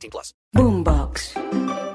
18 0.00 0.10
plus. 0.10 0.34
Boombox. 0.56 1.89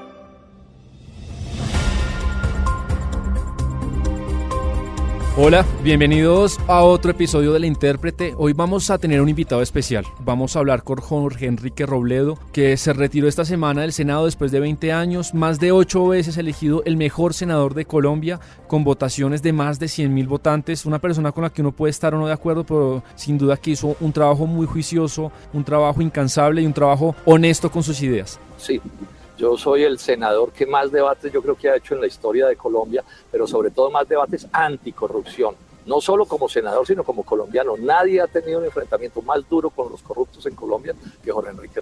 Hola, 5.38 5.66
bienvenidos 5.84 6.58
a 6.66 6.82
otro 6.82 7.10
episodio 7.10 7.52
de 7.52 7.60
La 7.60 7.66
Intérprete. 7.66 8.32
Hoy 8.38 8.54
vamos 8.54 8.88
a 8.88 8.96
tener 8.96 9.20
un 9.20 9.28
invitado 9.28 9.60
especial. 9.60 10.06
Vamos 10.20 10.56
a 10.56 10.60
hablar 10.60 10.82
con 10.82 10.96
Jorge 10.96 11.44
Enrique 11.44 11.84
Robledo, 11.84 12.38
que 12.54 12.78
se 12.78 12.94
retiró 12.94 13.28
esta 13.28 13.44
semana 13.44 13.82
del 13.82 13.92
Senado 13.92 14.24
después 14.24 14.50
de 14.50 14.60
20 14.60 14.92
años, 14.92 15.34
más 15.34 15.60
de 15.60 15.72
8 15.72 16.08
veces 16.08 16.38
elegido 16.38 16.82
el 16.86 16.96
mejor 16.96 17.34
senador 17.34 17.74
de 17.74 17.84
Colombia, 17.84 18.40
con 18.66 18.82
votaciones 18.82 19.42
de 19.42 19.52
más 19.52 19.78
de 19.78 19.88
100 19.88 20.14
mil 20.14 20.26
votantes. 20.26 20.86
Una 20.86 21.00
persona 21.00 21.32
con 21.32 21.42
la 21.42 21.50
que 21.50 21.60
uno 21.60 21.72
puede 21.72 21.90
estar 21.90 22.14
o 22.14 22.18
no 22.18 22.26
de 22.26 22.32
acuerdo, 22.32 22.64
pero 22.64 23.02
sin 23.14 23.36
duda 23.36 23.58
que 23.58 23.72
hizo 23.72 23.94
un 24.00 24.14
trabajo 24.14 24.46
muy 24.46 24.66
juicioso, 24.66 25.30
un 25.52 25.64
trabajo 25.64 26.00
incansable 26.00 26.62
y 26.62 26.66
un 26.66 26.72
trabajo 26.72 27.14
honesto 27.26 27.70
con 27.70 27.82
sus 27.82 28.00
ideas. 28.00 28.40
Sí, 28.56 28.80
yo 29.36 29.56
soy 29.56 29.84
el 29.84 29.98
senador 29.98 30.52
que 30.52 30.66
más 30.66 30.90
debates 30.90 31.32
yo 31.32 31.42
creo 31.42 31.56
que 31.56 31.68
ha 31.68 31.76
hecho 31.76 31.94
en 31.94 32.00
la 32.00 32.06
historia 32.06 32.46
de 32.46 32.56
Colombia, 32.56 33.04
pero 33.30 33.46
sobre 33.46 33.70
todo 33.70 33.90
más 33.90 34.08
debates 34.08 34.46
anticorrupción. 34.52 35.54
No 35.84 36.00
solo 36.00 36.26
como 36.26 36.48
senador, 36.48 36.84
sino 36.84 37.04
como 37.04 37.22
colombiano. 37.22 37.76
Nadie 37.76 38.20
ha 38.20 38.26
tenido 38.26 38.58
un 38.58 38.64
enfrentamiento 38.64 39.22
más 39.22 39.48
duro 39.48 39.70
con 39.70 39.90
los 39.92 40.02
corruptos 40.02 40.44
en 40.46 40.56
Colombia 40.56 40.94
que 41.22 41.30
Jorge 41.30 41.50
Enrique. 41.50 41.80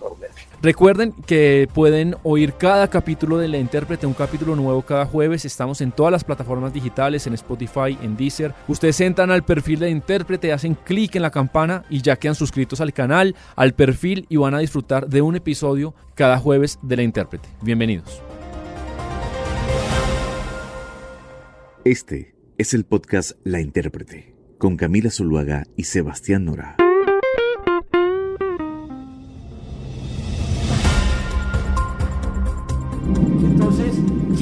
Recuerden 0.63 1.13
que 1.27 1.69
pueden 1.75 2.17
oír 2.23 2.55
cada 2.55 2.89
capítulo 2.89 3.37
de 3.37 3.49
La 3.49 3.59
Intérprete, 3.59 4.07
un 4.07 4.15
capítulo 4.15 4.57
nuevo 4.57 4.81
cada 4.83 5.05
jueves. 5.05 5.45
Estamos 5.45 5.83
en 5.83 5.93
todas 5.93 6.11
las 6.11 6.25
plataformas 6.25 6.73
digitales, 6.73 7.27
en 7.27 7.35
Spotify, 7.35 7.99
en 8.03 8.17
Deezer. 8.17 8.55
Ustedes 8.67 9.01
entran 9.03 9.31
al 9.31 9.45
perfil 9.45 9.81
de 9.81 9.91
Intérprete, 9.91 10.53
hacen 10.53 10.75
clic 10.75 11.17
en 11.17 11.23
la 11.23 11.31
campana 11.31 11.85
y 11.91 12.01
ya 12.01 12.17
quedan 12.17 12.35
suscritos 12.35 12.81
al 12.81 12.95
canal, 12.95 13.37
al 13.57 13.75
perfil 13.75 14.25
y 14.31 14.37
van 14.37 14.55
a 14.55 14.61
disfrutar 14.61 15.07
de 15.07 15.21
un 15.21 15.37
episodio 15.37 15.95
cada 16.15 16.39
jueves 16.39 16.79
de 16.81 16.97
La 16.97 17.03
Intérprete. 17.03 17.49
Bienvenidos. 17.61 18.23
Este 21.85 22.35
es 22.57 22.73
el 22.73 22.85
podcast 22.85 23.33
La 23.45 23.61
Intérprete, 23.61 24.35
con 24.57 24.79
Camila 24.79 25.11
Zuluaga 25.11 25.65
y 25.77 25.85
Sebastián 25.85 26.47
Nora. 26.47 26.77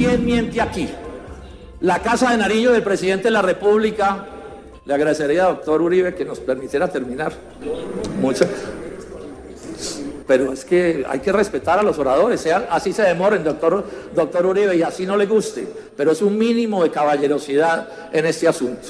¿Quién 0.02 0.24
miente 0.24 0.60
aquí? 0.60 0.88
La 1.80 2.00
Casa 2.00 2.32
de 2.32 2.36
Nariño 2.36 2.72
del 2.72 2.82
presidente 2.82 3.24
de 3.24 3.30
la 3.30 3.42
República. 3.42 4.26
Le 4.84 4.94
agradecería 4.94 5.44
doctor 5.44 5.80
Uribe 5.80 6.12
que 6.12 6.24
nos 6.24 6.40
permitiera 6.40 6.88
terminar. 6.88 7.32
Muchas. 8.20 8.48
Pero 10.26 10.52
es 10.52 10.64
que 10.64 11.04
hay 11.08 11.20
que 11.20 11.30
respetar 11.30 11.78
a 11.78 11.84
los 11.84 11.98
oradores, 11.98 12.40
sean, 12.40 12.66
así 12.70 12.92
se 12.92 13.02
demoren, 13.02 13.44
doctor, 13.44 13.84
doctor 14.12 14.46
Uribe, 14.46 14.76
y 14.76 14.82
así 14.82 15.06
no 15.06 15.16
le 15.16 15.26
guste. 15.26 15.68
Pero 15.96 16.10
es 16.10 16.22
un 16.22 16.36
mínimo 16.36 16.82
de 16.82 16.90
caballerosidad 16.90 17.88
en 18.12 18.26
este 18.26 18.48
asunto. 18.48 18.88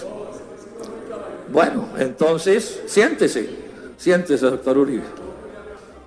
Bueno, 1.51 1.89
entonces, 1.99 2.85
siéntese, 2.87 3.51
siéntese, 3.99 4.47
doctor 4.47 4.79
Uribe. 4.79 5.05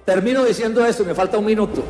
Termino 0.03 0.44
diciendo 0.44 0.84
esto, 0.84 1.06
me 1.06 1.13
falta 1.13 1.38
un 1.38 1.46
minuto. 1.46 1.84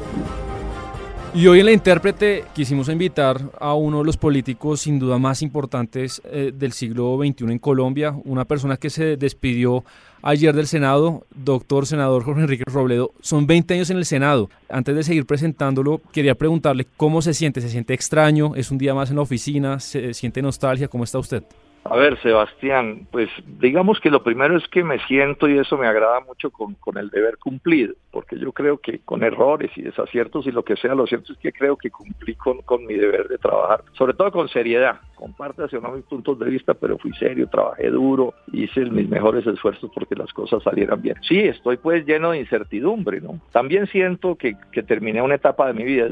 Y 1.35 1.47
hoy 1.47 1.59
en 1.59 1.66
la 1.66 1.73
intérprete 1.73 2.46
quisimos 2.53 2.88
invitar 2.88 3.41
a 3.59 3.73
uno 3.73 3.97
de 3.97 4.06
los 4.06 4.16
políticos 4.16 4.79
sin 4.79 5.00
duda 5.00 5.18
más 5.18 5.41
importantes 5.41 6.22
eh, 6.23 6.53
del 6.56 6.72
siglo 6.72 7.18
XXI 7.18 7.51
en 7.51 7.59
Colombia, 7.59 8.16
una 8.23 8.46
persona 8.46 8.78
que 8.78 8.90
se 8.90 9.18
despidió 9.18 9.84
ayer 10.22 10.56
del 10.56 10.66
Senado, 10.66 11.25
doctor 11.35 11.88
senador 11.88 12.24
Jorge 12.24 12.44
Enrique 12.44 12.63
Robledo. 12.66 13.12
Son 13.19 13.47
20 13.47 13.74
años 13.74 13.90
en 13.90 13.97
el 13.97 14.06
Senado. 14.06 14.50
Antes 14.69 14.95
de 14.95 15.03
seguir 15.03 15.25
presentándolo, 15.25 16.00
quería 16.13 16.35
preguntarle 16.35 16.88
cómo 16.95 17.22
se 17.22 17.34
siente. 17.34 17.59
¿Se 17.59 17.68
siente 17.68 17.94
extraño? 17.94 18.56
¿Es 18.56 18.72
un 18.72 18.78
día 18.78 18.94
más 18.94 19.09
en 19.09 19.18
la 19.18 19.24
oficina? 19.24 19.81
¿Se 19.81 20.13
siente 20.13 20.41
nostalgia? 20.41 20.88
¿Cómo 20.88 21.03
está 21.03 21.19
usted? 21.19 21.44
A 21.88 21.96
ver, 21.97 22.19
Sebastián, 22.23 23.07
pues 23.12 23.29
digamos 23.59 24.00
que 24.00 24.09
lo 24.09 24.23
primero 24.23 24.57
es 24.57 24.68
que 24.69 24.84
me 24.84 24.97
siento 25.06 25.47
y 25.47 25.59
eso 25.59 25.78
me 25.78 25.85
agrada 25.85 26.19
mucho 26.22 26.50
con, 26.50 26.73
con, 26.73 26.97
el 26.97 27.12
deber 27.12 27.38
cumplido, 27.38 27.94
porque 28.09 28.40
yo 28.40 28.51
creo 28.53 28.79
que 28.79 29.01
con 29.06 29.22
errores 29.22 29.69
y 29.75 29.84
desaciertos 29.84 30.47
y 30.47 30.51
lo 30.51 30.66
que 30.66 30.78
sea, 30.78 30.95
lo 30.95 31.06
cierto 31.06 31.34
es 31.34 31.38
que 31.38 31.53
creo 31.53 31.78
que 31.78 31.91
cumplí 31.91 32.34
con, 32.34 32.63
con 32.63 32.88
mi 32.88 32.95
deber 32.95 33.28
de 33.28 33.38
trabajar, 33.38 33.84
sobre 33.94 34.16
todo 34.16 34.31
con 34.31 34.50
seriedad. 34.50 35.00
Comparte 35.15 35.63
hacia 35.63 35.79
uno 35.79 35.91
mis 35.91 36.05
puntos 36.05 36.37
de 36.39 36.45
vista, 36.45 36.73
pero 36.73 36.97
fui 36.97 37.13
serio, 37.13 37.47
trabajé 37.47 37.89
duro, 37.89 38.33
hice 38.51 38.81
mis 38.85 39.09
mejores 39.09 39.45
esfuerzos 39.47 39.89
porque 39.93 40.15
las 40.15 40.31
cosas 40.33 40.61
salieran 40.63 41.01
bien. 41.01 41.15
Sí, 41.27 41.39
estoy 41.39 41.77
pues 41.77 42.05
lleno 42.05 42.31
de 42.31 42.39
incertidumbre, 42.39 43.21
¿no? 43.21 43.39
También 43.51 43.87
siento 43.87 44.35
que, 44.35 44.55
que 44.71 44.83
terminé 44.83 45.21
una 45.21 45.35
etapa 45.35 45.67
de 45.67 45.73
mi 45.73 45.83
vida, 45.83 46.09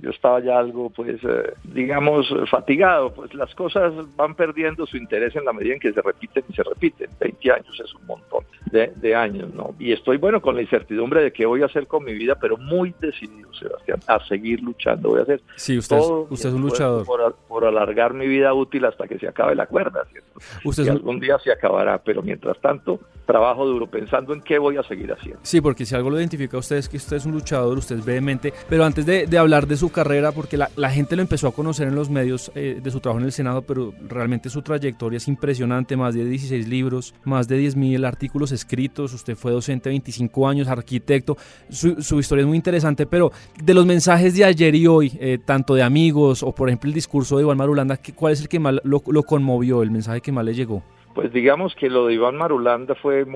yo 0.00 0.10
estaba 0.10 0.40
ya 0.40 0.58
algo, 0.58 0.90
pues, 0.90 1.18
eh, 1.24 1.54
digamos, 1.64 2.32
fatigado, 2.50 3.12
pues 3.12 3.34
las 3.34 3.54
cosas 3.54 3.92
van 4.16 4.34
perdiendo 4.34 4.86
su 4.86 4.96
interés 4.96 5.34
en 5.36 5.44
la 5.44 5.52
medida 5.52 5.74
en 5.74 5.80
que 5.80 5.92
se 5.92 6.02
repiten 6.02 6.44
y 6.48 6.54
se 6.54 6.62
repiten. 6.62 7.10
20 7.18 7.52
años 7.52 7.80
es 7.82 7.94
un 7.94 8.06
montón 8.06 8.44
de, 8.70 8.92
de, 8.96 9.14
años, 9.14 9.52
¿no? 9.54 9.74
Y 9.78 9.92
estoy, 9.92 10.16
bueno, 10.16 10.40
con 10.40 10.54
la 10.54 10.62
incertidumbre 10.62 11.22
de 11.22 11.32
qué 11.32 11.46
voy 11.46 11.62
a 11.62 11.66
hacer 11.66 11.86
con 11.86 12.04
mi 12.04 12.12
vida, 12.14 12.36
pero 12.40 12.56
muy 12.56 12.94
decidido, 13.00 13.52
Sebastián, 13.54 14.00
a 14.06 14.24
seguir 14.26 14.60
luchando. 14.62 15.10
Voy 15.10 15.20
a 15.20 15.22
hacer 15.22 15.40
sí, 15.56 15.78
usted, 15.78 15.96
todo 15.96 16.26
usted 16.30 16.48
es 16.48 16.54
un 16.54 16.62
luchador. 16.62 17.04
Por, 17.04 17.34
por, 17.48 17.64
alargar 17.64 18.09
mi 18.14 18.26
vida 18.26 18.52
útil 18.54 18.84
hasta 18.84 19.06
que 19.06 19.18
se 19.18 19.28
acabe 19.28 19.54
la 19.54 19.66
cuerda, 19.66 20.04
¿cierto? 20.10 20.40
Usted 20.64 20.86
y 20.86 20.88
algún 20.88 21.20
día 21.20 21.38
se 21.38 21.52
acabará, 21.52 21.98
pero 21.98 22.22
mientras 22.22 22.58
tanto, 22.60 23.00
trabajo 23.30 23.64
duro 23.64 23.86
pensando 23.86 24.34
en 24.34 24.40
qué 24.40 24.58
voy 24.58 24.76
a 24.76 24.82
seguir 24.82 25.12
haciendo. 25.12 25.38
Sí, 25.42 25.60
porque 25.60 25.86
si 25.86 25.94
algo 25.94 26.10
lo 26.10 26.18
identifica 26.18 26.56
a 26.56 26.60
usted 26.60 26.76
es 26.76 26.88
que 26.88 26.96
usted 26.96 27.16
es 27.16 27.26
un 27.26 27.32
luchador, 27.32 27.78
usted 27.78 27.98
es 27.98 28.04
vehemente, 28.04 28.52
pero 28.68 28.84
antes 28.84 29.06
de, 29.06 29.26
de 29.26 29.38
hablar 29.38 29.68
de 29.68 29.76
su 29.76 29.90
carrera, 29.90 30.32
porque 30.32 30.56
la, 30.56 30.68
la, 30.76 30.90
gente 30.90 31.14
lo 31.14 31.22
empezó 31.22 31.46
a 31.46 31.52
conocer 31.52 31.86
en 31.86 31.94
los 31.94 32.10
medios 32.10 32.50
eh, 32.56 32.80
de 32.82 32.90
su 32.90 32.98
trabajo 32.98 33.20
en 33.20 33.26
el 33.26 33.32
Senado, 33.32 33.62
pero 33.62 33.94
realmente 34.08 34.50
su 34.50 34.62
trayectoria 34.62 35.18
es 35.18 35.28
impresionante, 35.28 35.96
más 35.96 36.14
de 36.14 36.24
16 36.24 36.68
libros, 36.68 37.14
más 37.24 37.46
de 37.46 37.60
10.000 37.60 38.04
artículos 38.04 38.50
escritos, 38.50 39.14
usted 39.14 39.36
fue 39.36 39.52
docente 39.52 39.88
25 39.90 40.48
años, 40.48 40.66
arquitecto, 40.66 41.36
su, 41.68 42.02
su, 42.02 42.18
historia 42.18 42.42
es 42.42 42.48
muy 42.48 42.56
interesante, 42.56 43.06
pero 43.06 43.30
de 43.62 43.74
los 43.74 43.86
mensajes 43.86 44.34
de 44.34 44.44
ayer 44.44 44.74
y 44.74 44.88
hoy, 44.88 45.12
eh, 45.20 45.38
tanto 45.44 45.74
de 45.74 45.82
amigos 45.82 46.42
o 46.42 46.52
por 46.52 46.68
ejemplo 46.68 46.88
el 46.88 46.94
discurso 46.94 47.36
de 47.36 47.44
Iván 47.44 47.56
Marulanda, 47.56 47.96
¿cuál 48.14 48.32
es 48.32 48.40
el 48.40 48.48
que 48.48 48.58
más 48.58 48.74
lo, 48.82 49.02
lo 49.06 49.22
conmovió, 49.22 49.82
el 49.82 49.90
mensaje 49.90 50.20
que 50.20 50.32
más 50.32 50.44
le 50.44 50.54
llegó? 50.54 50.82
Pues 51.14 51.32
digamos 51.32 51.74
que 51.74 51.90
lo 51.90 52.06
de 52.06 52.14
Iván 52.14 52.36
Marulanda 52.36 52.94
fue 52.94 53.26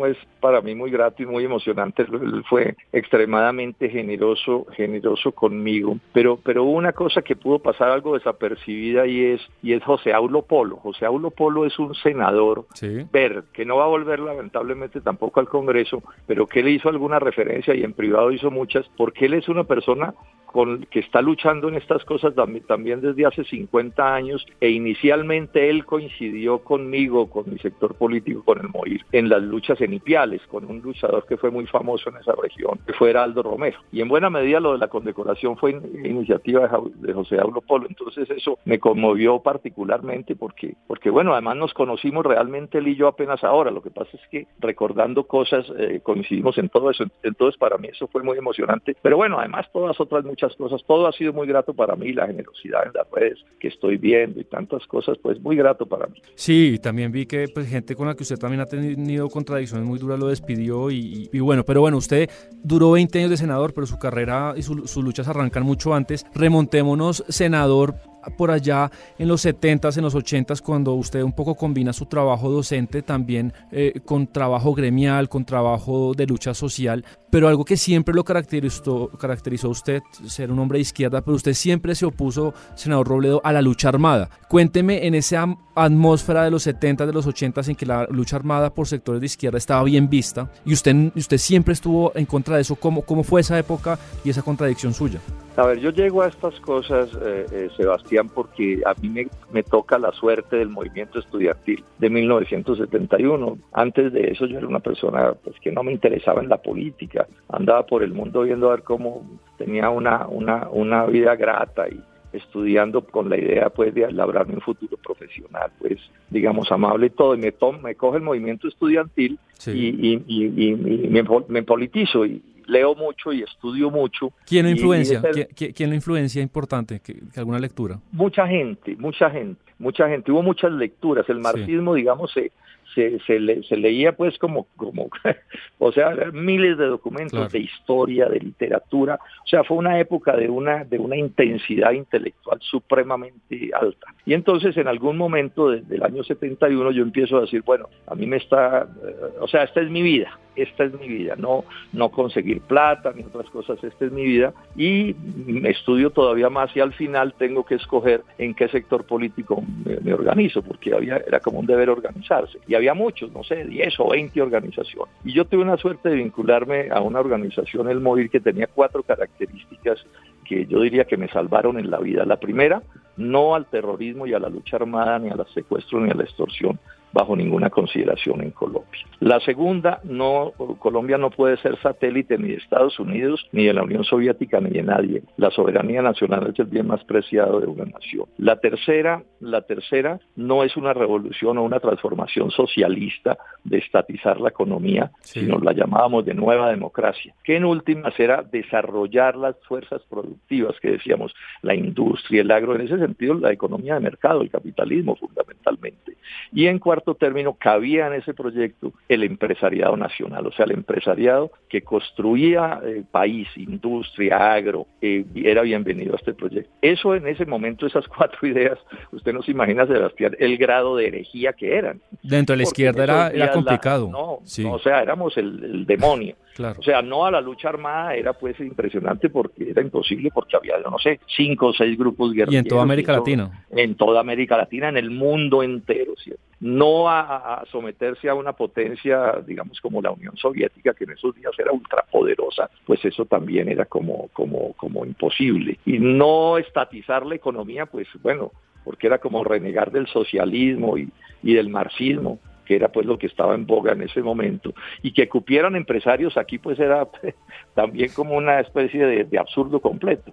para 0.40 0.60
mí 0.60 0.74
muy 0.74 0.90
grato 0.90 1.22
y 1.22 1.26
muy 1.26 1.44
emocionante. 1.44 2.02
Él 2.02 2.44
fue 2.48 2.76
extremadamente 2.92 3.88
generoso, 3.88 4.66
generoso 4.72 5.32
conmigo. 5.32 5.98
Pero, 6.12 6.38
pero 6.42 6.64
una 6.64 6.92
cosa 6.92 7.22
que 7.22 7.36
pudo 7.36 7.58
pasar 7.58 7.90
algo 7.90 8.14
desapercibida 8.14 9.06
y 9.06 9.24
es, 9.24 9.40
y 9.62 9.72
es 9.72 9.82
José 9.82 10.12
Aulo 10.12 10.42
Polo. 10.42 10.76
José 10.76 11.06
Aulo 11.06 11.30
Polo 11.30 11.66
es 11.66 11.78
un 11.78 11.94
senador 11.94 12.66
sí. 12.74 13.06
ver 13.12 13.44
que 13.52 13.64
no 13.64 13.76
va 13.76 13.84
a 13.84 13.88
volver 13.88 14.20
lamentablemente 14.20 15.00
tampoco 15.00 15.40
al 15.40 15.48
Congreso, 15.48 16.02
pero 16.26 16.46
que 16.46 16.60
él 16.60 16.68
hizo 16.68 16.88
alguna 16.88 17.18
referencia 17.18 17.74
y 17.74 17.82
en 17.82 17.92
privado 17.92 18.32
hizo 18.32 18.50
muchas, 18.50 18.86
porque 18.96 19.26
él 19.26 19.34
es 19.34 19.48
una 19.48 19.64
persona 19.64 20.14
con, 20.54 20.86
que 20.86 21.00
está 21.00 21.20
luchando 21.20 21.68
en 21.68 21.74
estas 21.74 22.04
cosas 22.04 22.32
también 22.68 23.00
desde 23.00 23.26
hace 23.26 23.42
50 23.42 24.14
años 24.14 24.46
e 24.60 24.70
inicialmente 24.70 25.68
él 25.68 25.84
coincidió 25.84 26.60
conmigo, 26.60 27.28
con 27.28 27.50
mi 27.50 27.58
sector 27.64 27.94
político, 27.94 28.44
con 28.44 28.60
el 28.60 28.68
MOIR, 28.68 29.04
en 29.12 29.28
las 29.28 29.42
luchas 29.42 29.80
en 29.80 29.94
Ipiales, 29.94 30.42
con 30.48 30.64
un 30.66 30.80
luchador 30.80 31.26
que 31.26 31.36
fue 31.36 31.50
muy 31.50 31.66
famoso 31.66 32.10
en 32.10 32.16
esa 32.16 32.32
región, 32.40 32.78
que 32.86 32.92
fue 32.92 33.10
Heraldo 33.10 33.42
Romero. 33.42 33.78
Y 33.90 34.00
en 34.00 34.08
buena 34.08 34.30
medida 34.30 34.60
lo 34.60 34.72
de 34.72 34.78
la 34.78 34.88
condecoración 34.88 35.56
fue 35.56 35.72
iniciativa 35.72 36.70
de 36.96 37.12
José 37.12 37.38
Aulo 37.40 37.60
Polo, 37.60 37.86
entonces 37.88 38.28
eso 38.30 38.58
me 38.64 38.78
conmovió 38.78 39.40
particularmente 39.40 40.36
porque, 40.36 40.74
porque 40.86 41.10
bueno, 41.10 41.32
además 41.32 41.56
nos 41.56 41.74
conocimos 41.74 42.24
realmente 42.24 42.78
él 42.78 42.88
y 42.88 42.96
yo 42.96 43.08
apenas 43.08 43.42
ahora, 43.42 43.70
lo 43.70 43.82
que 43.82 43.90
pasa 43.90 44.10
es 44.14 44.28
que 44.30 44.46
recordando 44.60 45.24
cosas 45.24 45.66
eh, 45.78 46.00
coincidimos 46.02 46.58
en 46.58 46.68
todo 46.68 46.90
eso, 46.90 47.04
entonces 47.22 47.58
para 47.58 47.78
mí 47.78 47.88
eso 47.88 48.06
fue 48.08 48.22
muy 48.22 48.36
emocionante, 48.38 48.96
pero 49.00 49.16
bueno, 49.16 49.38
además 49.38 49.66
todas 49.72 49.98
otras 50.00 50.24
muchas 50.24 50.54
cosas, 50.56 50.82
todo 50.86 51.06
ha 51.06 51.12
sido 51.12 51.32
muy 51.32 51.46
grato 51.46 51.72
para 51.72 51.96
mí, 51.96 52.12
la 52.12 52.26
generosidad 52.26 52.86
en 52.86 52.92
las 52.94 53.10
redes 53.10 53.38
que 53.58 53.68
estoy 53.68 53.96
viendo 53.96 54.40
y 54.40 54.44
tantas 54.44 54.86
cosas, 54.86 55.16
pues 55.18 55.40
muy 55.40 55.56
grato 55.56 55.86
para 55.86 56.06
mí. 56.06 56.20
Sí, 56.34 56.78
también 56.82 57.12
vi 57.12 57.26
que 57.26 57.48
pues 57.54 57.68
gente 57.68 57.94
con 57.94 58.08
la 58.08 58.14
que 58.14 58.24
usted 58.24 58.36
también 58.36 58.60
ha 58.60 58.66
tenido 58.66 59.28
contradicciones 59.30 59.86
muy 59.86 59.98
duras 59.98 60.18
lo 60.18 60.28
despidió 60.28 60.90
y, 60.90 61.28
bueno, 61.38 61.64
pero 61.64 61.80
bueno, 61.80 61.96
usted 61.96 62.28
duró 62.62 62.90
20 62.90 63.18
años 63.18 63.30
de 63.30 63.36
senador, 63.36 63.72
pero 63.72 63.86
su 63.86 63.98
carrera 63.98 64.54
y 64.56 64.62
sus 64.62 64.96
luchas 64.96 65.28
arrancan 65.28 65.62
mucho 65.62 65.94
antes. 65.94 66.26
Remontémonos, 66.34 67.24
senador, 67.28 67.94
por 68.36 68.50
allá 68.50 68.90
en 69.18 69.28
los 69.28 69.44
70s, 69.44 69.96
en 69.96 70.04
los 70.04 70.14
80s, 70.14 70.60
cuando 70.60 70.94
usted 70.94 71.22
un 71.22 71.32
poco 71.32 71.54
combina 71.54 71.92
su 71.92 72.06
trabajo 72.06 72.50
docente 72.50 73.02
también 73.02 73.52
eh, 73.70 74.00
con 74.04 74.26
trabajo 74.26 74.74
gremial, 74.74 75.28
con 75.28 75.44
trabajo 75.44 76.14
de 76.14 76.26
lucha 76.26 76.54
social, 76.54 77.04
pero 77.34 77.48
algo 77.48 77.64
que 77.64 77.76
siempre 77.76 78.14
lo 78.14 78.22
caracterizó, 78.22 79.08
caracterizó 79.18 79.66
a 79.66 79.70
usted, 79.70 80.02
ser 80.24 80.52
un 80.52 80.58
hombre 80.60 80.78
de 80.78 80.82
izquierda, 80.82 81.20
pero 81.20 81.34
usted 81.34 81.52
siempre 81.52 81.96
se 81.96 82.06
opuso, 82.06 82.54
senador 82.76 83.08
Robledo, 83.08 83.40
a 83.42 83.52
la 83.52 83.60
lucha 83.60 83.88
armada. 83.88 84.30
Cuénteme 84.48 85.04
en 85.04 85.16
esa 85.16 85.44
atmósfera 85.74 86.44
de 86.44 86.52
los 86.52 86.64
70s, 86.64 87.06
de 87.06 87.12
los 87.12 87.26
80s, 87.26 87.70
en 87.70 87.74
que 87.74 87.86
la 87.86 88.06
lucha 88.08 88.36
armada 88.36 88.72
por 88.72 88.86
sectores 88.86 89.20
de 89.20 89.26
izquierda 89.26 89.58
estaba 89.58 89.82
bien 89.82 90.08
vista, 90.08 90.48
y 90.64 90.74
usted, 90.74 90.94
usted 91.16 91.38
siempre 91.38 91.72
estuvo 91.72 92.12
en 92.14 92.24
contra 92.24 92.54
de 92.54 92.62
eso, 92.62 92.76
¿cómo, 92.76 93.02
cómo 93.02 93.24
fue 93.24 93.40
esa 93.40 93.58
época 93.58 93.98
y 94.24 94.30
esa 94.30 94.42
contradicción 94.42 94.94
suya? 94.94 95.18
A 95.56 95.66
ver, 95.66 95.78
yo 95.78 95.90
llego 95.90 96.22
a 96.22 96.26
estas 96.26 96.58
cosas, 96.60 97.10
eh, 97.14 97.46
eh, 97.52 97.68
Sebastián, 97.76 98.28
porque 98.28 98.82
a 98.84 98.92
mí 99.00 99.08
me, 99.08 99.28
me, 99.52 99.62
toca 99.62 99.98
la 99.98 100.10
suerte 100.10 100.56
del 100.56 100.68
movimiento 100.68 101.20
estudiantil 101.20 101.84
de 101.98 102.10
1971. 102.10 103.58
Antes 103.72 104.12
de 104.12 104.32
eso 104.32 104.46
yo 104.46 104.58
era 104.58 104.66
una 104.66 104.80
persona 104.80 105.32
pues, 105.44 105.54
que 105.60 105.70
no 105.70 105.84
me 105.84 105.92
interesaba 105.92 106.42
en 106.42 106.48
la 106.48 106.56
política, 106.56 107.23
andaba 107.48 107.86
por 107.86 108.02
el 108.02 108.12
mundo 108.12 108.42
viendo 108.42 108.68
a 108.68 108.76
ver 108.76 108.82
cómo 108.82 109.22
tenía 109.58 109.90
una, 109.90 110.26
una, 110.26 110.68
una 110.70 111.06
vida 111.06 111.36
grata 111.36 111.88
y 111.88 112.00
estudiando 112.32 113.02
con 113.02 113.28
la 113.28 113.38
idea 113.38 113.70
pues 113.70 113.94
de 113.94 114.10
labrarme 114.10 114.54
un 114.54 114.60
futuro 114.60 114.96
profesional, 114.96 115.70
pues 115.78 115.98
digamos 116.30 116.70
amable 116.72 117.06
y 117.06 117.10
todo, 117.10 117.34
y 117.34 117.38
me, 117.38 117.54
me 117.82 117.94
coge 117.94 118.18
el 118.18 118.24
movimiento 118.24 118.66
estudiantil 118.66 119.38
y, 119.66 120.20
y, 120.26 120.74
me, 121.10 121.24
me 121.48 121.62
politizo 121.62 122.26
y 122.26 122.42
leo 122.66 122.94
mucho 122.94 123.32
y 123.32 123.42
estudio 123.42 123.90
mucho. 123.90 124.32
¿Quién 124.46 124.66
lo 124.66 124.70
influencia? 124.70 125.22
¿Quién, 125.54 125.90
lo 125.90 125.94
influencia 125.94 126.42
importante? 126.42 127.00
¿Que, 127.00 127.16
¿Alguna 127.36 127.58
lectura? 127.58 128.00
Mucha 128.12 128.46
gente, 128.46 128.96
mucha 128.96 129.30
gente, 129.30 129.60
mucha 129.84 130.08
gente. 130.08 130.32
Hubo 130.32 130.42
muchas 130.42 130.72
lecturas. 130.72 131.28
El 131.28 131.38
marxismo, 131.38 131.94
digamos, 131.94 132.32
se, 132.32 132.50
se, 132.94 133.18
se, 133.62 133.76
leía 133.76 134.16
pues 134.16 134.38
como, 134.38 134.66
como 134.76 135.08
o 135.78 135.92
sea, 135.92 136.14
miles 136.32 136.78
de 136.78 136.86
documentos 136.86 137.52
de 137.52 137.60
historia, 137.60 138.28
de 138.28 138.40
literatura, 138.40 139.18
o 139.44 139.46
sea, 139.46 139.64
fue 139.64 139.76
una 139.76 139.98
época 139.98 140.36
de 140.36 140.48
una, 140.48 140.84
de 140.84 140.98
una 140.98 141.16
intensidad 141.16 141.92
intelectual 141.92 142.58
supremamente 142.60 143.70
alta. 143.78 144.14
Y 144.24 144.34
entonces 144.34 144.76
en 144.76 144.88
algún 144.88 145.16
momento 145.16 145.70
desde 145.70 145.96
el 145.96 146.02
año 146.02 146.22
71 146.22 146.92
yo 146.92 147.02
empiezo 147.02 147.38
a 147.38 147.42
decir, 147.42 147.62
bueno, 147.62 147.88
a 148.06 148.14
mí 148.14 148.26
me 148.26 148.36
está, 148.36 148.82
eh, 148.82 149.14
o 149.40 149.48
sea, 149.48 149.64
esta 149.64 149.80
es 149.80 149.90
mi 149.90 150.02
vida, 150.02 150.38
esta 150.56 150.84
es 150.84 150.98
mi 150.98 151.08
vida, 151.08 151.34
no, 151.36 151.64
no 151.92 152.10
conseguir 152.10 152.60
plata 152.60 153.12
ni 153.14 153.22
otras 153.22 153.50
cosas, 153.50 153.82
esta 153.82 154.04
es 154.04 154.12
mi 154.12 154.24
vida 154.24 154.52
y 154.76 155.14
me 155.46 155.70
estudio 155.70 156.10
todavía 156.10 156.48
más 156.48 156.74
y 156.76 156.80
al 156.80 156.92
final 156.92 157.34
tengo 157.34 157.64
que 157.64 157.74
escoger 157.74 158.22
en 158.38 158.54
qué 158.54 158.68
sector 158.68 159.04
político 159.04 159.62
me, 160.02 160.12
organizo, 160.12 160.62
porque 160.62 160.94
había, 160.94 161.16
era 161.16 161.40
como 161.40 161.58
un 161.58 161.66
deber 161.66 161.90
organizarse. 161.90 162.58
Y 162.66 162.74
había 162.74 162.94
muchos, 162.94 163.32
no 163.32 163.42
sé, 163.42 163.64
10 163.64 164.00
o 164.00 164.10
20 164.10 164.40
organizaciones. 164.42 165.12
Y 165.24 165.32
yo 165.32 165.44
tuve 165.44 165.62
una 165.62 165.76
suerte 165.76 166.08
de 166.08 166.16
vincularme 166.16 166.88
a 166.90 167.00
una 167.00 167.20
organización, 167.20 167.88
el 167.88 168.00
móvil, 168.00 168.30
que 168.30 168.40
tenía 168.40 168.66
cuatro 168.66 169.02
características 169.02 170.04
que 170.44 170.66
yo 170.66 170.80
diría 170.80 171.04
que 171.04 171.16
me 171.16 171.28
salvaron 171.28 171.78
en 171.78 171.90
la 171.90 171.98
vida. 171.98 172.24
La 172.24 172.36
primera, 172.36 172.82
no 173.16 173.54
al 173.54 173.66
terrorismo 173.66 174.26
y 174.26 174.34
a 174.34 174.38
la 174.38 174.48
lucha 174.48 174.76
armada, 174.76 175.18
ni 175.18 175.30
al 175.30 175.44
secuestro, 175.54 176.00
ni 176.00 176.10
a 176.10 176.14
la 176.14 176.24
extorsión, 176.24 176.78
bajo 177.14 177.36
ninguna 177.36 177.70
consideración 177.70 178.42
en 178.42 178.50
Colombia. 178.50 179.06
La 179.20 179.38
segunda, 179.40 180.00
no, 180.02 180.52
Colombia 180.80 181.16
no 181.16 181.30
puede 181.30 181.56
ser 181.58 181.80
satélite 181.80 182.36
ni 182.36 182.48
de 182.48 182.56
Estados 182.56 182.98
Unidos, 182.98 183.46
ni 183.52 183.66
de 183.66 183.72
la 183.72 183.84
Unión 183.84 184.02
Soviética, 184.04 184.60
ni 184.60 184.70
de 184.70 184.82
nadie. 184.82 185.22
La 185.36 185.50
soberanía 185.50 186.02
nacional 186.02 186.48
es 186.52 186.58
el 186.58 186.66
bien 186.66 186.88
más 186.88 187.04
preciado 187.04 187.60
de 187.60 187.68
una 187.68 187.84
nación. 187.84 188.26
La 188.36 188.56
tercera, 188.56 189.22
la 189.38 189.62
tercera 189.62 190.18
no 190.34 190.64
es 190.64 190.76
una 190.76 190.92
revolución 190.92 191.56
o 191.56 191.62
una 191.62 191.78
transformación 191.78 192.50
socialista 192.50 193.38
de 193.62 193.78
estatizar 193.78 194.40
la 194.40 194.48
economía, 194.48 195.12
sino 195.20 195.58
la 195.58 195.72
llamábamos 195.72 196.24
de 196.26 196.34
nueva 196.34 196.70
democracia, 196.70 197.32
que 197.44 197.56
en 197.56 197.64
últimas 197.64 198.18
era 198.18 198.42
desarrollar 198.42 199.36
las 199.36 199.54
fuerzas 199.68 200.02
productivas 200.10 200.74
que 200.80 200.90
decíamos, 200.90 201.32
la 201.62 201.76
industria, 201.76 202.42
el 202.42 202.50
agro, 202.50 202.74
en 202.74 202.82
ese 202.82 202.98
sentido 202.98 203.34
la 203.34 203.52
economía 203.52 203.94
de 203.94 204.00
mercado, 204.00 204.42
el 204.42 204.50
capitalismo 204.50 205.14
fundamentalmente. 205.14 206.16
Y 206.54 206.68
en 206.68 206.78
cuarto 206.78 207.16
término, 207.16 207.54
cabía 207.54 208.06
en 208.06 208.14
ese 208.14 208.32
proyecto 208.32 208.92
el 209.08 209.24
empresariado 209.24 209.96
nacional, 209.96 210.46
o 210.46 210.52
sea, 210.52 210.66
el 210.66 210.70
empresariado 210.70 211.50
que 211.68 211.82
construía 211.82 212.80
eh, 212.84 213.02
país, 213.10 213.48
industria, 213.56 214.54
agro, 214.54 214.86
eh, 215.02 215.24
era 215.34 215.62
bienvenido 215.62 216.12
a 216.12 216.16
este 216.16 216.32
proyecto. 216.32 216.70
Eso 216.80 217.16
en 217.16 217.26
ese 217.26 217.44
momento, 217.44 217.86
esas 217.86 218.06
cuatro 218.16 218.46
ideas, 218.46 218.78
usted 219.10 219.32
no 219.32 219.42
se 219.42 219.50
imagina, 219.50 219.84
Sebastián, 219.84 220.36
el 220.38 220.56
grado 220.56 220.96
de 220.96 221.08
herejía 221.08 221.54
que 221.54 221.74
eran. 221.74 222.00
Dentro 222.22 222.52
de 222.52 222.58
la 222.58 222.62
izquierda 222.62 223.02
era, 223.02 223.28
era 223.30 223.50
complicado. 223.50 224.08
no, 224.08 224.38
o 224.70 224.78
sea, 224.78 225.02
éramos 225.02 225.36
el 225.36 225.84
demonio. 225.86 226.36
O 226.78 226.82
sea, 226.82 227.02
no 227.02 227.26
a 227.26 227.30
la 227.30 227.40
lucha 227.40 227.68
armada 227.68 228.14
era 228.14 228.32
pues 228.32 228.58
impresionante 228.60 229.28
porque 229.28 229.70
era 229.70 229.82
imposible 229.82 230.30
porque 230.32 230.56
había, 230.56 230.78
no 230.78 230.98
sé, 230.98 231.20
cinco 231.36 231.68
o 231.68 231.72
seis 231.72 231.98
grupos 231.98 232.32
guerrilleros. 232.32 232.54
Y 232.54 232.56
en 232.58 232.68
toda 232.68 232.82
América 232.82 233.12
Latina. 233.12 233.64
En 233.70 233.96
toda 233.96 234.20
América 234.20 234.56
Latina, 234.56 234.88
en 234.88 234.96
el 234.96 235.10
mundo 235.10 235.62
entero, 235.62 236.14
¿cierto? 236.16 236.43
No 236.60 237.10
a, 237.10 237.64
someterse 237.70 238.28
a 238.28 238.34
una 238.34 238.52
potencia, 238.54 239.42
digamos, 239.46 239.80
como 239.80 240.00
la 240.00 240.12
Unión 240.12 240.36
Soviética, 240.36 240.94
que 240.94 241.04
en 241.04 241.10
esos 241.10 241.34
días 241.34 241.52
era 241.58 241.72
ultrapoderosa, 241.72 242.70
pues 242.86 243.04
eso 243.04 243.26
también 243.26 243.68
era 243.68 243.84
como, 243.84 244.28
como, 244.32 244.72
como 244.74 245.04
imposible. 245.04 245.78
Y 245.84 245.98
no 245.98 246.56
estatizar 246.56 247.26
la 247.26 247.34
economía, 247.34 247.86
pues 247.86 248.08
bueno, 248.22 248.52
porque 248.84 249.08
era 249.08 249.18
como 249.18 249.44
renegar 249.44 249.90
del 249.90 250.06
socialismo 250.06 250.96
y, 250.96 251.10
y 251.42 251.54
del 251.54 251.68
marxismo 251.68 252.38
que 252.64 252.76
era 252.76 252.88
pues 252.88 253.06
lo 253.06 253.18
que 253.18 253.26
estaba 253.26 253.54
en 253.54 253.66
boga 253.66 253.92
en 253.92 254.02
ese 254.02 254.22
momento, 254.22 254.74
y 255.02 255.12
que 255.12 255.28
cupieran 255.28 255.76
empresarios 255.76 256.36
aquí 256.36 256.58
pues 256.58 256.78
era 256.78 257.08
también 257.74 258.10
como 258.14 258.36
una 258.36 258.60
especie 258.60 259.06
de, 259.06 259.38
absurdo 259.38 259.80
completo. 259.80 260.32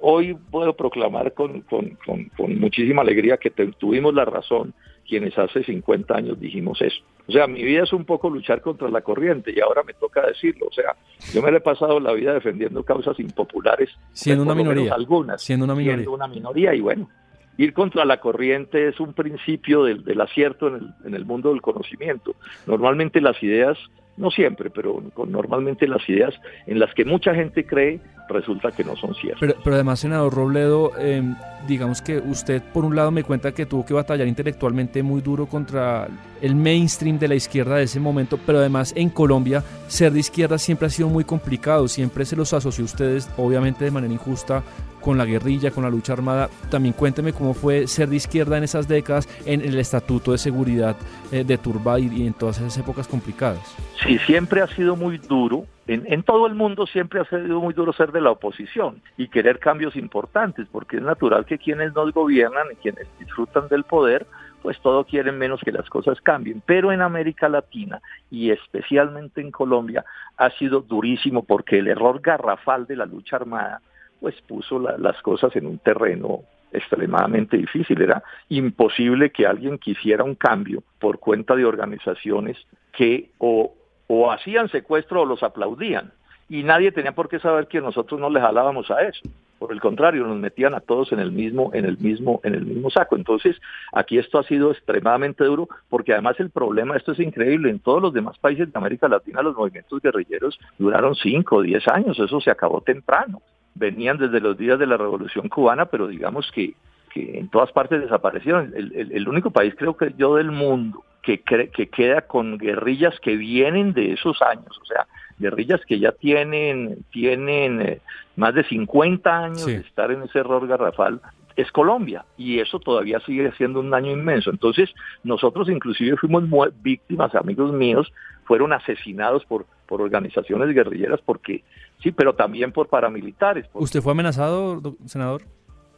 Hoy 0.00 0.36
puedo 0.50 0.74
proclamar 0.74 1.32
con, 1.32 1.60
con, 1.62 1.96
con, 2.04 2.58
muchísima 2.58 3.02
alegría 3.02 3.36
que 3.36 3.50
tuvimos 3.50 4.14
la 4.14 4.24
razón 4.24 4.74
quienes 5.06 5.36
hace 5.38 5.62
50 5.62 6.14
años 6.16 6.40
dijimos 6.40 6.80
eso. 6.80 7.02
O 7.26 7.32
sea, 7.32 7.46
mi 7.46 7.62
vida 7.62 7.84
es 7.84 7.92
un 7.92 8.04
poco 8.04 8.28
luchar 8.28 8.60
contra 8.60 8.88
la 8.88 9.00
corriente 9.00 9.52
y 9.54 9.60
ahora 9.60 9.82
me 9.82 9.94
toca 9.94 10.26
decirlo. 10.26 10.66
O 10.68 10.72
sea, 10.72 10.96
yo 11.32 11.42
me 11.42 11.50
he 11.50 11.60
pasado 11.60 12.00
la 12.00 12.12
vida 12.12 12.34
defendiendo 12.34 12.82
causas 12.82 13.18
impopulares. 13.18 13.90
Siendo 14.12 14.42
una 14.42 14.54
minoría. 14.54 14.94
Algunas. 14.94 15.42
Siendo 15.42 15.64
una 15.64 15.74
minoría. 15.74 15.96
Siendo 15.96 16.12
una 16.12 16.28
minoría 16.28 16.74
y 16.74 16.80
bueno, 16.80 17.08
ir 17.56 17.72
contra 17.72 18.04
la 18.04 18.18
corriente 18.18 18.88
es 18.88 19.00
un 19.00 19.12
principio 19.12 19.84
del, 19.84 20.20
acierto 20.20 20.68
en 20.68 20.74
el, 20.74 20.94
en 21.04 21.14
el, 21.14 21.24
mundo 21.24 21.50
del 21.50 21.62
conocimiento. 21.62 22.34
Normalmente 22.66 23.20
las 23.20 23.40
ideas, 23.42 23.78
no 24.16 24.30
siempre, 24.30 24.70
pero 24.70 25.02
normalmente 25.26 25.86
las 25.86 26.08
ideas 26.08 26.34
en 26.66 26.78
las 26.78 26.92
que 26.94 27.04
mucha 27.04 27.34
gente 27.34 27.66
cree 27.66 28.00
resulta 28.28 28.70
que 28.72 28.84
no 28.84 28.96
son 28.96 29.14
ciertas. 29.14 29.40
Pero, 29.40 29.54
pero 29.62 29.74
además, 29.74 30.00
senador 30.00 30.32
Robledo, 30.32 30.92
em, 30.98 31.34
digamos 31.66 32.00
que 32.00 32.18
usted 32.18 32.62
por 32.72 32.84
un 32.84 32.96
lado 32.96 33.10
me 33.10 33.22
cuenta 33.22 33.52
que 33.52 33.66
tuvo 33.66 33.84
que 33.84 33.94
batallar 33.94 34.26
intelectualmente 34.26 35.02
muy 35.02 35.20
duro 35.20 35.46
contra 35.46 36.08
el 36.40 36.54
mainstream 36.54 37.18
de 37.18 37.28
la 37.28 37.34
izquierda 37.34 37.76
de 37.76 37.84
ese 37.84 38.00
momento, 38.00 38.38
pero 38.44 38.58
además 38.58 38.92
en 38.96 39.10
Colombia 39.10 39.62
ser 39.88 40.12
de 40.12 40.20
izquierda 40.20 40.58
siempre 40.58 40.86
ha 40.86 40.90
sido 40.90 41.08
muy 41.08 41.24
complicado, 41.24 41.88
siempre 41.88 42.24
se 42.24 42.36
los 42.36 42.52
asoció 42.52 42.84
a 42.84 42.86
ustedes, 42.86 43.30
obviamente 43.36 43.84
de 43.84 43.90
manera 43.90 44.12
injusta, 44.12 44.62
con 45.04 45.18
la 45.18 45.24
guerrilla, 45.24 45.70
con 45.70 45.84
la 45.84 45.90
lucha 45.90 46.14
armada. 46.14 46.48
También 46.70 46.94
cuénteme 46.94 47.32
cómo 47.32 47.54
fue 47.54 47.86
ser 47.86 48.08
de 48.08 48.16
izquierda 48.16 48.56
en 48.56 48.64
esas 48.64 48.88
décadas, 48.88 49.28
en 49.44 49.60
el 49.60 49.78
estatuto 49.78 50.32
de 50.32 50.38
seguridad 50.38 50.96
eh, 51.30 51.44
de 51.44 51.58
Turba 51.58 52.00
y 52.00 52.26
en 52.26 52.32
todas 52.32 52.58
esas 52.58 52.78
épocas 52.78 53.06
complicadas. 53.06 53.76
Sí, 54.02 54.18
siempre 54.26 54.62
ha 54.62 54.66
sido 54.68 54.96
muy 54.96 55.18
duro 55.18 55.66
en, 55.86 56.22
todo 56.22 56.46
el 56.46 56.54
mundo 56.54 56.86
siempre 56.86 57.20
ha 57.20 57.24
sido 57.24 57.60
muy 57.60 57.74
duro 57.74 57.92
ser 57.92 58.10
de 58.10 58.22
la 58.22 58.30
oposición 58.30 59.02
y 59.18 59.28
querer 59.28 59.58
cambios 59.58 59.96
importantes, 59.96 60.66
porque 60.72 60.96
es 60.96 61.02
natural 61.02 61.44
que 61.44 61.58
quienes 61.58 61.94
nos 61.94 62.12
gobiernan 62.12 62.68
y 62.72 62.76
quienes 62.76 63.06
disfrutan 63.18 63.68
del 63.68 63.84
poder, 63.84 64.26
pues 64.62 64.80
todo 64.80 65.04
quieren 65.04 65.36
menos 65.36 65.60
que 65.60 65.72
las 65.72 65.90
cosas 65.90 66.22
cambien. 66.22 66.62
Pero 66.64 66.90
en 66.90 67.02
América 67.02 67.50
Latina 67.50 68.00
y 68.30 68.50
especialmente 68.50 69.42
en 69.42 69.50
Colombia 69.50 70.06
ha 70.38 70.48
sido 70.52 70.80
durísimo 70.80 71.44
porque 71.44 71.80
el 71.80 71.88
error 71.88 72.20
garrafal 72.22 72.86
de 72.86 72.96
la 72.96 73.04
lucha 73.04 73.36
armada 73.36 73.82
pues 74.24 74.40
puso 74.48 74.78
las 74.78 75.20
cosas 75.20 75.54
en 75.54 75.66
un 75.66 75.76
terreno 75.76 76.44
extremadamente 76.72 77.58
difícil. 77.58 78.00
Era 78.00 78.22
imposible 78.48 79.28
que 79.28 79.46
alguien 79.46 79.76
quisiera 79.76 80.24
un 80.24 80.34
cambio 80.34 80.82
por 80.98 81.18
cuenta 81.18 81.54
de 81.54 81.66
organizaciones 81.66 82.56
que 82.94 83.32
o 83.36 83.74
o 84.06 84.32
hacían 84.32 84.70
secuestro 84.70 85.20
o 85.20 85.26
los 85.26 85.42
aplaudían. 85.42 86.12
Y 86.48 86.62
nadie 86.62 86.90
tenía 86.90 87.12
por 87.12 87.28
qué 87.28 87.38
saber 87.38 87.68
que 87.68 87.82
nosotros 87.82 88.18
no 88.18 88.30
les 88.30 88.42
jalábamos 88.42 88.90
a 88.90 89.02
eso. 89.02 89.20
Por 89.58 89.72
el 89.72 89.80
contrario, 89.80 90.26
nos 90.26 90.38
metían 90.38 90.72
a 90.72 90.80
todos 90.80 91.12
en 91.12 91.20
el 91.20 91.32
mismo, 91.32 91.70
en 91.74 91.84
el 91.84 91.98
mismo, 91.98 92.40
en 92.44 92.54
el 92.54 92.64
mismo 92.64 92.90
saco. 92.90 93.16
Entonces, 93.16 93.60
aquí 93.92 94.16
esto 94.16 94.38
ha 94.38 94.42
sido 94.44 94.70
extremadamente 94.72 95.44
duro, 95.44 95.68
porque 95.90 96.14
además 96.14 96.40
el 96.40 96.48
problema, 96.48 96.96
esto 96.96 97.12
es 97.12 97.20
increíble, 97.20 97.68
en 97.68 97.80
todos 97.80 98.00
los 98.00 98.14
demás 98.14 98.38
países 98.38 98.72
de 98.72 98.78
América 98.78 99.06
Latina 99.06 99.42
los 99.42 99.54
movimientos 99.54 100.00
guerrilleros 100.00 100.58
duraron 100.78 101.14
5 101.14 101.56
o 101.56 101.62
10 101.62 101.88
años, 101.88 102.18
eso 102.18 102.40
se 102.40 102.50
acabó 102.50 102.80
temprano. 102.80 103.42
Venían 103.74 104.18
desde 104.18 104.40
los 104.40 104.56
días 104.56 104.78
de 104.78 104.86
la 104.86 104.96
Revolución 104.96 105.48
Cubana, 105.48 105.86
pero 105.86 106.06
digamos 106.06 106.50
que, 106.52 106.74
que 107.12 107.38
en 107.38 107.48
todas 107.48 107.72
partes 107.72 108.00
desaparecieron. 108.00 108.72
El, 108.74 109.12
el 109.12 109.28
único 109.28 109.50
país, 109.50 109.74
creo 109.76 109.96
que 109.96 110.14
yo, 110.16 110.36
del 110.36 110.52
mundo 110.52 111.04
que, 111.24 111.40
que 111.40 111.88
queda 111.88 112.22
con 112.22 112.58
guerrillas 112.58 113.18
que 113.20 113.36
vienen 113.36 113.92
de 113.94 114.12
esos 114.12 114.40
años, 114.42 114.78
o 114.80 114.84
sea, 114.84 115.06
guerrillas 115.38 115.80
que 115.86 115.98
ya 115.98 116.12
tienen, 116.12 117.04
tienen 117.10 117.80
eh, 117.80 118.00
más 118.36 118.54
de 118.54 118.64
50 118.64 119.36
años 119.36 119.66
de 119.66 119.76
estar 119.76 120.10
en 120.10 120.22
ese 120.22 120.40
error 120.40 120.66
garrafal, 120.66 121.20
es 121.56 121.70
Colombia 121.72 122.24
y 122.36 122.58
eso 122.58 122.80
todavía 122.80 123.20
sigue 123.20 123.52
siendo 123.52 123.80
un 123.80 123.90
daño 123.90 124.10
inmenso. 124.10 124.50
Entonces, 124.50 124.90
nosotros 125.22 125.68
inclusive 125.68 126.16
fuimos 126.16 126.44
víctimas, 126.82 127.34
amigos 127.34 127.72
míos, 127.72 128.12
fueron 128.44 128.72
asesinados 128.72 129.44
por, 129.44 129.66
por 129.86 130.02
organizaciones 130.02 130.74
guerrilleras 130.74 131.20
porque, 131.24 131.62
sí, 132.02 132.12
pero 132.12 132.34
también 132.34 132.72
por 132.72 132.88
paramilitares. 132.88 133.66
¿Usted 133.72 134.00
fue 134.00 134.12
amenazado, 134.12 134.96
senador? 135.06 135.42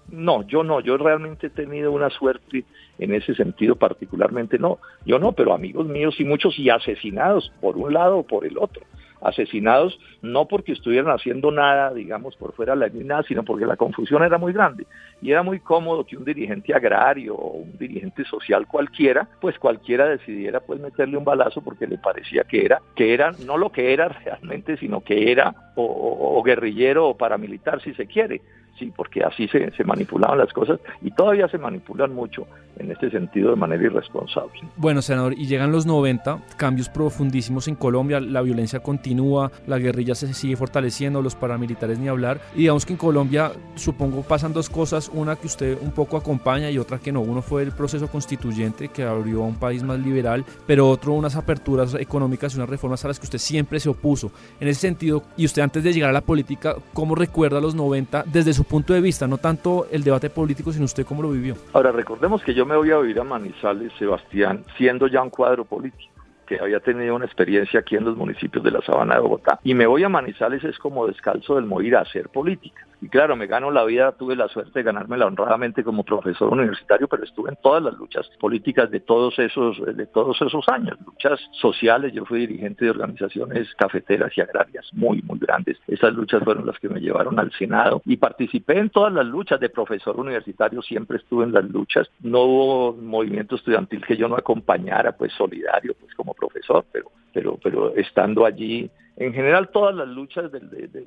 No, 0.08 0.46
yo 0.46 0.62
no, 0.62 0.80
yo 0.80 0.96
realmente 0.96 1.48
he 1.48 1.50
tenido 1.50 1.90
una 1.90 2.10
suerte 2.10 2.64
en 2.98 3.12
ese 3.12 3.34
sentido 3.34 3.74
particularmente, 3.74 4.56
no, 4.56 4.78
yo 5.04 5.18
no, 5.18 5.32
pero 5.32 5.52
amigos 5.52 5.86
míos 5.86 6.14
y 6.18 6.24
muchos 6.24 6.56
y 6.58 6.70
asesinados 6.70 7.52
por 7.60 7.76
un 7.76 7.92
lado 7.92 8.18
o 8.18 8.22
por 8.22 8.46
el 8.46 8.56
otro 8.56 8.82
asesinados 9.20 9.98
no 10.22 10.46
porque 10.46 10.72
estuvieran 10.72 11.10
haciendo 11.10 11.50
nada, 11.50 11.92
digamos, 11.92 12.36
por 12.36 12.52
fuera 12.52 12.74
de 12.74 12.80
la 12.80 12.86
línea, 12.88 13.22
sino 13.22 13.44
porque 13.44 13.66
la 13.66 13.76
confusión 13.76 14.22
era 14.22 14.38
muy 14.38 14.52
grande. 14.52 14.86
Y 15.22 15.30
era 15.30 15.42
muy 15.42 15.60
cómodo 15.60 16.04
que 16.04 16.16
un 16.16 16.24
dirigente 16.24 16.74
agrario 16.74 17.34
o 17.34 17.58
un 17.58 17.78
dirigente 17.78 18.24
social 18.24 18.66
cualquiera, 18.66 19.28
pues 19.40 19.58
cualquiera 19.58 20.06
decidiera 20.06 20.60
pues 20.60 20.80
meterle 20.80 21.16
un 21.16 21.24
balazo 21.24 21.62
porque 21.62 21.86
le 21.86 21.98
parecía 21.98 22.44
que 22.44 22.64
era, 22.64 22.80
que 22.94 23.14
era 23.14 23.32
no 23.46 23.56
lo 23.56 23.70
que 23.70 23.92
era 23.92 24.08
realmente, 24.24 24.76
sino 24.76 25.02
que 25.02 25.30
era 25.30 25.54
o 25.76 26.42
guerrillero 26.42 27.08
o 27.08 27.16
paramilitar 27.16 27.82
si 27.82 27.92
se 27.94 28.06
quiere 28.06 28.40
sí, 28.78 28.92
porque 28.94 29.22
así 29.22 29.48
se, 29.48 29.70
se, 29.72 29.84
manipulaban 29.84 30.38
las 30.38 30.52
cosas 30.52 30.80
y 31.02 31.10
todavía 31.10 31.48
se 31.48 31.58
manipulan 31.58 32.14
mucho 32.14 32.46
en 32.78 32.90
este 32.90 33.10
sentido 33.10 33.50
de 33.50 33.56
manera 33.56 33.84
irresponsable. 33.84 34.52
Bueno, 34.76 35.02
senador, 35.02 35.34
y 35.36 35.46
llegan 35.46 35.72
los 35.72 35.86
90, 35.86 36.40
cambios 36.56 36.88
profundísimos 36.88 37.68
en 37.68 37.74
Colombia, 37.74 38.20
la 38.20 38.42
violencia 38.42 38.80
continúa, 38.80 39.50
la 39.66 39.78
guerrilla 39.78 40.14
se 40.14 40.32
sigue 40.34 40.56
fortaleciendo, 40.56 41.22
los 41.22 41.34
paramilitares 41.34 41.98
ni 41.98 42.08
hablar, 42.08 42.40
y 42.54 42.60
digamos 42.60 42.84
que 42.84 42.92
en 42.92 42.98
Colombia 42.98 43.52
supongo 43.74 44.22
pasan 44.22 44.52
dos 44.52 44.68
cosas, 44.68 45.10
una 45.12 45.36
que 45.36 45.46
usted 45.46 45.78
un 45.80 45.92
poco 45.92 46.16
acompaña 46.16 46.70
y 46.70 46.78
otra 46.78 46.98
que 46.98 47.12
no, 47.12 47.20
uno 47.20 47.42
fue 47.42 47.62
el 47.62 47.72
proceso 47.72 48.08
constituyente 48.08 48.88
que 48.88 49.02
abrió 49.04 49.42
a 49.42 49.46
un 49.46 49.56
país 49.56 49.82
más 49.82 49.98
liberal, 49.98 50.44
pero 50.66 50.88
otro 50.88 51.12
unas 51.12 51.36
aperturas 51.36 51.94
económicas 51.94 52.52
y 52.52 52.56
unas 52.56 52.68
reformas 52.68 53.04
a 53.04 53.08
las 53.08 53.18
que 53.18 53.24
usted 53.24 53.38
siempre 53.38 53.80
se 53.80 53.88
opuso. 53.88 54.30
En 54.60 54.68
ese 54.68 54.80
sentido, 54.80 55.22
y 55.36 55.44
usted 55.46 55.62
antes 55.62 55.82
de 55.82 55.92
llegar 55.92 56.10
a 56.10 56.12
la 56.12 56.20
política, 56.20 56.76
¿cómo 56.92 57.14
recuerda 57.14 57.60
los 57.60 57.74
90 57.74 58.24
desde 58.26 58.52
su 58.52 58.64
punto 58.66 58.92
de 58.92 59.00
vista, 59.00 59.26
no 59.26 59.38
tanto 59.38 59.86
el 59.90 60.02
debate 60.04 60.30
político, 60.30 60.72
sino 60.72 60.84
usted 60.84 61.06
cómo 61.06 61.22
lo 61.22 61.30
vivió. 61.30 61.56
Ahora, 61.72 61.92
recordemos 61.92 62.42
que 62.42 62.54
yo 62.54 62.66
me 62.66 62.76
voy 62.76 62.90
a 62.90 62.98
vivir 62.98 63.20
a 63.20 63.24
Manizales, 63.24 63.92
Sebastián, 63.98 64.64
siendo 64.76 65.06
ya 65.06 65.22
un 65.22 65.30
cuadro 65.30 65.64
político 65.64 66.15
que 66.46 66.58
había 66.58 66.80
tenido 66.80 67.14
una 67.14 67.26
experiencia 67.26 67.80
aquí 67.80 67.96
en 67.96 68.04
los 68.04 68.16
municipios 68.16 68.64
de 68.64 68.70
la 68.70 68.80
Sabana 68.82 69.16
de 69.16 69.20
Bogotá. 69.20 69.58
Y 69.64 69.74
me 69.74 69.86
voy 69.86 70.04
a 70.04 70.08
Manizales 70.08 70.64
es 70.64 70.78
como 70.78 71.06
descalzo 71.06 71.56
del 71.56 71.66
morir 71.66 71.96
a 71.96 72.00
hacer 72.00 72.28
política. 72.28 72.86
Y 73.02 73.08
claro, 73.08 73.36
me 73.36 73.46
gano 73.46 73.70
la 73.70 73.84
vida, 73.84 74.12
tuve 74.12 74.34
la 74.36 74.48
suerte 74.48 74.78
de 74.78 74.82
ganármela 74.82 75.26
honradamente 75.26 75.84
como 75.84 76.02
profesor 76.02 76.50
universitario, 76.50 77.06
pero 77.08 77.24
estuve 77.24 77.50
en 77.50 77.58
todas 77.62 77.82
las 77.82 77.94
luchas 77.94 78.26
políticas 78.40 78.90
de 78.90 79.00
todos 79.00 79.38
esos, 79.38 79.76
de 79.94 80.06
todos 80.06 80.40
esos 80.40 80.66
años, 80.68 80.96
luchas 81.04 81.38
sociales. 81.60 82.12
Yo 82.14 82.24
fui 82.24 82.40
dirigente 82.40 82.86
de 82.86 82.90
organizaciones 82.90 83.68
cafeteras 83.74 84.32
y 84.36 84.40
agrarias 84.40 84.88
muy, 84.92 85.20
muy 85.22 85.38
grandes. 85.38 85.76
Esas 85.86 86.14
luchas 86.14 86.42
fueron 86.42 86.64
las 86.64 86.78
que 86.78 86.88
me 86.88 87.00
llevaron 87.00 87.38
al 87.38 87.52
Senado 87.52 88.00
y 88.06 88.16
participé 88.16 88.78
en 88.78 88.88
todas 88.88 89.12
las 89.12 89.26
luchas 89.26 89.60
de 89.60 89.68
profesor 89.68 90.18
universitario, 90.18 90.80
siempre 90.80 91.18
estuve 91.18 91.44
en 91.44 91.52
las 91.52 91.64
luchas. 91.64 92.08
No 92.20 92.42
hubo 92.44 92.92
movimiento 92.94 93.56
estudiantil 93.56 94.04
que 94.06 94.16
yo 94.16 94.26
no 94.26 94.36
acompañara, 94.36 95.12
pues 95.12 95.32
solidario, 95.34 95.94
pues 96.00 96.14
como 96.14 96.34
profesor, 96.38 96.84
pero, 96.92 97.10
pero, 97.32 97.58
pero 97.62 97.94
estando 97.96 98.44
allí 98.44 98.90
en 99.16 99.32
general 99.32 99.70
todas 99.70 99.94
las 99.94 100.08
luchas 100.08 100.52
de, 100.52 100.60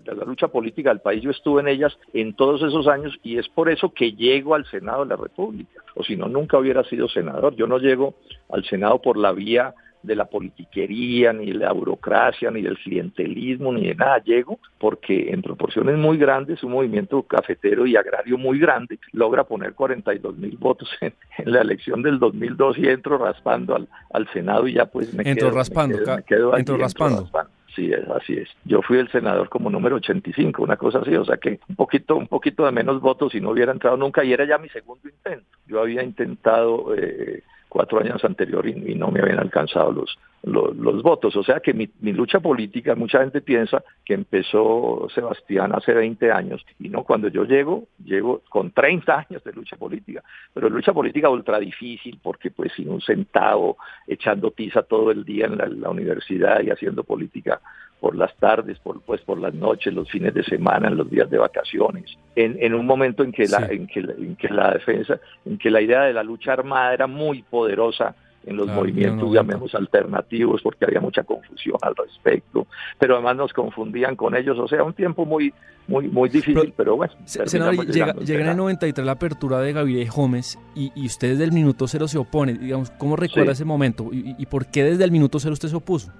la 0.03 0.25
lucha 0.25 0.47
política 0.47 0.89
del 0.89 0.99
país, 0.99 1.21
yo 1.21 1.29
estuve 1.29 1.61
en 1.61 1.67
ellas 1.67 1.95
en 2.13 2.33
todos 2.33 2.63
esos 2.63 2.87
años 2.87 3.15
y 3.21 3.37
es 3.37 3.47
por 3.49 3.69
eso 3.69 3.93
que 3.93 4.13
llego 4.13 4.55
al 4.55 4.65
Senado 4.65 5.03
de 5.03 5.09
la 5.09 5.15
República, 5.15 5.83
o 5.95 6.03
si 6.03 6.15
no, 6.15 6.27
nunca 6.27 6.57
hubiera 6.57 6.83
sido 6.85 7.07
senador. 7.07 7.55
Yo 7.55 7.67
no 7.67 7.77
llego 7.77 8.15
al 8.49 8.65
Senado 8.65 8.99
por 8.99 9.15
la 9.15 9.31
vía 9.31 9.75
de 10.01 10.15
la 10.15 10.25
politiquería, 10.25 11.33
ni 11.33 11.47
de 11.47 11.55
la 11.55 11.71
burocracia, 11.71 12.51
ni 12.51 12.61
del 12.61 12.77
clientelismo, 12.77 13.73
ni 13.73 13.87
de 13.87 13.95
nada. 13.95 14.21
Llego 14.23 14.59
porque 14.77 15.31
en 15.31 15.41
proporciones 15.41 15.97
muy 15.97 16.17
grandes, 16.17 16.63
un 16.63 16.71
movimiento 16.71 17.23
cafetero 17.23 17.85
y 17.85 17.95
agrario 17.95 18.37
muy 18.37 18.59
grande 18.59 18.99
logra 19.11 19.43
poner 19.43 19.73
42 19.73 20.37
mil 20.37 20.57
votos 20.57 20.89
en, 21.01 21.13
la 21.45 21.61
elección 21.61 22.01
del 22.01 22.19
2002 22.19 22.77
y 22.77 22.87
entro 22.87 23.17
raspando 23.17 23.75
al, 23.75 23.87
al 24.11 24.27
Senado 24.31 24.67
y 24.67 24.73
ya 24.73 24.85
pues 24.85 25.13
me 25.13 25.23
entro 25.29 25.51
raspando, 25.51 25.97
me 25.97 26.23
quedo, 26.23 26.57
entro 26.57 26.77
raspando. 26.77 27.29
Sí, 27.75 27.91
es, 27.91 28.07
así 28.09 28.33
es. 28.33 28.49
Yo 28.65 28.81
fui 28.81 28.97
el 28.97 29.11
senador 29.11 29.47
como 29.49 29.69
número 29.69 29.97
85, 29.97 30.63
una 30.63 30.75
cosa 30.75 30.99
así, 30.99 31.15
o 31.15 31.23
sea 31.23 31.37
que 31.37 31.59
un 31.69 31.75
poquito, 31.75 32.15
un 32.15 32.27
poquito 32.27 32.65
de 32.65 32.71
menos 32.71 32.99
votos 32.99 33.35
y 33.35 33.41
no 33.41 33.51
hubiera 33.51 33.71
entrado 33.71 33.95
nunca 33.95 34.23
y 34.23 34.33
era 34.33 34.45
ya 34.45 34.57
mi 34.57 34.69
segundo 34.69 35.07
intento. 35.07 35.45
Yo 35.67 35.79
había 35.79 36.03
intentado 36.03 36.95
eh, 36.95 37.43
cuatro 37.69 37.99
años 37.99 38.23
anterior 38.25 38.67
y, 38.67 38.95
no 38.95 39.11
me 39.11 39.21
habían 39.21 39.39
alcanzado 39.39 39.91
los, 39.91 40.17
los, 40.43 41.03
votos. 41.03 41.35
O 41.35 41.43
sea 41.43 41.59
que 41.59 41.73
mi, 41.73 41.87
lucha 42.11 42.39
política, 42.39 42.95
mucha 42.95 43.19
gente 43.19 43.41
piensa 43.41 43.83
que 44.03 44.15
empezó 44.15 45.07
Sebastián 45.13 45.73
hace 45.73 45.93
20 45.93 46.31
años 46.31 46.65
y 46.79 46.89
no, 46.89 47.03
cuando 47.03 47.29
yo 47.29 47.45
llego, 47.45 47.85
llego 48.03 48.41
con 48.49 48.71
30 48.71 49.25
años 49.29 49.43
de 49.43 49.53
lucha 49.53 49.77
política, 49.77 50.23
pero 50.53 50.69
lucha 50.69 50.91
política 50.91 51.29
ultra 51.29 51.59
difícil 51.59 52.19
porque 52.21 52.49
pues 52.51 52.73
sin 52.73 52.89
un 52.89 53.01
centavo, 53.01 53.77
echando 54.07 54.51
tiza 54.51 54.81
todo 54.81 55.11
el 55.11 55.23
día 55.23 55.45
en 55.45 55.81
la 55.81 55.89
universidad 55.89 56.61
y 56.61 56.71
haciendo 56.71 57.03
política 57.03 57.61
por 57.99 58.15
las 58.15 58.35
tardes, 58.37 58.79
por, 58.79 59.01
pues 59.01 59.21
por 59.21 59.39
las 59.39 59.53
noches, 59.53 59.93
los 59.93 60.09
fines 60.09 60.33
de 60.33 60.43
semana, 60.43 60.87
en 60.87 60.97
los 60.97 61.09
días 61.09 61.29
de 61.29 61.37
vacaciones, 61.37 62.17
en, 62.35 62.57
en 62.59 62.73
un 62.73 62.85
momento 62.85 63.23
en 63.23 63.31
que, 63.31 63.47
la, 63.47 63.67
en, 63.69 63.87
que, 63.87 63.99
en 63.99 64.35
que 64.35 64.49
la 64.49 64.71
defensa, 64.71 65.19
en 65.45 65.57
que 65.57 65.69
la 65.69 65.81
idea 65.81 66.03
de 66.03 66.13
la 66.13 66.23
lucha 66.23 66.53
armada 66.53 66.93
era 66.93 67.07
muy 67.07 67.43
poderosa 67.43 68.15
en 68.45 68.55
los 68.55 68.67
movimientos, 68.67 69.31
llamemos 69.33 69.75
alternativos, 69.75 70.61
porque 70.61 70.85
había 70.85 71.01
mucha 71.01 71.23
confusión 71.23 71.75
al 71.81 71.93
respecto, 71.95 72.67
pero 72.97 73.15
además 73.15 73.35
nos 73.35 73.53
confundían 73.53 74.15
con 74.15 74.35
ellos, 74.35 74.57
o 74.57 74.67
sea, 74.67 74.83
un 74.83 74.93
tiempo 74.93 75.25
muy 75.25 75.53
muy 75.87 76.07
muy 76.07 76.29
difícil, 76.29 76.71
pero, 76.77 76.95
bueno. 76.95 77.11
Senador, 77.25 77.85
llega, 77.87 78.13
llega 78.13 78.41
en 78.43 78.49
el 78.49 78.57
93 78.57 79.05
la 79.05 79.13
apertura 79.13 79.59
de 79.59 79.73
Gabriel 79.73 80.07
Gómez 80.09 80.57
y, 80.75 80.91
y, 80.95 81.07
usted 81.07 81.31
desde 81.31 81.43
el 81.43 81.51
minuto 81.51 81.87
cero 81.87 82.07
se 82.07 82.17
opone, 82.17 82.53
digamos, 82.53 82.91
¿cómo 82.91 83.15
recuerda 83.15 83.53
ese 83.53 83.65
momento? 83.65 84.09
¿Y, 84.11 84.35
¿Y 84.37 84.45
por 84.45 84.67
qué 84.67 84.83
desde 84.83 85.03
el 85.03 85.11
minuto 85.11 85.39
cero 85.39 85.53
usted 85.53 85.67
se 85.67 85.75
opuso? 85.75 86.11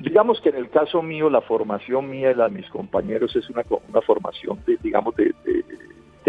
Digamos 0.00 0.40
que 0.40 0.50
en 0.50 0.56
el 0.56 0.70
caso 0.70 1.02
mío, 1.02 1.28
la 1.28 1.40
formación 1.40 2.08
mía 2.08 2.30
y 2.30 2.34
la 2.34 2.48
de 2.48 2.54
mis 2.54 2.68
compañeros 2.70 3.34
es 3.34 3.50
una, 3.50 3.64
una 3.88 4.00
formación, 4.00 4.58
de, 4.64 4.78
digamos, 4.80 5.14
de, 5.16 5.34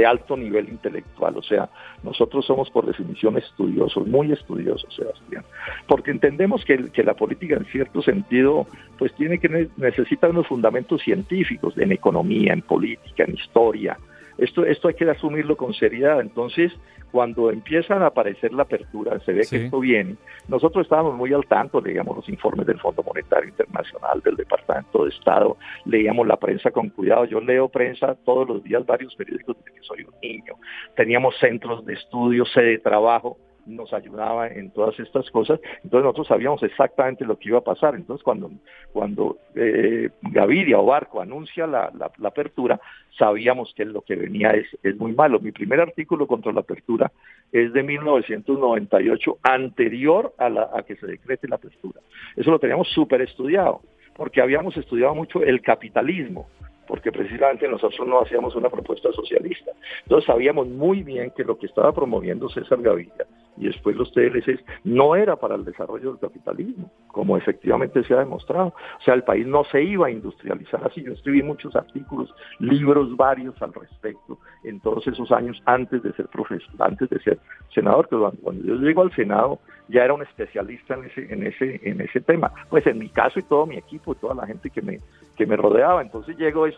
alto 0.05 0.37
nivel 0.37 0.69
intelectual. 0.69 1.37
O 1.37 1.43
sea, 1.43 1.69
nosotros 2.03 2.45
somos 2.45 2.69
por 2.69 2.85
definición 2.85 3.37
estudiosos, 3.37 4.07
muy 4.07 4.31
estudiosos, 4.31 4.95
Sebastián, 4.95 5.43
porque 5.89 6.11
entendemos 6.11 6.63
que, 6.63 6.89
que 6.89 7.03
la 7.03 7.15
política 7.15 7.57
en 7.57 7.65
cierto 7.65 8.01
sentido, 8.01 8.65
pues 8.97 9.13
tiene 9.15 9.39
que 9.39 9.69
necesitar 9.75 10.29
unos 10.29 10.47
fundamentos 10.47 11.01
científicos 11.01 11.77
en 11.77 11.91
economía, 11.91 12.53
en 12.53 12.61
política, 12.61 13.25
en 13.25 13.33
historia, 13.33 13.97
esto, 14.39 14.65
esto 14.65 14.87
hay 14.87 14.93
que 14.93 15.09
asumirlo 15.09 15.57
con 15.57 15.73
seriedad. 15.73 16.21
Entonces, 16.21 16.71
cuando 17.11 17.51
empiezan 17.51 18.03
a 18.03 18.07
aparecer 18.07 18.53
la 18.53 18.63
apertura, 18.63 19.19
se 19.19 19.33
ve 19.33 19.45
que 19.49 19.65
esto 19.65 19.79
viene. 19.79 20.15
Nosotros 20.47 20.85
estábamos 20.85 21.15
muy 21.15 21.33
al 21.33 21.45
tanto, 21.45 21.81
leíamos 21.81 22.15
los 22.15 22.29
informes 22.29 22.67
del 22.67 22.79
Fondo 22.79 23.03
Monetario 23.03 23.49
Internacional, 23.49 24.21
del 24.21 24.35
Departamento 24.35 25.05
de 25.05 25.09
Estado, 25.09 25.57
leíamos 25.85 26.27
la 26.27 26.37
prensa 26.37 26.71
con 26.71 26.89
cuidado. 26.89 27.25
Yo 27.25 27.41
leo 27.41 27.67
prensa 27.69 28.15
todos 28.25 28.47
los 28.47 28.63
días, 28.63 28.85
varios 28.85 29.15
periódicos 29.15 29.57
desde 29.57 29.77
que 29.77 29.83
soy 29.83 30.03
un 30.03 30.13
niño. 30.21 30.55
Teníamos 30.95 31.35
centros 31.39 31.85
de 31.85 31.93
estudio, 31.93 32.45
sede 32.45 32.71
de 32.71 32.79
trabajo 32.79 33.37
nos 33.75 33.93
ayudaba 33.93 34.47
en 34.47 34.71
todas 34.71 34.99
estas 34.99 35.29
cosas, 35.31 35.59
entonces 35.83 36.03
nosotros 36.03 36.27
sabíamos 36.27 36.61
exactamente 36.63 37.25
lo 37.25 37.37
que 37.37 37.49
iba 37.49 37.59
a 37.59 37.63
pasar. 37.63 37.95
Entonces 37.95 38.23
cuando, 38.23 38.51
cuando 38.91 39.37
eh, 39.55 40.09
Gaviria 40.21 40.79
o 40.79 40.85
Barco 40.85 41.21
anuncia 41.21 41.67
la, 41.67 41.91
la, 41.95 42.27
apertura, 42.27 42.79
sabíamos 43.17 43.73
que 43.75 43.85
lo 43.85 44.01
que 44.01 44.15
venía 44.15 44.51
es, 44.51 44.67
es 44.83 44.97
muy 44.97 45.13
malo. 45.13 45.39
Mi 45.39 45.51
primer 45.51 45.79
artículo 45.79 46.27
contra 46.27 46.51
la 46.51 46.61
apertura 46.61 47.11
es 47.51 47.73
de 47.73 47.83
1998, 47.83 49.39
anterior 49.43 50.33
a, 50.37 50.49
la, 50.49 50.69
a 50.73 50.83
que 50.83 50.95
se 50.95 51.07
decrete 51.07 51.47
la 51.47 51.55
apertura. 51.55 52.01
Eso 52.35 52.51
lo 52.51 52.59
teníamos 52.59 52.87
súper 52.89 53.21
estudiado, 53.21 53.81
porque 54.15 54.41
habíamos 54.41 54.75
estudiado 54.77 55.15
mucho 55.15 55.41
el 55.43 55.61
capitalismo 55.61 56.47
porque 56.89 57.11
precisamente 57.11 57.67
nosotros 57.67 58.07
no 58.07 58.19
hacíamos 58.19 58.55
una 58.55 58.67
propuesta 58.67 59.11
socialista. 59.11 59.71
Entonces 60.01 60.25
sabíamos 60.25 60.67
muy 60.67 61.03
bien 61.03 61.31
que 61.37 61.43
lo 61.43 61.55
que 61.55 61.67
estaba 61.67 61.93
promoviendo 61.93 62.49
César 62.49 62.81
Gaviria 62.81 63.27
y 63.59 63.67
después 63.67 63.95
los 63.95 64.11
TLCs 64.13 64.63
no 64.85 65.15
era 65.15 65.35
para 65.35 65.55
el 65.55 65.65
desarrollo 65.65 66.11
del 66.11 66.19
capitalismo, 66.19 66.89
como 67.09 67.37
efectivamente 67.37 68.03
se 68.03 68.13
ha 68.13 68.19
demostrado. 68.19 68.67
O 68.67 69.03
sea, 69.03 69.13
el 69.13 69.23
país 69.23 69.45
no 69.45 69.63
se 69.65 69.83
iba 69.83 70.07
a 70.07 70.11
industrializar 70.11 70.81
así. 70.85 71.03
Yo 71.03 71.11
escribí 71.11 71.43
muchos 71.43 71.75
artículos, 71.75 72.33
libros 72.59 73.15
varios 73.17 73.61
al 73.61 73.73
respecto 73.73 74.39
en 74.63 74.79
todos 74.79 75.05
esos 75.07 75.31
años 75.31 75.61
antes 75.65 76.01
de 76.01 76.13
ser 76.13 76.27
profesor, 76.27 76.73
antes 76.79 77.09
de 77.09 77.19
ser 77.19 77.39
senador, 77.73 78.07
que 78.07 78.15
cuando 78.41 78.63
yo 78.63 78.75
llego 78.75 79.01
al 79.01 79.11
Senado 79.13 79.59
ya 79.89 80.03
era 80.05 80.13
un 80.13 80.21
especialista 80.21 80.93
en 80.93 81.05
ese, 81.05 81.33
en 81.33 81.43
ese, 81.45 81.81
en 81.83 82.01
ese 82.01 82.21
tema. 82.21 82.51
Pues 82.69 82.85
en 82.87 82.99
mi 82.99 83.09
caso 83.09 83.39
y 83.39 83.43
todo 83.43 83.65
mi 83.65 83.77
equipo 83.77 84.13
y 84.13 84.15
toda 84.15 84.35
la 84.35 84.47
gente 84.47 84.69
que 84.69 84.81
me, 84.81 84.99
que 85.35 85.45
me 85.45 85.57
rodeaba. 85.57 86.01
Entonces 86.01 86.37
llego 86.37 86.67
es, 86.67 86.75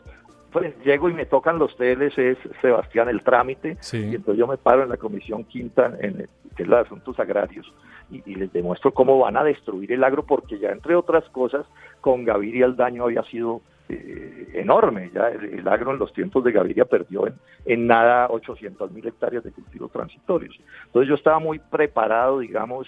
pues 0.52 0.74
llego 0.84 1.10
y 1.10 1.14
me 1.14 1.26
tocan 1.26 1.60
los 1.60 1.76
TLCs, 1.78 2.38
Sebastián, 2.62 3.10
el 3.10 3.24
trámite, 3.24 3.78
y 3.94 4.16
entonces 4.16 4.38
yo 4.38 4.48
me 4.48 4.58
paro 4.58 4.84
en 4.84 4.90
la 4.90 4.98
comisión 4.98 5.46
quinta, 5.46 5.94
en 6.00 6.28
que 6.56 6.64
es 6.64 6.70
la 6.70 6.78
de 6.78 6.84
asuntos 6.84 7.20
agrarios, 7.20 7.72
y, 8.12 8.36
les 8.36 8.52
demuestro 8.52 8.94
cómo 8.94 9.18
van 9.20 9.38
a 9.38 9.44
destruir 9.44 9.92
el 9.94 10.04
agro, 10.04 10.24
porque 10.24 10.60
ya 10.60 10.72
entre 10.72 10.96
otras 10.96 11.24
cosas, 11.30 11.66
con 12.02 12.26
Gaviria 12.26 12.66
el 12.66 12.76
daño 12.76 13.06
había 13.06 13.24
sido 13.24 13.62
eh, 13.88 14.50
enorme, 14.54 15.12
ya 15.14 15.30
el, 15.30 15.66
agro 15.68 15.92
en 15.92 16.00
los 16.00 16.12
tiempos 16.12 16.44
de 16.44 16.52
Gaviria 16.52 16.86
perdió 16.86 17.28
en, 17.28 17.36
en 17.66 17.88
nada 17.88 18.28
800 18.30 18.92
mil 18.92 19.08
hectáreas 19.08 19.44
de 19.44 19.52
cultivos 19.52 19.92
transitorios. 19.92 20.60
Entonces 20.88 21.08
yo 21.08 21.16
estaba 21.16 21.40
muy 21.40 21.60
preparado, 21.60 22.40
digamos, 22.40 22.88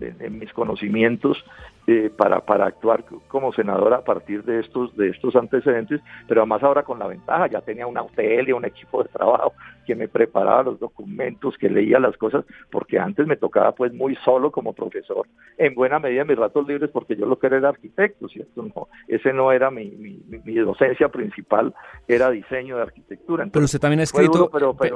en 0.00 0.38
mis 0.38 0.52
conocimientos 0.54 1.44
eh, 1.86 2.10
para, 2.16 2.40
para 2.40 2.66
actuar 2.66 3.04
como 3.26 3.52
senador 3.52 3.92
a 3.94 4.04
partir 4.04 4.44
de 4.44 4.60
estos, 4.60 4.96
de 4.96 5.08
estos 5.08 5.34
antecedentes, 5.34 6.00
pero 6.28 6.42
además 6.42 6.62
ahora 6.62 6.84
con 6.84 6.98
la 6.98 7.08
ventaja, 7.08 7.48
ya 7.48 7.60
tenía 7.60 7.86
una 7.86 8.02
UTL, 8.02 8.52
un 8.52 8.64
equipo 8.64 9.02
de 9.02 9.08
trabajo 9.08 9.52
que 9.84 9.96
me 9.96 10.06
preparaba 10.06 10.62
los 10.62 10.78
documentos, 10.78 11.56
que 11.58 11.68
leía 11.68 11.98
las 11.98 12.16
cosas, 12.16 12.44
porque 12.70 12.98
antes 12.98 13.26
me 13.26 13.36
tocaba 13.36 13.72
pues 13.72 13.92
muy 13.92 14.14
solo 14.24 14.52
como 14.52 14.72
profesor, 14.74 15.26
en 15.58 15.74
buena 15.74 15.98
medida 15.98 16.24
mis 16.24 16.38
ratos 16.38 16.66
libres, 16.68 16.90
porque 16.90 17.16
yo 17.16 17.26
lo 17.26 17.38
que 17.38 17.48
era 17.48 17.58
era 17.58 17.70
arquitecto, 17.70 18.28
¿cierto? 18.28 18.62
No, 18.62 18.88
ese 19.08 19.32
no 19.32 19.50
era 19.50 19.70
mi, 19.70 19.90
mi, 19.90 20.54
docencia 20.54 21.08
principal, 21.08 21.74
era 22.06 22.30
diseño 22.30 22.76
de 22.76 22.82
arquitectura. 22.82 23.48
pero 23.52 23.64
usted 23.64 23.80
también 23.80 24.00
ha 24.00 24.04
escrito, 24.04 24.48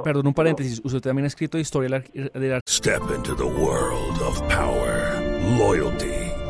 perdón 0.05 0.29
un 0.29 0.35
paréntesis, 0.35 0.81
usted 0.85 1.01
también 1.01 1.25
ha 1.25 1.29
escrito 1.29 1.59
historia 1.59 2.03
de 2.13 2.49
la... 2.49 2.61
Step 2.69 3.03
into 3.15 3.35
the 3.35 3.43
world 3.43 4.23
of 4.23 4.41
power, 4.49 5.21
loyalty. 5.59 6.26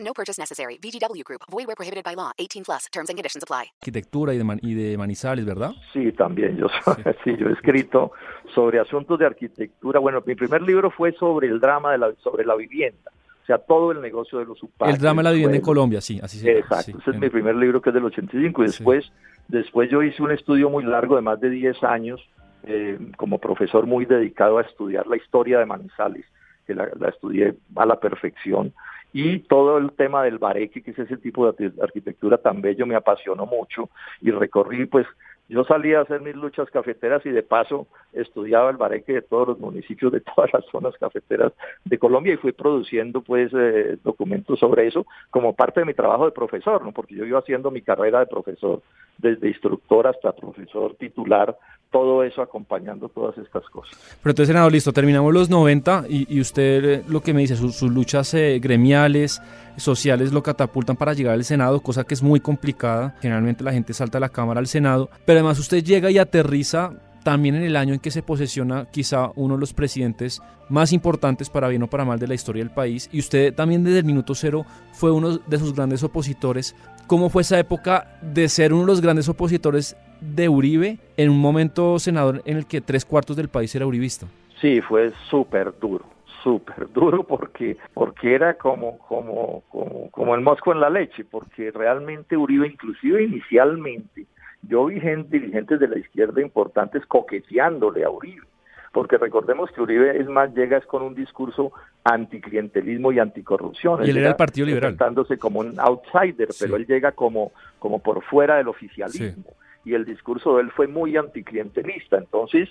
No 0.00 0.12
purchase 0.14 0.40
necessary. 0.40 0.78
VGW 0.78 1.24
Group. 1.24 1.42
Void 1.50 1.66
where 1.66 1.76
prohibited 1.76 2.04
by 2.04 2.14
law. 2.14 2.32
18 2.38 2.64
plus. 2.64 2.86
Terms 2.90 3.10
and 3.10 3.16
conditions 3.16 3.42
apply. 3.42 3.70
Arquitectura 3.80 4.34
y 4.34 4.38
de, 4.38 4.58
y 4.62 4.74
de 4.74 4.98
Manizales, 4.98 5.44
¿verdad? 5.44 5.72
Sí, 5.92 6.12
también. 6.12 6.56
Yo, 6.56 6.68
sí. 7.24 7.36
yo 7.38 7.48
he 7.48 7.52
escrito 7.52 8.12
sobre 8.54 8.80
asuntos 8.80 9.18
de 9.18 9.26
arquitectura. 9.26 10.00
Bueno, 10.00 10.22
mi 10.26 10.34
primer 10.34 10.62
libro 10.62 10.90
fue 10.90 11.12
sobre 11.12 11.48
el 11.48 11.60
drama 11.60 11.92
de 11.92 11.98
la, 11.98 12.12
sobre 12.22 12.44
la 12.44 12.54
vivienda. 12.54 13.10
O 13.42 13.46
sea, 13.46 13.58
todo 13.58 13.92
el 13.92 14.00
negocio 14.02 14.38
de 14.38 14.44
los 14.44 14.58
subparques. 14.58 14.96
El 14.96 15.00
drama 15.00 15.22
de 15.22 15.24
la 15.24 15.32
vivienda 15.32 15.56
en 15.56 15.62
Colombia, 15.62 16.00
sí, 16.00 16.20
así 16.22 16.38
se 16.38 16.58
Exacto. 16.58 16.98
Ese 16.98 17.10
es 17.10 17.18
mi 17.18 17.30
primer 17.30 17.56
libro 17.56 17.80
que 17.80 17.90
es 17.90 17.94
del 17.94 18.04
85. 18.04 18.62
Y 18.62 18.66
después, 18.66 19.10
después 19.48 19.90
yo 19.90 20.02
hice 20.02 20.22
un 20.22 20.32
estudio 20.32 20.68
muy 20.68 20.84
largo 20.84 21.16
de 21.16 21.22
más 21.22 21.40
de 21.40 21.48
10 21.48 21.82
años 21.84 22.20
eh, 22.64 22.98
como 23.16 23.38
profesor 23.38 23.86
muy 23.86 24.04
dedicado 24.04 24.58
a 24.58 24.62
estudiar 24.62 25.06
la 25.06 25.16
historia 25.16 25.58
de 25.60 25.66
Manizales, 25.66 26.26
que 26.66 26.74
la, 26.74 26.90
la 26.98 27.08
estudié 27.08 27.54
a 27.76 27.86
la 27.86 27.98
perfección 27.98 28.74
y 29.12 29.40
todo 29.40 29.78
el 29.78 29.92
tema 29.92 30.22
del 30.22 30.38
bareque, 30.38 30.82
que 30.82 30.90
es 30.90 30.98
ese 30.98 31.16
tipo 31.16 31.50
de 31.50 31.72
arquitectura 31.82 32.38
tan 32.38 32.60
bello, 32.60 32.86
me 32.86 32.94
apasionó 32.94 33.46
mucho. 33.46 33.88
Y 34.20 34.30
recorrí, 34.30 34.86
pues 34.86 35.06
yo 35.48 35.64
salía 35.64 35.98
a 35.98 36.02
hacer 36.02 36.20
mis 36.20 36.34
luchas 36.34 36.70
cafeteras 36.70 37.24
y 37.24 37.30
de 37.30 37.42
paso 37.42 37.86
estudiaba 38.12 38.70
el 38.70 38.76
bareque 38.76 39.14
de 39.14 39.22
todos 39.22 39.48
los 39.48 39.58
municipios 39.58 40.12
de 40.12 40.20
todas 40.20 40.52
las 40.52 40.64
zonas 40.66 40.94
cafeteras 40.98 41.52
de 41.84 41.98
Colombia 41.98 42.34
y 42.34 42.36
fui 42.36 42.52
produciendo 42.52 43.22
pues 43.22 43.50
eh, 43.54 43.96
documentos 44.04 44.58
sobre 44.58 44.86
eso 44.86 45.06
como 45.30 45.54
parte 45.54 45.80
de 45.80 45.86
mi 45.86 45.94
trabajo 45.94 46.26
de 46.26 46.32
profesor, 46.32 46.84
¿no? 46.84 46.92
porque 46.92 47.14
yo 47.14 47.24
iba 47.24 47.38
haciendo 47.38 47.70
mi 47.70 47.82
carrera 47.82 48.20
de 48.20 48.26
profesor 48.26 48.82
desde 49.16 49.48
instructor 49.48 50.06
hasta 50.06 50.32
profesor 50.32 50.94
titular 50.96 51.56
todo 51.90 52.22
eso 52.22 52.42
acompañando 52.42 53.08
todas 53.08 53.36
estas 53.38 53.64
cosas. 53.70 53.96
Pero 54.22 54.32
entonces, 54.32 54.48
senador, 54.48 54.72
listo, 54.72 54.92
terminamos 54.92 55.32
los 55.32 55.48
90 55.48 56.04
y, 56.08 56.40
usted 56.40 56.84
eh, 56.84 57.02
lo 57.08 57.20
que 57.20 57.32
me 57.32 57.40
dice, 57.40 57.56
sus, 57.56 57.82
luchas 57.82 58.34
eh, 58.34 58.58
gremiales, 58.62 59.40
sociales 59.78 60.32
lo 60.32 60.42
catapultan 60.42 60.96
para 60.96 61.14
llegar 61.14 61.34
al 61.34 61.44
Senado, 61.44 61.80
cosa 61.80 62.04
que 62.04 62.14
es 62.14 62.22
muy 62.22 62.40
complicada. 62.40 63.16
Generalmente 63.20 63.64
la 63.64 63.72
gente 63.72 63.94
salta 63.94 64.18
a 64.18 64.20
la 64.20 64.28
Cámara 64.28 64.60
al 64.60 64.66
Senado, 64.66 65.10
pero 65.24 65.38
además 65.38 65.58
usted 65.58 65.82
llega 65.82 66.10
y 66.10 66.18
aterriza 66.18 66.92
también 67.24 67.56
en 67.56 67.62
el 67.62 67.76
año 67.76 67.94
en 67.94 68.00
que 68.00 68.10
se 68.10 68.22
posesiona 68.22 68.86
quizá 68.90 69.30
uno 69.34 69.54
de 69.54 69.60
los 69.60 69.74
presidentes 69.74 70.40
más 70.68 70.92
importantes 70.92 71.50
para 71.50 71.68
bien 71.68 71.82
o 71.82 71.86
para 71.86 72.04
mal 72.04 72.18
de 72.18 72.26
la 72.26 72.34
historia 72.34 72.62
del 72.62 72.72
país 72.72 73.08
y 73.12 73.18
usted 73.18 73.54
también 73.54 73.84
desde 73.84 73.98
el 73.98 74.04
minuto 74.04 74.34
cero 74.34 74.64
fue 74.92 75.10
uno 75.10 75.38
de 75.38 75.58
sus 75.58 75.74
grandes 75.74 76.02
opositores. 76.02 76.74
¿Cómo 77.06 77.30
fue 77.30 77.42
esa 77.42 77.58
época 77.58 78.18
de 78.22 78.48
ser 78.48 78.72
uno 78.72 78.82
de 78.82 78.88
los 78.88 79.00
grandes 79.00 79.28
opositores 79.28 79.96
de 80.20 80.48
Uribe 80.48 80.98
en 81.16 81.30
un 81.30 81.38
momento 81.38 81.98
senador 81.98 82.42
en 82.44 82.56
el 82.56 82.66
que 82.66 82.80
tres 82.80 83.04
cuartos 83.04 83.36
del 83.36 83.48
país 83.48 83.74
era 83.74 83.86
uribista? 83.86 84.26
Sí, 84.60 84.80
fue 84.80 85.12
súper 85.30 85.72
duro, 85.78 86.04
súper 86.42 86.92
duro 86.92 87.24
porque 87.24 87.76
porque 87.94 88.34
era 88.34 88.54
como 88.54 88.98
como 88.98 89.62
como 89.68 90.10
como 90.10 90.34
el 90.34 90.40
mosco 90.40 90.72
en 90.72 90.80
la 90.80 90.90
leche, 90.90 91.24
porque 91.24 91.70
realmente 91.70 92.36
Uribe 92.36 92.66
inclusive 92.66 93.22
inicialmente 93.22 94.26
yo 94.62 94.86
vi 94.86 95.00
gente, 95.00 95.38
dirigentes 95.38 95.78
de 95.80 95.88
la 95.88 95.98
izquierda 95.98 96.42
importantes 96.42 97.06
coqueteándole 97.06 98.04
a 98.04 98.10
Uribe 98.10 98.46
porque 98.92 99.18
recordemos 99.18 99.70
que 99.70 99.82
Uribe 99.82 100.18
es 100.18 100.26
más 100.28 100.52
llega 100.54 100.78
es 100.78 100.86
con 100.86 101.02
un 101.02 101.14
discurso 101.14 101.72
anticlientelismo 102.04 103.12
y 103.12 103.18
anticorrupción. 103.18 104.04
Y 104.04 104.10
él, 104.10 104.16
era 104.16 104.30
el 104.30 104.36
Partido 104.36 104.66
Liberal. 104.66 104.92
Presentándose 104.92 105.38
como 105.38 105.60
un 105.60 105.78
outsider, 105.78 106.48
pero 106.58 106.76
él 106.76 106.86
llega 106.86 107.12
como, 107.12 107.52
como 107.78 107.98
por 108.00 108.24
fuera 108.24 108.56
del 108.56 108.68
oficialismo 108.68 109.44
y 109.84 109.94
el 109.94 110.04
discurso 110.04 110.56
de 110.56 110.62
él 110.62 110.70
fue 110.70 110.86
muy 110.86 111.16
anticlientelista. 111.16 112.18
Entonces, 112.18 112.68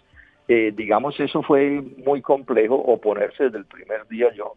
eh, 0.48 0.74
digamos, 0.76 1.20
eso 1.20 1.42
fue 1.44 1.82
muy 2.06 2.22
complejo 2.22 2.76
oponerse 2.76 3.46
desde 3.46 3.60
el 3.60 3.66
primer 3.66 4.08
día. 4.08 4.32
Yo, 4.34 4.54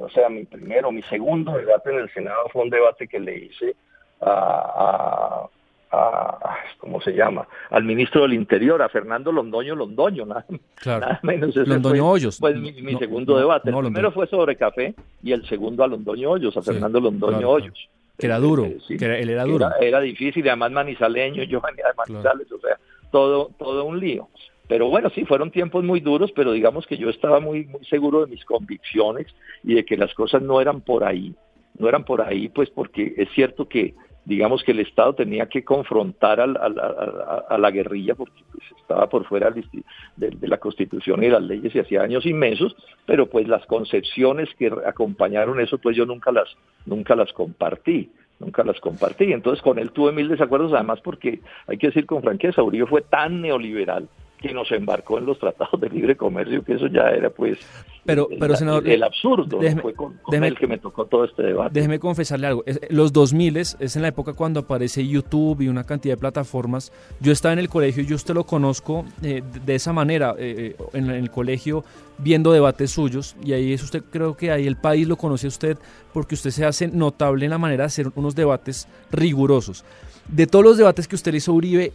o 0.00 0.08
sea, 0.10 0.28
mi 0.28 0.44
primero, 0.44 0.90
mi 0.90 1.02
segundo 1.02 1.52
debate 1.52 1.90
en 1.90 2.00
el 2.00 2.10
Senado 2.12 2.48
fue 2.52 2.62
un 2.62 2.70
debate 2.70 3.06
que 3.06 3.20
le 3.20 3.36
hice 3.36 3.76
a, 4.20 5.48
a, 5.90 6.56
¿cómo 6.78 7.00
se 7.00 7.12
llama? 7.12 7.46
Al 7.70 7.84
ministro 7.84 8.22
del 8.22 8.32
Interior, 8.34 8.82
a 8.82 8.88
Fernando 8.88 9.30
Londoño 9.30 9.74
Londoño, 9.74 10.26
nada, 10.26 11.20
menos. 11.22 11.54
Londoño 11.54 12.08
Hoyos. 12.08 12.38
Pues 12.40 12.56
mi, 12.56 12.96
segundo 12.98 13.38
debate. 13.38 13.70
el 13.70 13.76
primero 13.76 14.12
fue 14.12 14.26
sobre 14.26 14.56
café 14.56 14.94
y 15.22 15.32
el 15.32 15.46
segundo 15.48 15.84
a 15.84 15.86
Londoño 15.86 16.30
Hoyos, 16.30 16.56
a 16.56 16.62
Fernando 16.62 17.00
Londoño 17.00 17.48
Hoyos 17.48 17.88
que 18.18 18.26
era 18.26 18.38
duro, 18.38 18.68
que 18.86 19.20
él 19.20 19.30
era 19.30 19.44
duro. 19.44 19.68
Era, 19.80 20.00
difícil, 20.00 20.46
además 20.48 20.70
manizaleño, 20.70 21.42
yo 21.42 21.60
venía 21.60 21.86
de 21.88 21.94
Manizales, 21.94 22.52
o 22.52 22.58
sea, 22.60 22.78
todo, 23.10 23.50
todo 23.58 23.84
un 23.84 23.98
lío. 23.98 24.28
Pero 24.72 24.88
bueno, 24.88 25.10
sí, 25.10 25.26
fueron 25.26 25.50
tiempos 25.50 25.84
muy 25.84 26.00
duros, 26.00 26.32
pero 26.34 26.52
digamos 26.52 26.86
que 26.86 26.96
yo 26.96 27.10
estaba 27.10 27.40
muy, 27.40 27.66
muy 27.66 27.84
seguro 27.84 28.24
de 28.24 28.28
mis 28.28 28.42
convicciones 28.46 29.26
y 29.62 29.74
de 29.74 29.84
que 29.84 29.98
las 29.98 30.14
cosas 30.14 30.40
no 30.40 30.62
eran 30.62 30.80
por 30.80 31.04
ahí, 31.04 31.34
no 31.78 31.90
eran 31.90 32.06
por 32.06 32.22
ahí, 32.22 32.48
pues 32.48 32.70
porque 32.70 33.12
es 33.18 33.28
cierto 33.34 33.68
que 33.68 33.94
digamos 34.24 34.62
que 34.62 34.72
el 34.72 34.80
Estado 34.80 35.14
tenía 35.14 35.44
que 35.50 35.62
confrontar 35.62 36.40
a, 36.40 37.58
la 37.58 37.70
guerrilla 37.70 38.14
porque 38.14 38.40
pues, 38.50 38.64
estaba 38.80 39.10
por 39.10 39.26
fuera 39.26 39.50
de, 39.50 40.48
la 40.48 40.56
Constitución 40.56 41.22
y 41.22 41.28
las 41.28 41.42
leyes 41.42 41.74
y 41.74 41.78
hacía 41.78 42.00
años 42.00 42.24
inmensos, 42.24 42.74
pero 43.04 43.26
pues 43.26 43.46
las 43.48 43.66
concepciones 43.66 44.48
que 44.58 44.72
acompañaron 44.86 45.60
eso, 45.60 45.76
pues 45.76 45.98
yo 45.98 46.06
nunca 46.06 46.32
las, 46.32 46.48
nunca 46.86 47.14
las 47.14 47.30
compartí 47.34 48.10
nunca 48.38 48.64
las 48.64 48.80
compartí. 48.80 49.32
Entonces 49.32 49.62
con 49.62 49.78
él 49.78 49.92
tuve 49.92 50.12
mil 50.12 50.28
desacuerdos, 50.28 50.72
además 50.72 51.00
porque 51.02 51.40
hay 51.66 51.76
que 51.76 51.88
decir 51.88 52.06
con 52.06 52.22
franqueza, 52.22 52.62
Uribe 52.62 52.86
fue 52.86 53.02
tan 53.02 53.42
neoliberal 53.42 54.08
que 54.42 54.52
nos 54.52 54.70
embarcó 54.72 55.18
en 55.18 55.26
los 55.26 55.38
tratados 55.38 55.80
de 55.80 55.88
libre 55.88 56.16
comercio, 56.16 56.62
que 56.64 56.74
eso 56.74 56.88
ya 56.88 57.08
era 57.10 57.30
pues 57.30 57.58
Pero, 58.04 58.28
pero 58.38 58.52
el, 58.52 58.58
senador, 58.58 58.88
el 58.88 59.02
absurdo 59.02 59.60
déjeme- 59.60 59.80
fue 59.82 59.94
con, 59.94 60.14
con 60.18 60.34
déjeme- 60.34 60.48
el 60.48 60.58
que 60.58 60.66
me 60.66 60.78
tocó 60.78 61.06
todo 61.06 61.24
este 61.24 61.44
debate. 61.44 61.70
Déjeme 61.72 61.98
confesarle 62.00 62.48
algo. 62.48 62.64
Los 62.90 63.12
2000 63.12 63.56
es, 63.56 63.76
en 63.96 64.02
la 64.02 64.08
época 64.08 64.32
cuando 64.32 64.60
aparece 64.60 65.06
YouTube 65.06 65.60
y 65.62 65.68
una 65.68 65.84
cantidad 65.84 66.14
de 66.14 66.20
plataformas. 66.20 66.92
Yo 67.20 67.32
estaba 67.32 67.52
en 67.52 67.60
el 67.60 67.68
colegio 67.68 68.02
y 68.02 68.06
yo 68.06 68.16
usted 68.16 68.34
lo 68.34 68.44
conozco 68.44 69.04
eh, 69.22 69.42
de, 69.64 69.74
esa 69.74 69.92
manera, 69.92 70.34
eh, 70.38 70.74
eh, 70.78 70.84
en, 70.94 71.08
el 71.10 71.30
colegio 71.30 71.84
viendo 72.18 72.52
debates 72.52 72.90
suyos 72.90 73.36
y 73.44 73.52
ahí 73.52 73.72
es 73.72 73.82
usted, 73.82 74.02
creo 74.10 74.36
que 74.36 74.50
ahí 74.50 74.66
el 74.66 74.76
país 74.76 75.08
lo 75.08 75.16
conoce 75.16 75.46
a 75.46 75.48
usted 75.48 75.78
porque 76.12 76.34
usted 76.34 76.50
se 76.50 76.64
hace 76.64 76.88
notable 76.88 77.44
en 77.46 77.50
la 77.50 77.58
manera 77.58 77.84
de 77.84 77.86
hacer 77.86 78.08
unos 78.14 78.34
debates 78.34 78.86
rigurosos. 79.10 79.84
De 80.28 80.46
todos 80.46 80.64
los 80.64 80.76
debates 80.76 81.08
que 81.08 81.16
usted 81.16 81.32
le 81.32 81.38
hizo 81.38 81.52
Uribe, 81.52 81.92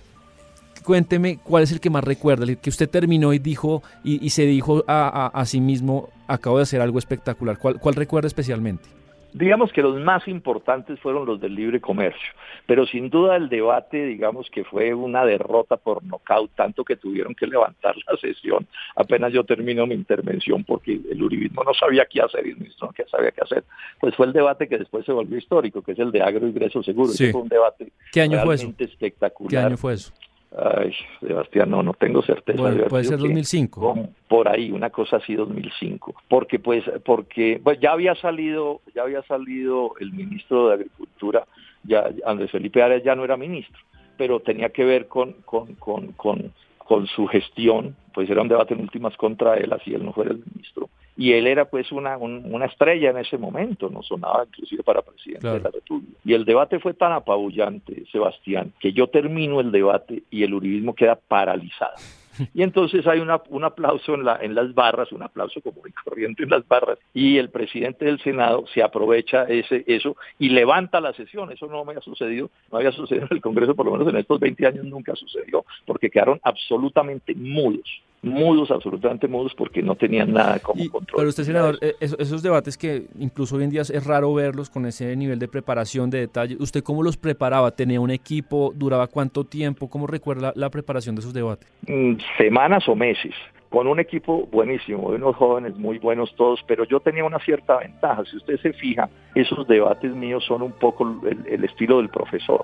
cuénteme 0.87 1.37
cuál 1.43 1.63
es 1.63 1.71
el 1.73 1.81
que 1.81 1.89
más 1.89 2.03
recuerda, 2.03 2.45
el 2.45 2.57
que 2.57 2.69
usted 2.69 2.89
terminó 2.89 3.33
y 3.33 3.39
dijo 3.39 3.83
y, 4.05 4.25
y 4.25 4.29
se 4.29 4.45
dijo 4.45 4.83
a, 4.87 5.07
a- 5.09 5.27
a 5.41 5.45
sí 5.45 5.59
mismo, 5.59 6.07
acabo 6.27 6.57
de 6.57 6.63
hacer 6.63 6.79
algo 6.81 6.97
espectacular. 6.97 7.57
¿Cuál, 7.59 7.77
cuál 7.79 7.95
recuerda 7.95 8.27
especialmente? 8.27 8.87
Digamos 9.33 9.71
que 9.73 9.81
los 9.81 9.99
más 9.99 10.25
importantes 10.29 10.97
fueron 11.01 11.25
los 11.25 11.39
del 11.41 11.53
libre 11.53 11.81
comercio, 11.81 12.31
pero 12.65 12.87
sin 12.87 13.09
duda 13.09 13.35
el 13.35 13.49
debate, 13.49 14.05
digamos 14.05 14.49
que 14.49 14.63
fue 14.63 14.93
una 14.93 15.25
derrota 15.25 15.75
por 15.75 16.01
nocaut, 16.05 16.49
tanto 16.55 16.83
que 16.85 16.95
tuvieron 16.95 17.35
que 17.35 17.45
levantar 17.45 17.93
la 18.09 18.17
sesión 18.21 18.65
apenas 18.95 19.33
yo 19.33 19.43
termino 19.43 19.85
mi 19.85 19.93
intervención 19.93 20.63
porque 20.63 20.93
el 21.11 21.21
uribismo 21.21 21.63
no 21.65 21.73
sabía 21.73 22.05
qué 22.09 22.21
hacer 22.21 22.47
y 22.47 22.51
el 22.51 22.57
ministro 22.57 22.87
no 22.97 23.05
sabía 23.11 23.31
qué 23.31 23.41
hacer. 23.41 23.63
Pues 23.99 24.15
fue 24.15 24.25
el 24.27 24.33
debate 24.33 24.67
que 24.69 24.77
después 24.77 25.05
se 25.05 25.11
volvió 25.11 25.37
histórico, 25.37 25.81
que 25.83 25.91
es 25.91 25.99
el 25.99 26.11
de 26.11 26.21
agroingreso 26.23 26.81
seguro. 26.81 27.09
Sí. 27.11 27.25
Ese 27.25 27.33
fue 27.33 27.41
un 27.41 27.49
debate 27.49 27.91
¿Qué 28.13 28.21
año 28.21 28.39
fue 28.43 28.55
eso? 28.55 28.63
realmente 28.63 28.85
espectacular. 28.85 29.49
¿Qué 29.51 29.57
año 29.57 29.77
fue 29.77 29.93
eso? 29.95 30.13
Ay, 30.55 30.93
Sebastián, 31.19 31.69
no, 31.69 31.83
no 31.83 31.93
tengo 31.93 32.21
certeza. 32.21 32.59
Bueno, 32.61 32.85
puede 32.87 33.03
ser 33.03 33.17
que- 33.17 33.23
2005. 33.23 33.81
con- 33.81 34.09
por 34.27 34.47
ahí, 34.47 34.71
una 34.71 34.89
cosa 34.89 35.17
así 35.17 35.35
2005. 35.35 36.15
Porque 36.29 36.57
pues, 36.59 36.83
porque 37.05 37.59
pues, 37.63 37.79
ya 37.79 37.91
había 37.91 38.15
salido, 38.15 38.81
ya 38.95 39.03
había 39.03 39.21
salido 39.23 39.93
el 39.99 40.13
ministro 40.13 40.69
de 40.69 40.73
Agricultura, 40.75 41.45
ya 41.83 42.09
Andrés 42.25 42.51
Felipe 42.51 42.81
Arias 42.81 43.03
ya 43.03 43.13
no 43.15 43.23
era 43.25 43.35
ministro, 43.37 43.77
pero 44.17 44.39
tenía 44.39 44.69
que 44.69 44.85
ver 44.85 45.07
con, 45.07 45.33
con, 45.45 45.75
con, 45.75 46.13
con, 46.13 46.53
con 46.77 47.07
su 47.07 47.27
gestión, 47.27 47.95
pues 48.13 48.29
era 48.29 48.41
un 48.41 48.47
debate 48.47 48.73
en 48.73 48.81
últimas 48.81 49.15
contra 49.17 49.55
él, 49.55 49.71
así 49.73 49.93
él 49.93 50.03
no 50.05 50.13
fuera 50.13 50.31
el 50.31 50.41
ministro. 50.53 50.89
Y 51.17 51.33
él 51.33 51.47
era 51.47 51.65
pues 51.65 51.91
una, 51.91 52.17
un- 52.17 52.53
una 52.53 52.65
estrella 52.65 53.09
en 53.09 53.17
ese 53.17 53.37
momento, 53.37 53.89
no 53.89 54.03
sonaba 54.03 54.45
inclusive 54.47 54.83
para 54.83 55.01
presidente 55.01 55.41
Claro. 55.41 55.57
de 55.57 55.63
la 55.63 55.71
República. 55.71 56.13
Y 56.23 56.33
el 56.33 56.45
debate 56.45 56.79
fue 56.79 56.93
tan 56.93 57.11
apabullante, 57.11 58.03
Sebastián, 58.11 58.71
que 58.79 58.93
yo 58.93 59.07
termino 59.07 59.59
el 59.59 59.71
debate 59.71 60.23
y 60.29 60.43
el 60.43 60.53
uribismo 60.53 60.93
queda 60.95 61.15
paralizado. 61.15 61.95
Y 62.53 62.61
entonces 62.61 63.07
hay 63.07 63.19
una, 63.19 63.41
un 63.49 63.63
aplauso 63.63 64.13
en, 64.13 64.23
la, 64.23 64.37
en 64.39 64.53
las 64.53 64.71
barras, 64.75 65.11
un 65.11 65.23
aplauso 65.23 65.59
común 65.59 65.85
y 65.89 65.91
corriente 65.91 66.43
en 66.43 66.51
las 66.51 66.67
barras, 66.67 66.99
y 67.11 67.39
el 67.39 67.49
presidente 67.49 68.05
del 68.05 68.19
Senado 68.19 68.63
se 68.75 68.83
aprovecha 68.83 69.45
ese, 69.45 69.83
eso 69.87 70.15
y 70.37 70.49
levanta 70.49 71.01
la 71.01 71.13
sesión. 71.13 71.51
Eso 71.51 71.65
no 71.65 71.83
me 71.83 71.93
ha 71.95 72.01
sucedido, 72.01 72.51
no 72.71 72.77
había 72.77 72.91
sucedido 72.91 73.25
en 73.31 73.37
el 73.37 73.41
Congreso, 73.41 73.73
por 73.73 73.87
lo 73.87 73.93
menos 73.93 74.07
en 74.09 74.17
estos 74.17 74.39
20 74.39 74.67
años 74.67 74.85
nunca 74.85 75.15
sucedió, 75.15 75.65
porque 75.87 76.11
quedaron 76.11 76.39
absolutamente 76.43 77.33
mudos, 77.33 77.89
mudos, 78.27 78.71
absolutamente 78.71 79.27
mudos, 79.27 79.53
porque 79.55 79.81
no 79.81 79.95
tenían 79.95 80.33
nada 80.33 80.59
como 80.59 80.83
Y- 80.83 80.89
control. 80.89 81.15
pero 81.17 81.29
usted, 81.29 81.43
senador, 81.43 81.77
eh, 81.81 81.95
esos, 81.99 82.19
esos 82.19 82.43
debates 82.43 82.77
que 82.77 83.05
incluso 83.19 83.55
hoy 83.55 83.63
en 83.63 83.69
día 83.69 83.81
es 83.81 84.05
raro 84.05 84.33
verlos 84.33 84.69
con 84.69 84.85
ese 84.85 85.15
nivel 85.15 85.39
de 85.39 85.47
preparación, 85.47 86.09
de 86.09 86.19
detalle, 86.19 86.57
¿usted 86.59 86.83
cómo 86.83 87.03
los 87.03 87.17
preparaba? 87.17 87.71
¿Tenía 87.71 87.99
un 88.01 88.11
equipo? 88.11 88.71
¿Duraba 88.75 89.07
cuánto 89.07 89.43
tiempo? 89.43 89.89
¿Cómo 89.89 90.07
recuerda 90.07 90.51
la 90.55 90.69
preparación 90.69 91.15
de 91.15 91.21
esos 91.21 91.33
debates? 91.33 91.67
mm, 91.87 92.13
semanas 92.37 92.87
o 92.87 92.95
meses, 92.95 93.33
con 93.69 93.85
un 93.87 93.99
equipo 93.99 94.47
buenísimo, 94.51 95.09
de 95.11 95.17
unos 95.17 95.35
jóvenes 95.35 95.75
muy 95.77 95.97
buenos 95.99 96.33
todos, 96.35 96.59
pero 96.67 96.85
yo 96.85 96.99
tenía 97.01 97.25
una 97.25 97.39
cierta 97.39 97.77
ventaja. 97.79 98.23
Si 98.29 98.37
usted 98.37 98.57
se 98.61 98.71
fija, 98.73 99.09
esos 99.35 99.67
debates 99.67 100.13
míos 100.15 100.43
son 100.47 100.61
un 100.61 100.71
poco 100.71 101.19
el, 101.27 101.45
el 101.47 101.63
estilo 101.65 101.97
del 101.97 102.09
profesor. 102.09 102.61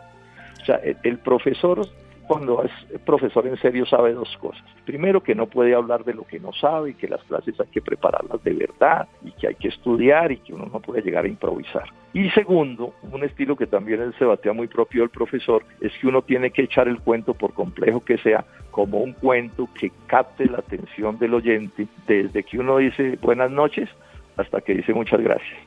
O 0.62 0.66
sea, 0.66 0.76
el, 0.78 0.96
el 1.04 1.18
profesor 1.20 1.86
cuando 2.28 2.64
es 2.64 2.72
profesor 3.02 3.48
en 3.48 3.58
serio 3.58 3.86
sabe 3.86 4.14
dos 4.14 4.36
cosas. 4.38 4.64
Primero, 4.86 5.22
que 5.22 5.36
no 5.36 5.48
puede 5.48 5.76
hablar 5.76 6.04
de 6.04 6.14
lo 6.14 6.24
que 6.24 6.40
no 6.40 6.54
sabe 6.54 6.92
y 6.92 6.94
que 6.94 7.08
las 7.08 7.24
clases 7.24 7.60
hay 7.60 7.68
que 7.68 7.82
prepararlas 7.82 8.44
de 8.44 8.54
verdad 8.54 9.08
y 9.24 9.32
que 9.32 9.48
hay 9.48 9.56
que 9.56 9.68
estudiar 9.68 10.32
y 10.32 10.38
que 10.38 10.54
uno 10.54 10.70
no 10.72 10.80
puede 10.80 11.02
llegar 11.02 11.26
a 11.26 11.28
improvisar. 11.28 11.90
Y 12.14 12.30
segundo, 12.30 12.94
un 13.02 13.24
estilo 13.24 13.56
que 13.56 13.68
también 13.68 14.14
se 14.20 14.26
batea 14.26 14.54
muy 14.54 14.68
propio 14.68 15.02
del 15.02 15.10
profesor, 15.10 15.64
es 15.82 15.92
que 16.00 16.08
uno 16.08 16.22
tiene 16.22 16.52
que 16.52 16.64
echar 16.64 16.88
el 16.88 17.00
cuento, 17.00 17.34
por 17.34 17.54
complejo 17.54 18.02
que 18.02 18.18
sea, 18.20 18.46
como 18.72 19.00
un 19.00 19.14
cuento 19.14 19.68
que 19.80 19.92
capte 20.08 20.46
la 20.46 20.60
atención 20.60 21.18
del 21.20 21.34
oyente 21.34 21.88
desde 22.08 22.44
que 22.44 22.60
uno 22.60 22.78
dice 22.78 23.18
buenas 23.22 23.52
noches 23.52 23.90
hasta 24.38 24.62
que 24.62 24.76
dice 24.76 24.94
muchas 24.94 25.22
gracias. 25.22 25.60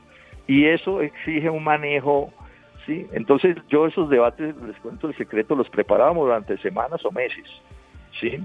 Y 0.47 0.65
eso 0.65 1.01
exige 1.01 1.49
un 1.49 1.63
manejo 1.63 2.31
¿sí? 2.87 3.05
Entonces 3.11 3.55
yo 3.69 3.85
esos 3.85 4.09
debates, 4.09 4.55
les 4.65 4.75
cuento 4.77 5.07
el 5.09 5.15
secreto, 5.15 5.55
los 5.55 5.69
preparábamos 5.69 6.25
durante 6.25 6.57
semanas 6.57 7.05
o 7.05 7.11
meses, 7.11 7.45
¿sí? 8.19 8.39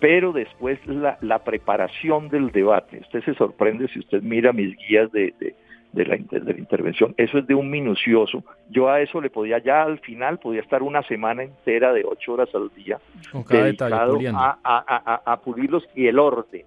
Pero 0.00 0.32
después 0.32 0.78
la, 0.86 1.16
la 1.22 1.38
preparación 1.38 2.28
del 2.28 2.50
debate, 2.50 2.98
usted 3.00 3.24
se 3.24 3.32
sorprende 3.34 3.88
si 3.88 4.00
usted 4.00 4.20
mira 4.22 4.52
mis 4.52 4.76
guías 4.76 5.10
de, 5.12 5.32
de, 5.40 5.54
de 5.92 6.04
la, 6.04 6.16
inter- 6.16 6.42
de 6.44 6.52
la 6.52 6.58
intervención, 6.58 7.14
eso 7.16 7.38
es 7.38 7.46
de 7.46 7.54
un 7.54 7.70
minucioso. 7.70 8.42
Yo 8.68 8.90
a 8.90 9.00
eso 9.00 9.20
le 9.20 9.30
podía, 9.30 9.58
ya 9.58 9.84
al 9.84 10.00
final, 10.00 10.38
podía 10.38 10.60
estar 10.60 10.82
una 10.82 11.02
semana 11.04 11.44
entera 11.44 11.92
de 11.94 12.04
ocho 12.04 12.34
horas 12.34 12.48
al 12.54 12.68
día 12.74 12.98
Con 13.32 13.44
cada 13.44 13.64
detalle, 13.64 13.94
dedicado 13.94 14.18
a, 14.36 14.58
a, 14.64 14.78
a, 14.78 15.14
a- 15.14 15.32
a 15.32 15.36
pulirlos 15.40 15.88
y 15.94 16.06
el 16.08 16.18
orden. 16.18 16.66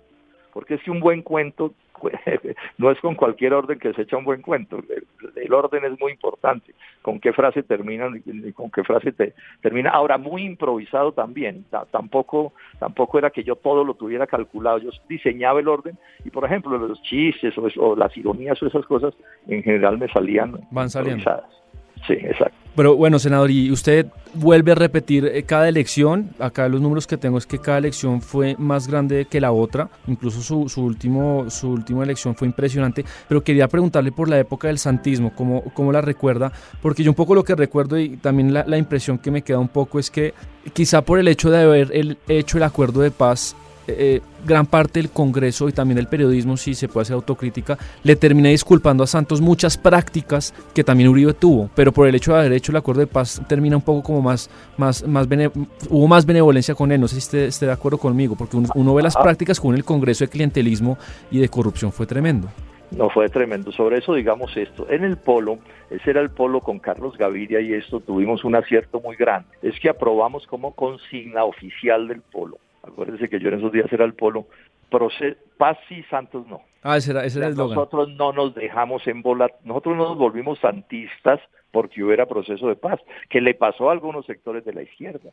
Porque 0.54 0.76
es 0.76 0.82
que 0.82 0.90
un 0.90 1.02
buen 1.02 1.22
cuento 1.22 1.74
no 2.78 2.92
es 2.92 3.00
con 3.00 3.16
cualquier 3.16 3.54
orden 3.54 3.80
que 3.80 3.94
se 3.94 4.04
echa 4.04 4.18
un 4.18 4.26
buen 4.26 4.42
cuento. 4.42 4.78
El, 4.78 5.06
el 5.36 5.54
orden 5.54 5.84
es 5.86 6.00
muy 6.00 6.12
importante. 6.12 6.74
Con 7.02 7.20
qué 7.20 7.34
frase 7.34 7.64
termina 7.64 8.10
y 8.26 8.52
con 8.54 8.70
qué 8.72 8.84
frase 8.84 9.12
te, 9.12 9.34
termina. 9.62 9.90
Ahora, 9.92 10.18
muy 10.18 10.44
improvisado 10.44 11.12
también. 11.14 11.66
Ta- 11.70 11.86
tampoco, 11.86 12.54
tampoco 12.80 13.18
era 13.18 13.30
que 13.30 13.44
yo 13.44 13.56
todo 13.56 13.84
lo 13.84 13.94
tuviera 13.94 14.28
calculado. 14.28 14.80
Yo 14.80 14.90
diseñaba 15.08 15.60
el 15.60 15.68
orden 15.68 15.98
y, 16.26 16.30
por 16.30 16.46
ejemplo, 16.46 16.78
los 16.78 17.02
chistes 17.04 17.58
o, 17.58 17.68
eso- 17.68 17.82
o 17.82 17.96
las 17.96 18.16
ironías 18.18 18.62
o 18.62 18.68
esas 18.68 18.86
cosas, 18.86 19.14
en 19.48 19.64
general 19.64 19.98
me 19.98 20.08
salían 20.10 20.52
Van 20.72 20.90
saliendo. 20.90 21.20
improvisadas. 21.22 21.58
Sí, 22.06 22.14
exacto. 22.14 22.58
Pero 22.78 22.96
bueno, 22.96 23.18
senador, 23.18 23.50
y 23.50 23.72
usted 23.72 24.06
vuelve 24.36 24.72
a 24.72 24.76
repetir 24.76 25.26
eh, 25.26 25.42
cada 25.42 25.68
elección. 25.68 26.30
Acá 26.38 26.70
los 26.70 26.80
números 26.80 27.08
que 27.08 27.18
tengo 27.18 27.40
es 27.40 27.48
que 27.48 27.58
cada 27.58 27.80
elección 27.80 28.22
fue 28.22 28.56
más 28.60 28.88
grande 28.88 29.26
que 29.26 29.42
la 29.42 29.52
otra. 29.52 29.90
Incluso 30.06 30.42
su, 30.42 30.70
su 30.70 30.84
último, 30.84 31.50
su 31.50 31.72
última 31.72 32.04
elección 32.04 32.36
fue 32.36 32.48
impresionante. 32.48 33.04
Pero 33.28 33.44
quería 33.44 33.68
preguntarle 33.68 34.12
por 34.12 34.30
la 34.30 34.38
época 34.38 34.68
del 34.68 34.78
santismo, 34.78 35.34
¿cómo, 35.34 35.64
cómo 35.74 35.92
la 35.92 36.02
recuerda? 36.02 36.52
Porque 36.80 37.02
yo 37.02 37.10
un 37.10 37.16
poco 37.16 37.34
lo 37.34 37.44
que 37.44 37.56
recuerdo 37.56 37.98
y 37.98 38.18
también 38.18 38.54
la, 38.54 38.64
la 38.68 38.78
impresión 38.78 39.18
que 39.18 39.32
me 39.32 39.42
queda 39.42 39.58
un 39.58 39.70
poco 39.70 39.98
es 39.98 40.12
que 40.12 40.36
quizá 40.74 41.02
por 41.02 41.18
el 41.18 41.28
hecho 41.28 41.50
de 41.50 41.64
haber 41.64 41.90
el, 41.94 42.20
hecho 42.28 42.58
el 42.58 42.64
acuerdo 42.64 43.02
de 43.02 43.10
paz, 43.10 43.56
eh, 43.88 44.22
gran 44.46 44.66
parte 44.66 45.00
del 45.00 45.10
Congreso 45.10 45.68
y 45.70 45.72
también 45.72 45.98
el 45.98 46.08
periodismo, 46.08 46.58
si 46.58 46.74
se 46.74 46.88
puede 46.88 47.04
hacer 47.04 47.16
autocrítica, 47.16 47.78
le 48.04 48.16
terminé 48.16 48.50
disculpando 48.50 49.04
a 49.04 49.08
Santos 49.08 49.42
muchas 49.42 49.78
prácticas 49.78 50.54
que 50.74 50.84
también 50.84 51.10
Uribe 51.10 51.34
tuvo, 51.34 51.70
pero 51.76 51.92
por 51.92 52.08
el 52.08 52.16
hecho 52.16 52.34
de 52.34 52.40
haber 52.40 52.54
hecho 52.54 52.72
el 52.72 52.78
acuerdo 52.78 53.02
de 53.02 53.08
paz 53.08 53.42
termina 53.48 53.76
un 53.76 53.82
poco 53.82 54.04
como 54.04 54.22
más, 54.22 54.50
más, 54.78 55.06
más 55.08 55.28
bene- 55.28 55.52
hubo 55.90 56.08
más 56.08 56.26
benevolencia 56.26 56.76
con 56.76 56.92
él, 56.92 57.02
no 57.02 57.08
sé 57.08 57.16
si 57.16 57.20
esté, 57.20 57.46
esté 57.48 57.66
de 57.66 57.72
acuerdo 57.72 57.98
conmigo, 57.98 58.36
porque 58.36 58.58
uno, 58.58 58.70
uno 58.76 58.94
ve 58.94 59.04
las 59.04 59.16
prácticas 59.16 59.60
con 59.60 59.74
el 59.76 59.84
Congreso 59.84 60.26
de 60.26 60.30
clientelismo 60.30 60.98
y 61.32 61.40
de 61.40 61.50
corrupción 61.50 61.92
fue 61.92 62.06
tremendo. 62.06 62.48
No, 62.90 63.10
fue 63.10 63.28
tremendo. 63.28 63.74
Sobre 63.74 63.98
eso 63.98 64.14
digamos 64.14 64.56
esto. 64.56 64.88
En 64.90 65.04
el 65.04 65.18
polo, 65.18 65.60
ese 65.90 66.12
era 66.12 66.22
el 66.22 66.30
polo 66.30 66.62
con 66.62 66.80
Carlos 66.80 67.18
Gaviria 67.18 67.60
y 67.60 67.74
esto 67.74 68.00
tuvimos 68.00 68.46
un 68.46 68.56
acierto 68.56 69.02
muy 69.02 69.18
grande. 69.18 69.50
Es 69.62 69.78
que 69.82 69.90
aprobamos 69.90 70.48
como 70.48 70.72
consigna 70.74 71.44
oficial 71.44 72.08
del 72.08 72.22
polo. 72.22 72.60
Acuérdense 72.88 73.30
que 73.30 73.40
yo 73.40 73.50
en 73.50 73.56
esos 73.56 73.72
días 73.72 73.92
era 73.92 74.06
el 74.06 74.14
polo. 74.14 74.48
proce- 74.90 75.36
Paz 75.58 75.78
y 75.90 76.04
Santos 76.04 76.46
no. 76.48 76.62
Ah, 76.84 76.98
ese 76.98 77.12
era, 77.12 77.26
ese 77.26 77.40
era 77.40 77.48
el 77.48 77.54
eslogan. 77.54 77.76
Nosotros 77.76 78.10
no 78.10 78.32
nos 78.32 78.54
dejamos 78.56 79.06
embolar, 79.08 79.54
nosotros 79.64 79.98
no 79.98 80.04
nos 80.10 80.18
volvimos 80.18 80.60
santistas 80.60 81.40
porque 81.72 82.02
hubiera 82.04 82.26
proceso 82.26 82.68
de 82.70 82.76
paz, 82.76 83.00
que 83.30 83.42
le 83.42 83.54
pasó 83.54 83.90
a 83.90 83.92
algunos 83.92 84.26
sectores 84.26 84.64
de 84.64 84.74
la 84.74 84.84
izquierda, 84.84 85.32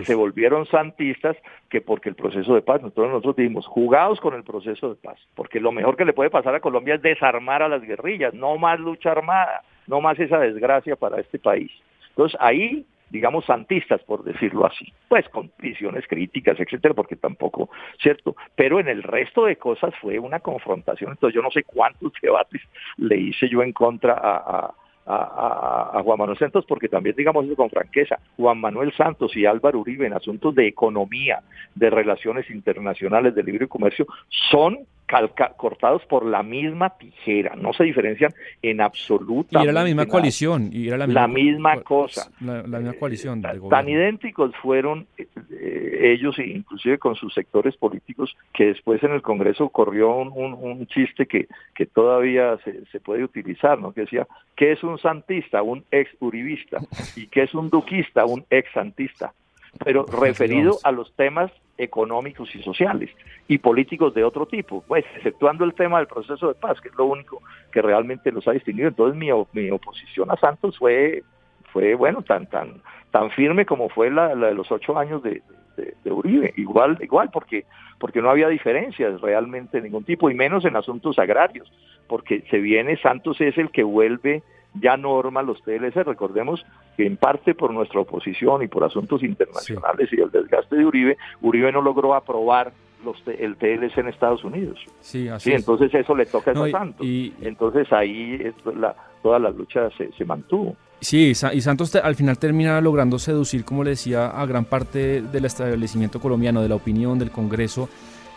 que 0.00 0.04
se 0.04 0.14
volvieron 0.16 0.66
santistas 0.66 1.36
que 1.70 1.80
porque 1.80 2.08
el 2.08 2.16
proceso 2.16 2.54
de 2.54 2.62
paz, 2.62 2.82
nosotros 2.82 3.08
nosotros 3.08 3.36
dijimos, 3.36 3.66
jugados 3.66 4.20
con 4.20 4.34
el 4.34 4.42
proceso 4.42 4.88
de 4.88 4.94
paz, 4.96 5.18
porque 5.36 5.60
lo 5.60 5.70
mejor 5.72 5.96
que 5.96 6.04
le 6.04 6.12
puede 6.12 6.28
pasar 6.30 6.54
a 6.54 6.60
Colombia 6.60 6.96
es 6.96 7.02
desarmar 7.02 7.62
a 7.62 7.68
las 7.68 7.82
guerrillas, 7.82 8.34
no 8.34 8.58
más 8.58 8.80
lucha 8.80 9.12
armada, 9.12 9.62
no 9.86 10.00
más 10.00 10.18
esa 10.18 10.38
desgracia 10.40 10.96
para 10.96 11.20
este 11.20 11.38
país. 11.38 11.70
Entonces 12.10 12.36
ahí 12.42 12.84
digamos, 13.10 13.44
santistas, 13.44 14.02
por 14.04 14.24
decirlo 14.24 14.66
así, 14.66 14.92
pues 15.08 15.28
con 15.28 15.50
visiones 15.58 16.06
críticas, 16.08 16.58
etcétera, 16.58 16.94
porque 16.94 17.16
tampoco, 17.16 17.70
¿cierto? 18.00 18.36
Pero 18.54 18.80
en 18.80 18.88
el 18.88 19.02
resto 19.02 19.44
de 19.46 19.56
cosas 19.56 19.94
fue 20.00 20.18
una 20.18 20.40
confrontación, 20.40 21.12
entonces 21.12 21.34
yo 21.34 21.42
no 21.42 21.50
sé 21.50 21.62
cuántos 21.64 22.12
debates 22.22 22.62
le 22.96 23.16
hice 23.16 23.48
yo 23.48 23.62
en 23.62 23.72
contra 23.72 24.14
a, 24.14 24.36
a 24.36 24.74
a, 25.06 26.00
Juan 26.02 26.18
Manuel 26.18 26.38
Santos, 26.38 26.64
porque 26.66 26.88
también 26.88 27.14
digamos 27.16 27.46
eso 27.46 27.56
con 27.56 27.70
franqueza, 27.70 28.18
Juan 28.36 28.58
Manuel 28.58 28.92
Santos 28.92 29.36
y 29.36 29.46
Álvaro 29.46 29.80
Uribe 29.80 30.06
en 30.06 30.14
asuntos 30.14 30.54
de 30.54 30.66
economía, 30.66 31.42
de 31.74 31.90
relaciones 31.90 32.50
internacionales, 32.50 33.34
de 33.34 33.44
libre 33.44 33.68
comercio, 33.68 34.06
son 34.50 34.78
calca, 35.06 35.52
cortados 35.56 36.04
por 36.06 36.26
la 36.26 36.42
misma 36.42 36.90
tijera, 36.90 37.54
no 37.56 37.72
se 37.72 37.84
diferencian 37.84 38.34
en 38.60 38.80
absoluta. 38.80 39.60
Y 39.60 39.62
era 39.62 39.72
la 39.72 39.84
misma 39.84 40.06
coalición, 40.06 40.70
y 40.72 40.88
era 40.88 40.98
la 40.98 41.06
misma, 41.06 41.20
la 41.22 41.28
misma 41.28 41.80
cosa. 41.80 42.30
La, 42.40 42.62
misma 42.62 42.94
coalición. 42.94 43.42
tan 43.42 43.88
idénticos 43.88 44.54
fueron 44.56 45.06
eh, 45.16 46.12
ellos, 46.12 46.38
inclusive 46.38 46.98
con 46.98 47.14
sus 47.14 47.32
sectores 47.32 47.76
políticos, 47.76 48.36
que 48.52 48.66
después 48.66 49.02
en 49.02 49.12
el 49.12 49.22
Congreso 49.22 49.68
corrió 49.68 50.16
un, 50.16 50.86
chiste 50.88 51.26
que, 51.26 51.46
que 51.74 51.86
todavía 51.86 52.58
se, 52.64 52.84
se, 52.86 53.00
puede 53.00 53.24
utilizar, 53.24 53.78
¿no? 53.78 53.92
que 53.92 54.02
decía, 54.02 54.26
¿qué 54.56 54.72
es 54.72 54.82
un 54.82 54.98
santista? 54.98 55.62
Un 55.62 55.84
ex 55.90 56.10
uribista. 56.20 56.78
¿Y 57.16 57.26
qué 57.28 57.42
es 57.42 57.54
un 57.54 57.70
duquista? 57.70 58.24
Un 58.24 58.44
ex 58.50 58.70
santista 58.72 59.32
pero 59.84 60.04
referido 60.06 60.78
a 60.82 60.92
los 60.92 61.12
temas 61.14 61.50
económicos 61.78 62.54
y 62.54 62.62
sociales 62.62 63.10
y 63.48 63.58
políticos 63.58 64.14
de 64.14 64.24
otro 64.24 64.46
tipo, 64.46 64.82
pues 64.86 65.04
exceptuando 65.16 65.64
el 65.64 65.74
tema 65.74 65.98
del 65.98 66.06
proceso 66.06 66.48
de 66.48 66.54
paz, 66.54 66.80
que 66.80 66.88
es 66.88 66.94
lo 66.96 67.06
único 67.06 67.42
que 67.70 67.82
realmente 67.82 68.32
los 68.32 68.46
ha 68.48 68.52
distinguido. 68.52 68.88
Entonces 68.88 69.16
mi, 69.16 69.28
mi 69.52 69.70
oposición 69.70 70.30
a 70.30 70.36
Santos 70.36 70.78
fue, 70.78 71.22
fue 71.72 71.94
bueno, 71.94 72.22
tan, 72.22 72.46
tan, 72.46 72.80
tan 73.10 73.30
firme 73.30 73.66
como 73.66 73.88
fue 73.88 74.10
la, 74.10 74.34
de 74.34 74.54
los 74.54 74.70
ocho 74.70 74.98
años 74.98 75.22
de, 75.22 75.42
de, 75.76 76.10
Uribe, 76.10 76.54
igual, 76.56 76.96
igual, 77.00 77.30
porque, 77.30 77.66
porque 77.98 78.22
no 78.22 78.30
había 78.30 78.48
diferencias 78.48 79.20
realmente 79.20 79.78
de 79.78 79.84
ningún 79.84 80.04
tipo, 80.04 80.30
y 80.30 80.34
menos 80.34 80.64
en 80.64 80.76
asuntos 80.76 81.18
agrarios, 81.18 81.70
porque 82.08 82.42
se 82.50 82.58
viene, 82.58 82.96
Santos 82.96 83.40
es 83.40 83.58
el 83.58 83.70
que 83.70 83.82
vuelve 83.82 84.42
ya 84.80 84.96
norma 84.96 85.42
los 85.42 85.62
TLC. 85.62 86.04
Recordemos 86.04 86.64
que 86.96 87.06
en 87.06 87.16
parte 87.16 87.54
por 87.54 87.72
nuestra 87.72 88.00
oposición 88.00 88.62
y 88.62 88.68
por 88.68 88.84
asuntos 88.84 89.22
internacionales 89.22 90.08
y 90.12 90.20
el 90.20 90.30
desgaste 90.30 90.76
de 90.76 90.84
Uribe, 90.84 91.16
Uribe 91.42 91.72
no 91.72 91.82
logró 91.82 92.14
aprobar 92.14 92.72
los 93.04 93.16
el 93.26 93.56
TLC 93.56 93.98
en 93.98 94.08
Estados 94.08 94.42
Unidos. 94.44 94.78
Sí, 95.00 95.28
así 95.28 95.52
entonces 95.52 95.92
eso 95.94 96.14
le 96.14 96.26
toca 96.26 96.52
a 96.52 96.70
Santos. 96.70 97.06
Y, 97.06 97.32
entonces 97.42 97.92
ahí 97.92 98.40
la, 98.74 98.94
toda 99.22 99.38
la 99.38 99.50
lucha 99.50 99.90
se, 99.96 100.10
se 100.12 100.24
mantuvo. 100.24 100.76
Sí, 101.00 101.32
y 101.52 101.60
Santos 101.60 101.94
al 101.96 102.14
final 102.14 102.38
termina 102.38 102.80
logrando 102.80 103.18
seducir, 103.18 103.64
como 103.64 103.84
le 103.84 103.90
decía, 103.90 104.28
a 104.28 104.46
gran 104.46 104.64
parte 104.64 105.20
del 105.20 105.44
establecimiento 105.44 106.20
colombiano, 106.20 106.62
de 106.62 106.70
la 106.70 106.74
opinión 106.74 107.18
del 107.18 107.30
Congreso. 107.30 107.88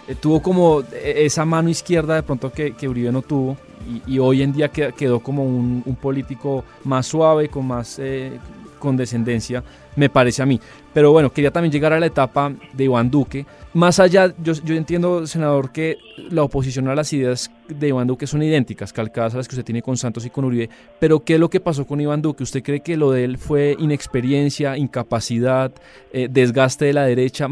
Eh, 0.08 0.16
tuvo 0.16 0.42
como 0.42 0.82
eh, 0.82 1.14
esa 1.20 1.46
mano 1.46 1.70
izquierda 1.70 2.16
de 2.16 2.24
pronto 2.24 2.52
que, 2.52 2.74
que 2.74 2.90
Uribe 2.90 3.12
no 3.12 3.22
tuvo 3.22 3.58
y, 4.06 4.20
hoy 4.20 4.42
en 4.42 4.54
día 4.54 4.70
quedó 4.70 5.20
como 5.20 5.46
un, 5.46 5.98
político 6.02 6.64
más 6.84 7.08
suave, 7.08 7.50
con 7.50 7.68
más 7.68 8.00
eh, 8.00 8.40
condescendencia, 8.80 9.64
me 9.96 10.10
parece 10.10 10.42
a 10.42 10.46
mí. 10.46 10.60
Pero 10.94 11.12
bueno, 11.12 11.32
quería 11.32 11.52
también 11.52 11.72
llegar 11.72 11.94
a 11.94 12.00
la 12.00 12.08
etapa 12.08 12.52
de 12.74 12.84
Iván 12.84 13.12
Duque. 13.12 13.46
Más 13.74 14.00
allá, 14.00 14.34
yo, 14.42 14.54
yo 14.54 14.74
entiendo, 14.74 15.28
senador, 15.28 15.72
que 15.72 15.98
la 16.32 16.44
oposición 16.44 16.88
a 16.88 16.96
las 16.96 17.14
ideas 17.14 17.52
de 17.68 17.90
Iván 17.90 18.08
Duque 18.08 18.26
son 18.26 18.42
idénticas, 18.42 18.92
calcadas 18.92 19.36
a 19.36 19.38
las 19.38 19.48
que 19.48 19.54
usted 19.54 19.66
tiene 19.66 19.84
con 19.84 19.98
Santos 19.98 20.26
y 20.26 20.32
con 20.32 20.46
Uribe, 20.46 20.70
pero 21.00 21.20
¿qué 21.20 21.36
es 21.36 21.40
lo 21.40 21.50
que 21.50 21.60
pasó 21.60 21.86
con 21.86 22.02
Iván 22.02 22.22
Duque? 22.24 22.42
¿Usted 22.42 22.64
cree 22.64 22.80
que 22.80 22.98
lo 22.98 23.12
de 23.12 23.26
él 23.26 23.38
fue 23.38 23.76
inexperiencia, 23.78 24.76
incapacidad, 24.78 25.72
eh, 26.12 26.28
desgaste 26.32 26.86
de 26.86 26.94
la 26.94 27.04
derecha? 27.04 27.48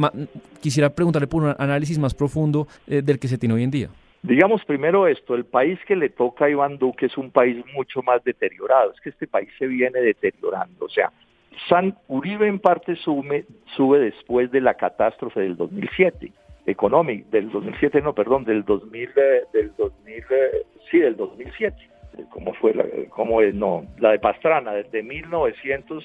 quisiera 0.59 0.89
preguntarle 0.89 1.27
por 1.27 1.43
un 1.43 1.55
análisis 1.57 1.99
más 1.99 2.13
profundo 2.13 2.67
eh, 2.87 3.01
del 3.03 3.19
que 3.19 3.27
se 3.27 3.37
tiene 3.37 3.53
hoy 3.53 3.63
en 3.63 3.71
día. 3.71 3.89
Digamos 4.27 4.65
primero 4.65 5.07
esto, 5.07 5.35
el 5.35 5.45
país 5.45 5.79
que 5.87 5.95
le 5.95 6.09
toca 6.09 6.45
a 6.45 6.49
Iván 6.49 6.77
Duque 6.77 7.05
es 7.05 7.17
un 7.17 7.31
país 7.31 7.63
mucho 7.73 8.03
más 8.03 8.21
deteriorado, 8.25 8.91
es 8.91 8.99
que 8.99 9.09
este 9.09 9.25
país 9.25 9.47
se 9.57 9.67
viene 9.67 10.01
deteriorando, 10.01 10.83
o 10.83 10.89
sea, 10.89 11.13
San 11.69 11.97
Uribe 12.09 12.45
en 12.45 12.59
parte 12.59 12.97
sube, 12.97 13.45
sube 13.77 13.99
después 13.99 14.51
de 14.51 14.59
la 14.59 14.73
catástrofe 14.73 15.39
del 15.39 15.55
2007, 15.55 16.29
económico, 16.65 17.25
del 17.31 17.49
2007 17.49 18.01
no, 18.01 18.13
perdón, 18.13 18.43
del 18.43 18.65
2000, 18.65 19.09
eh, 19.15 19.43
del 19.53 19.71
2000, 19.77 20.15
eh, 20.15 20.25
sí, 20.91 20.99
del 20.99 21.15
2007, 21.15 21.77
¿cómo 22.29 22.53
fue 22.55 22.73
la, 22.73 22.83
cómo 23.07 23.41
es? 23.41 23.55
No, 23.55 23.85
la 23.97 24.11
de 24.11 24.19
Pastrana, 24.19 24.73
desde 24.73 25.03
1900 25.03 26.03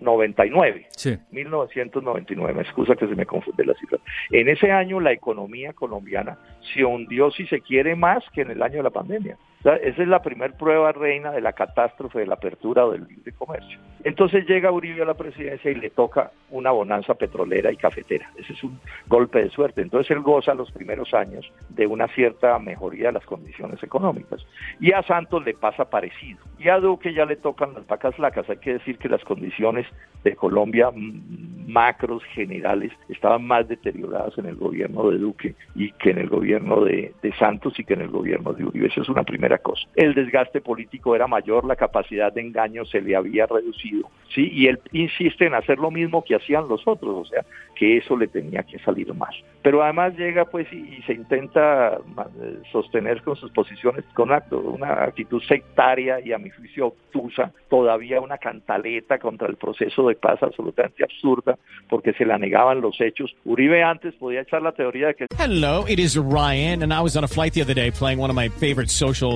99, 0.00 0.86
sí. 0.90 1.16
1999, 1.30 2.54
me 2.54 2.62
excusa 2.62 2.94
que 2.94 3.06
se 3.06 3.14
me 3.14 3.26
confunde 3.26 3.64
la 3.64 3.74
cifra. 3.74 3.98
En 4.30 4.48
ese 4.48 4.70
año 4.70 5.00
la 5.00 5.12
economía 5.12 5.72
colombiana 5.72 6.38
se 6.74 6.84
hundió, 6.84 7.30
si 7.30 7.46
se 7.46 7.60
quiere, 7.60 7.96
más 7.96 8.24
que 8.32 8.42
en 8.42 8.50
el 8.50 8.62
año 8.62 8.76
de 8.76 8.82
la 8.82 8.90
pandemia. 8.90 9.36
Esa 9.74 10.02
es 10.02 10.08
la 10.08 10.22
primera 10.22 10.56
prueba 10.56 10.92
reina 10.92 11.32
de 11.32 11.40
la 11.40 11.52
catástrofe 11.52 12.20
de 12.20 12.26
la 12.26 12.34
apertura 12.34 12.86
o 12.86 12.92
del 12.92 13.06
libre 13.08 13.32
comercio. 13.32 13.78
Entonces 14.04 14.46
llega 14.46 14.70
Uribe 14.70 15.02
a 15.02 15.06
la 15.06 15.14
presidencia 15.14 15.70
y 15.70 15.74
le 15.74 15.90
toca 15.90 16.30
una 16.50 16.70
bonanza 16.70 17.14
petrolera 17.14 17.72
y 17.72 17.76
cafetera. 17.76 18.30
Ese 18.36 18.52
es 18.52 18.62
un 18.62 18.78
golpe 19.08 19.42
de 19.42 19.50
suerte. 19.50 19.82
Entonces 19.82 20.12
él 20.12 20.20
goza 20.20 20.54
los 20.54 20.70
primeros 20.70 21.12
años 21.12 21.50
de 21.70 21.88
una 21.88 22.06
cierta 22.08 22.56
mejoría 22.60 23.08
de 23.08 23.14
las 23.14 23.26
condiciones 23.26 23.82
económicas. 23.82 24.46
Y 24.78 24.92
a 24.92 25.02
Santos 25.02 25.44
le 25.44 25.54
pasa 25.54 25.90
parecido. 25.90 26.38
Y 26.58 26.68
a 26.68 26.78
Duque 26.78 27.12
ya 27.12 27.24
le 27.24 27.34
tocan 27.34 27.74
las 27.74 27.86
vacas 27.86 28.14
flacas. 28.14 28.48
Hay 28.48 28.58
que 28.58 28.74
decir 28.74 28.98
que 28.98 29.08
las 29.08 29.24
condiciones 29.24 29.86
de 30.22 30.36
Colombia 30.36 30.90
macros 31.66 32.22
generales 32.26 32.92
estaban 33.08 33.44
más 33.44 33.68
deterioradas 33.68 34.38
en 34.38 34.46
el 34.46 34.56
gobierno 34.56 35.10
de 35.10 35.18
Duque 35.18 35.54
y 35.74 35.90
que 35.92 36.10
en 36.10 36.18
el 36.18 36.28
gobierno 36.28 36.84
de, 36.84 37.12
Santos 37.38 37.78
y 37.78 37.84
que 37.84 37.94
en 37.94 38.02
el 38.02 38.08
gobierno 38.08 38.52
de 38.52 38.64
Uribe. 38.64 38.86
Esa 38.86 39.02
es 39.02 39.08
una 39.08 39.24
primera 39.24 39.55
cosa. 39.58 39.86
El 39.94 40.14
desgaste 40.14 40.60
político 40.60 41.14
era 41.14 41.26
mayor, 41.26 41.64
la 41.64 41.76
capacidad 41.76 42.32
de 42.32 42.40
engaño 42.40 42.84
se 42.84 43.00
le 43.00 43.16
había 43.16 43.46
reducido, 43.46 44.10
¿sí? 44.34 44.50
Y 44.52 44.66
él 44.68 44.80
insiste 44.92 45.46
en 45.46 45.54
hacer 45.54 45.78
lo 45.78 45.90
mismo 45.90 46.24
que 46.24 46.34
hacían 46.34 46.68
los 46.68 46.86
otros, 46.86 47.14
o 47.16 47.24
sea, 47.24 47.44
que 47.76 47.98
eso 47.98 48.16
le 48.16 48.26
tenía 48.26 48.62
que 48.62 48.78
salir 48.80 49.12
mal. 49.14 49.34
Pero 49.62 49.82
además 49.82 50.16
llega 50.16 50.44
pues 50.44 50.66
y, 50.72 51.02
se 51.02 51.12
intenta 51.12 51.94
eh, 51.96 52.58
sostener 52.72 53.22
con 53.22 53.36
sus 53.36 53.50
posiciones 53.50 54.04
con 54.14 54.30
una 54.30 55.04
actitud 55.04 55.42
sectaria 55.42 56.20
y 56.20 56.32
a 56.32 56.38
mi 56.38 56.50
juicio 56.50 56.86
obtusa, 56.86 57.52
todavía 57.68 58.20
una 58.20 58.38
cantaleta 58.38 59.18
contra 59.18 59.48
el 59.48 59.56
proceso 59.56 60.08
de 60.08 60.14
paz 60.14 60.42
absolutamente 60.42 61.04
absurda 61.04 61.58
porque 61.88 62.12
se 62.14 62.24
la 62.24 62.38
negaban 62.38 62.80
los 62.80 63.00
hechos. 63.00 63.34
Uribe 63.44 63.82
antes 63.82 64.14
podía 64.14 64.40
echar 64.42 64.62
la 64.62 64.72
teoría 64.72 65.08
de 65.08 65.14
que 65.14 65.26
Hello, 65.38 65.84
it 65.88 65.98
is 65.98 66.16
Ryan 66.16 66.82
and 66.82 66.92
I 66.92 67.00
was 67.00 67.16
on 67.16 67.24
a 67.24 67.28
flight 67.28 67.54
the 67.54 67.62
other 67.62 67.74
day 67.74 67.90
playing 67.90 68.18
one 68.18 68.30
of 68.30 68.36
my 68.36 68.48
favorite 68.48 68.90
social 68.90 69.35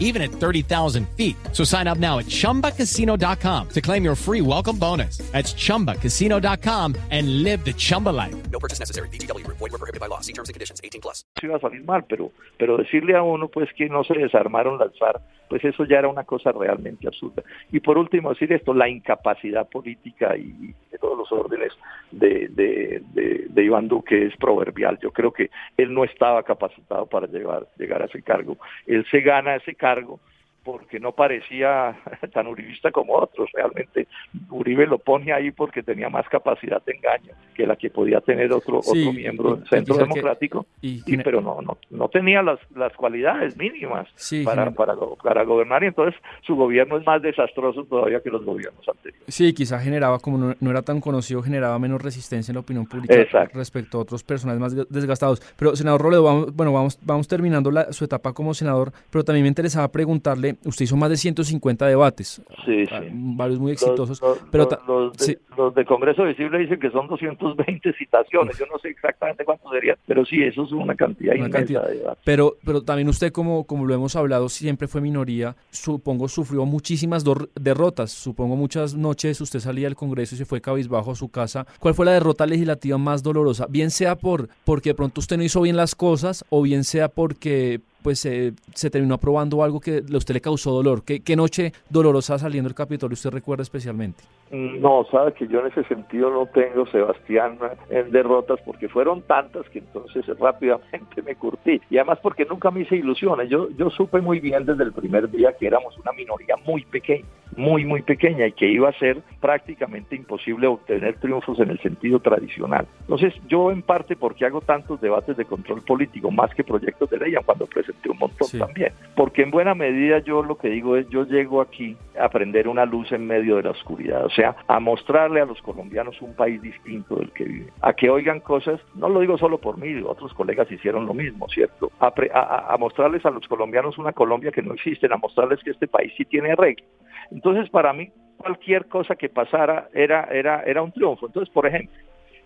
even 0.00 0.20
at 0.22 0.32
30,000 0.32 1.08
feet. 1.16 1.36
So 1.52 1.62
sign 1.62 1.86
up 1.86 1.98
now 1.98 2.18
at 2.18 2.26
ChumbaCasino.com 2.26 3.68
to 3.68 3.80
claim 3.80 4.02
your 4.02 4.16
free 4.16 4.40
welcome 4.40 4.76
bonus. 4.76 5.18
That's 5.30 5.54
ChumbaCasino.com 5.54 6.96
and 7.10 7.44
live 7.44 7.64
the 7.64 7.72
Chumba 7.72 8.10
life. 8.10 8.34
No 8.50 8.58
purchase 8.58 8.80
necessary. 8.80 9.08
BGW. 9.10 9.46
Void 9.46 9.60
were 9.60 9.78
prohibited 9.78 10.00
by 10.00 10.08
law. 10.08 10.20
See 10.20 10.32
terms 10.32 10.48
and 10.48 10.54
conditions. 10.54 10.80
18 10.82 11.00
plus. 11.00 11.24
Iba 11.42 11.56
a 11.56 11.60
salir 11.60 11.84
mal, 11.84 12.04
pero, 12.08 12.32
pero 12.58 12.76
decirle 12.76 13.16
a 13.16 13.22
uno 13.22 13.48
pues 13.48 13.68
que 13.76 13.88
no 13.88 14.02
se 14.04 14.14
desarmaron 14.14 14.78
las 14.78 14.96
FARC, 14.98 15.22
pues 15.48 15.64
eso 15.64 15.84
ya 15.84 15.98
era 15.98 16.08
una 16.08 16.24
cosa 16.24 16.52
realmente 16.52 17.08
absurda. 17.08 17.42
Y 17.72 17.80
por 17.80 17.98
último 17.98 18.30
decir 18.30 18.52
esto, 18.52 18.72
la 18.72 18.88
incapacidad 18.88 19.68
política 19.68 20.36
y 20.36 20.74
de 20.90 20.98
todos 21.00 21.18
los 21.18 21.32
órdenes 21.32 21.72
de, 22.12 22.48
de, 22.48 23.02
de, 23.12 23.46
de 23.48 23.64
Iván 23.64 23.88
Duque 23.88 24.26
es 24.26 24.36
proverbial. 24.36 24.98
Yo 25.02 25.10
creo 25.10 25.32
que 25.32 25.50
él 25.76 25.92
no 25.92 26.04
estaba 26.04 26.42
capacitado 26.44 27.06
para 27.06 27.26
llegar, 27.26 27.66
llegar 27.76 28.02
a 28.02 28.06
ese 28.06 28.22
cargo. 28.22 28.58
Él 28.86 29.04
se 29.10 29.20
gana 29.20 29.56
ese 29.56 29.74
cargo 29.74 29.89
cargo 29.94 30.20
porque 30.64 31.00
no 31.00 31.12
parecía 31.12 31.96
tan 32.32 32.46
uribista 32.46 32.90
como 32.90 33.14
otros. 33.14 33.50
Realmente 33.52 34.06
Uribe 34.50 34.86
lo 34.86 34.98
pone 34.98 35.32
ahí 35.32 35.50
porque 35.50 35.82
tenía 35.82 36.08
más 36.08 36.28
capacidad 36.28 36.82
de 36.84 36.92
engaño 36.92 37.34
que 37.54 37.66
la 37.66 37.76
que 37.76 37.90
podía 37.90 38.20
tener 38.20 38.52
otro, 38.52 38.78
otro 38.78 39.12
miembro 39.12 39.56
del 39.56 39.68
Centro 39.68 39.96
Democrático, 39.96 40.66
y, 40.80 41.02
pero 41.18 41.40
no, 41.40 41.60
no, 41.60 41.76
no 41.90 42.08
tenía 42.08 42.42
las, 42.42 42.58
las 42.74 42.92
cualidades 42.94 43.56
mínimas 43.56 44.08
para, 44.44 44.70
para, 44.70 44.94
para, 45.22 45.44
gobernar 45.44 45.82
y 45.82 45.86
entonces 45.86 46.18
su 46.46 46.56
gobierno 46.56 46.96
es 46.96 47.04
más 47.04 47.20
desastroso 47.20 47.84
todavía 47.84 48.20
que 48.22 48.30
los 48.30 48.44
gobiernos 48.44 48.86
anteriores. 48.88 49.26
Sí, 49.28 49.52
quizá 49.52 49.78
generaba, 49.78 50.18
como 50.20 50.54
no, 50.58 50.70
era 50.70 50.82
tan 50.82 51.00
conocido, 51.00 51.42
generaba 51.42 51.78
menos 51.78 52.00
resistencia 52.00 52.52
en 52.52 52.56
la 52.56 52.60
opinión 52.60 52.86
pública 52.86 53.14
respecto 53.52 53.98
a 53.98 54.00
otros 54.02 54.24
personajes 54.24 54.60
más 54.60 54.88
desgastados. 54.88 55.40
Pero, 55.56 55.76
senador 55.76 56.00
Roledo, 56.00 56.22
vamos, 56.22 56.54
bueno, 56.54 56.72
vamos, 56.72 56.98
vamos 57.02 57.28
terminando 57.28 57.70
la, 57.70 57.92
su 57.92 58.04
etapa 58.04 58.32
como 58.32 58.54
senador, 58.54 58.92
pero 59.10 59.24
también 59.24 59.42
me 59.42 59.48
interesaba 59.48 59.88
preguntarle 59.88 60.49
usted 60.64 60.84
hizo 60.84 60.96
más 60.96 61.10
de 61.10 61.16
150 61.16 61.86
debates, 61.86 62.42
sí, 62.64 62.84
ah, 62.90 63.00
varios 63.12 63.58
muy 63.58 63.72
exitosos. 63.72 64.20
Los, 64.20 64.38
pero 64.50 64.68
los, 64.86 65.74
de, 65.74 65.84
Congreso 65.84 66.24
Visible 66.24 66.58
dicen 66.58 66.78
que 66.78 66.90
son 66.90 67.08
220 67.08 67.92
citaciones, 67.94 68.58
yo 68.58 68.66
no 68.66 68.78
sé 68.78 68.88
exactamente 68.88 69.44
cuánto 69.44 69.70
sería, 69.70 69.96
pero 70.06 70.24
sí, 70.24 70.42
eso 70.42 70.64
es 70.64 70.72
una 70.72 70.94
cantidad 70.94 71.34
una 71.36 71.50
cantidad. 71.50 71.86
de 71.86 71.98
debates. 71.98 72.22
Pero, 72.24 72.56
pero 72.64 72.82
también 72.82 73.08
usted, 73.08 73.32
como, 73.32 73.64
como 73.64 73.86
lo 73.86 73.94
hemos 73.94 74.16
hablado, 74.16 74.48
siempre 74.48 74.88
fue 74.88 75.00
minoría, 75.00 75.56
supongo 75.70 76.28
sufrió 76.28 76.64
muchísimas 76.64 77.24
derrotas, 77.54 78.10
supongo 78.10 78.56
muchas 78.56 78.94
noches 78.94 79.40
usted 79.40 79.60
salía 79.60 79.86
del 79.86 79.96
Congreso 79.96 80.34
y 80.34 80.38
se 80.38 80.44
fue 80.44 80.60
cabizbajo 80.60 81.10
a 81.10 81.14
su 81.14 81.28
casa. 81.28 81.66
¿Cuál 81.78 81.94
fue 81.94 82.06
la 82.06 82.12
derrota 82.12 82.46
legislativa 82.46 82.98
más 82.98 83.22
dolorosa? 83.22 83.66
Bien 83.68 83.90
sea 83.90 84.16
por 84.16 84.48
porque 84.64 84.90
de 84.90 84.94
pronto 84.94 85.20
usted 85.20 85.36
no 85.36 85.42
hizo 85.42 85.62
bien 85.62 85.76
las 85.76 85.94
cosas 85.94 86.44
o 86.50 86.62
bien 86.62 86.84
sea 86.84 87.08
porque 87.08 87.80
pues 88.02 88.20
se 88.20 88.90
terminó 88.90 89.14
aprobando 89.14 89.62
algo 89.62 89.80
que 89.80 90.02
a 90.12 90.16
usted 90.16 90.34
le 90.34 90.40
causó 90.40 90.72
dolor. 90.72 91.04
¿Qué, 91.04 91.20
qué 91.20 91.36
noche 91.36 91.72
dolorosa 91.88 92.38
saliendo 92.38 92.68
del 92.68 92.74
Capitolio 92.74 93.14
usted 93.14 93.30
recuerda 93.30 93.62
especialmente? 93.62 94.24
Mm, 94.50 94.80
No, 94.80 95.04
sabe 95.10 95.32
que 95.32 95.46
yo 95.46 95.60
en 95.60 95.66
ese 95.68 95.84
sentido 95.84 96.30
no 96.30 96.46
tengo, 96.46 96.86
Sebastián, 96.86 97.58
en 97.88 98.10
derrotas 98.10 98.58
porque 98.64 98.88
fueron 98.88 99.22
tantas 99.22 99.68
que 99.70 99.78
entonces 99.78 100.26
rápidamente 100.38 101.22
me 101.22 101.34
curtí. 101.36 101.80
Y 101.90 101.98
además 101.98 102.18
porque 102.22 102.44
nunca 102.44 102.70
me 102.70 102.80
hice 102.80 102.96
ilusiones. 102.96 103.48
Yo, 103.48 103.68
yo 103.76 103.90
supe 103.90 104.20
muy 104.20 104.40
bien 104.40 104.64
desde 104.66 104.84
el 104.84 104.92
primer 104.92 105.30
día 105.30 105.52
que 105.58 105.66
éramos 105.66 105.96
una 105.98 106.12
minoría 106.12 106.56
muy 106.66 106.84
pequeña, 106.84 107.24
muy, 107.56 107.84
muy 107.84 108.02
pequeña 108.02 108.46
y 108.46 108.52
que 108.52 108.66
iba 108.66 108.88
a 108.88 108.92
ser 108.98 109.18
prácticamente 109.40 110.16
imposible 110.16 110.66
obtener 110.66 111.18
triunfos 111.20 111.58
en 111.60 111.70
el 111.70 111.78
sentido 111.80 112.18
tradicional. 112.20 112.86
Entonces 113.02 113.34
yo 113.48 113.70
en 113.70 113.82
parte 113.82 114.16
porque 114.16 114.46
hago 114.46 114.60
tantos 114.60 115.00
debates 115.00 115.36
de 115.36 115.44
control 115.44 115.82
político 115.82 116.30
más 116.30 116.52
que 116.54 116.64
proyectos 116.64 117.08
de 117.10 117.18
ley, 117.18 117.34
cuando 117.44 117.66
presenté 117.66 118.10
un 118.10 118.18
montón 118.18 118.48
Sí. 118.48 118.58
también. 118.58 118.92
Porque 119.14 119.42
en 119.42 119.50
buena 119.50 119.74
medida 119.74 120.18
yo 120.20 120.42
lo 120.42 120.56
que 120.56 120.68
digo 120.70 120.96
es 120.96 121.08
yo 121.08 121.24
llego 121.24 121.60
aquí 121.60 121.96
a 122.18 122.28
prender 122.28 122.66
una 122.68 122.84
luz 122.84 123.12
en 123.12 123.26
medio 123.26 123.56
de 123.56 123.62
la 123.64 123.70
oscuridad, 123.70 124.24
o 124.24 124.30
sea, 124.30 124.39
a 124.44 124.80
mostrarle 124.80 125.40
a 125.40 125.44
los 125.44 125.60
colombianos 125.62 126.20
un 126.22 126.34
país 126.34 126.60
distinto 126.62 127.16
del 127.16 127.30
que 127.32 127.44
vive, 127.44 127.72
a 127.80 127.92
que 127.92 128.10
oigan 128.10 128.40
cosas, 128.40 128.80
no 128.94 129.08
lo 129.08 129.20
digo 129.20 129.38
solo 129.38 129.58
por 129.58 129.78
mí, 129.78 130.00
otros 130.02 130.32
colegas 130.34 130.70
hicieron 130.70 131.06
lo 131.06 131.14
mismo, 131.14 131.48
¿cierto? 131.48 131.90
A 132.00 132.76
mostrarles 132.78 133.24
a 133.26 133.30
los 133.30 133.46
colombianos 133.48 133.98
una 133.98 134.12
Colombia 134.12 134.50
que 134.50 134.62
no 134.62 134.74
existe, 134.74 135.08
a 135.10 135.16
mostrarles 135.16 135.60
que 135.62 135.70
este 135.70 135.88
país 135.88 136.12
sí 136.16 136.24
tiene 136.24 136.54
reglas. 136.54 136.88
Entonces, 137.30 137.68
para 137.70 137.92
mí, 137.92 138.10
cualquier 138.36 138.86
cosa 138.86 139.16
que 139.16 139.28
pasara 139.28 139.88
era, 139.92 140.24
era, 140.24 140.62
era 140.62 140.82
un 140.82 140.92
triunfo. 140.92 141.26
Entonces, 141.26 141.52
por 141.52 141.66
ejemplo, 141.66 141.96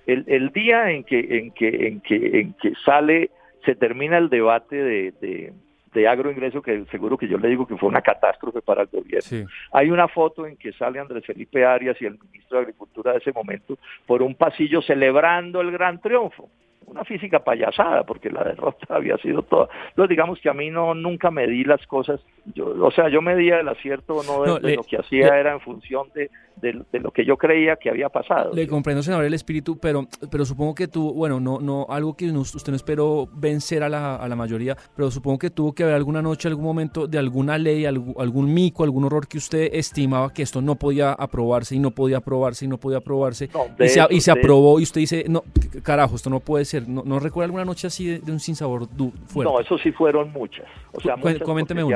el, 0.06 0.24
el 0.26 0.50
día 0.50 0.90
en 0.90 1.04
que, 1.04 1.18
en 1.38 1.50
que, 1.52 1.68
en 1.68 2.00
que, 2.00 2.40
en 2.40 2.52
que 2.54 2.72
sale, 2.84 3.30
se 3.64 3.74
termina 3.74 4.18
el 4.18 4.28
debate 4.28 4.76
de, 4.76 5.12
de, 5.20 5.52
de 5.94 6.08
agroingreso, 6.08 6.60
que 6.60 6.84
seguro 6.90 7.16
que 7.16 7.28
yo 7.28 7.38
le 7.38 7.48
digo 7.48 7.66
que 7.66 7.76
fue 7.76 7.88
una 7.88 8.02
catástrofe 8.02 8.60
para 8.60 8.82
el 8.82 8.88
gobierno. 8.88 9.22
Sí. 9.22 9.44
Hay 9.72 9.90
una 9.90 10.08
foto 10.08 10.46
en 10.46 10.56
que 10.56 10.72
sale 10.72 10.98
Andrés 10.98 11.24
Felipe 11.24 11.64
Arias 11.64 11.96
y 12.00 12.06
el 12.06 12.18
ministro 12.18 12.58
de 12.58 12.64
Agricultura 12.64 13.12
de 13.12 13.18
ese 13.18 13.32
momento 13.32 13.78
por 14.04 14.20
un 14.20 14.34
pasillo 14.34 14.82
celebrando 14.82 15.60
el 15.60 15.70
gran 15.70 16.00
triunfo. 16.00 16.50
Una 16.86 17.04
física 17.04 17.38
payasada, 17.38 18.04
porque 18.04 18.28
la 18.28 18.44
derrota 18.44 18.86
había 18.94 19.16
sido 19.18 19.42
toda. 19.42 19.68
Entonces, 19.90 20.10
digamos 20.10 20.40
que 20.40 20.50
a 20.50 20.54
mí 20.54 20.68
no 20.68 20.94
nunca 20.94 21.30
medí 21.30 21.64
las 21.64 21.86
cosas. 21.86 22.20
Yo, 22.54 22.66
o 22.78 22.90
sea, 22.90 23.08
yo 23.08 23.22
medía 23.22 23.58
el 23.60 23.68
acierto 23.68 24.16
o 24.16 24.22
no 24.22 24.42
de, 24.42 24.48
No, 24.48 24.58
de 24.58 24.68
le- 24.70 24.76
lo 24.76 24.82
que 24.82 24.96
hacía 24.98 25.28
le- 25.32 25.40
era 25.40 25.52
en 25.54 25.60
función 25.60 26.08
de, 26.14 26.30
de, 26.56 26.82
de 26.92 27.00
lo 27.00 27.10
que 27.10 27.24
yo 27.24 27.38
creía 27.38 27.76
que 27.76 27.88
había 27.88 28.10
pasado. 28.10 28.52
Le 28.52 28.66
comprendo, 28.68 29.02
senador, 29.02 29.24
el 29.24 29.32
espíritu, 29.32 29.78
pero, 29.78 30.06
pero 30.30 30.44
supongo 30.44 30.74
que 30.74 30.86
tuvo, 30.86 31.14
bueno, 31.14 31.40
no, 31.40 31.58
no, 31.60 31.86
algo 31.88 32.14
que 32.14 32.26
usted 32.30 32.70
no 32.70 32.76
esperó 32.76 33.26
vencer 33.32 33.82
a 33.82 33.88
la, 33.88 34.16
a 34.16 34.28
la 34.28 34.36
mayoría, 34.36 34.76
pero 34.94 35.10
supongo 35.10 35.38
que 35.38 35.48
tuvo 35.50 35.72
que 35.72 35.84
haber 35.84 35.94
alguna 35.94 36.20
noche, 36.20 36.46
algún 36.48 36.64
momento 36.66 37.06
de 37.06 37.16
alguna 37.18 37.56
ley, 37.56 37.86
algún, 37.86 38.14
algún 38.18 38.52
mico, 38.52 38.84
algún 38.84 39.04
horror 39.04 39.26
que 39.26 39.38
usted 39.38 39.70
estimaba 39.72 40.30
que 40.32 40.42
esto 40.42 40.60
no 40.60 40.74
podía 40.74 41.12
aprobarse 41.12 41.74
y 41.74 41.78
no 41.78 41.92
podía 41.92 42.18
aprobarse 42.18 42.66
y 42.66 42.68
no 42.68 42.76
podía 42.78 42.98
aprobarse 42.98 43.48
No, 43.54 43.64
y, 43.82 43.88
se, 43.88 44.00
eso, 44.00 44.08
y 44.10 44.20
se 44.20 44.30
aprobó 44.30 44.80
y 44.80 44.82
usted 44.82 45.00
dice, 45.00 45.24
no, 45.28 45.44
carajo, 45.82 46.16
esto 46.16 46.28
no 46.28 46.40
puede 46.40 46.66
ser. 46.66 46.86
¿No, 46.88 47.02
no 47.06 47.18
recuerda 47.20 47.46
alguna 47.46 47.64
noche 47.64 47.86
así 47.86 48.18
de, 48.18 48.30
un 48.30 48.38
sinsabor 48.38 48.86
fuerte? 49.26 49.50
No, 49.50 49.60
eso 49.60 49.78
sí 49.78 49.92
fueron 49.92 50.30
muchas. 50.30 50.66
O 50.92 51.00
sea, 51.00 51.16
muchas 51.16 51.42
coménteme 51.42 51.80
se. 51.82 51.86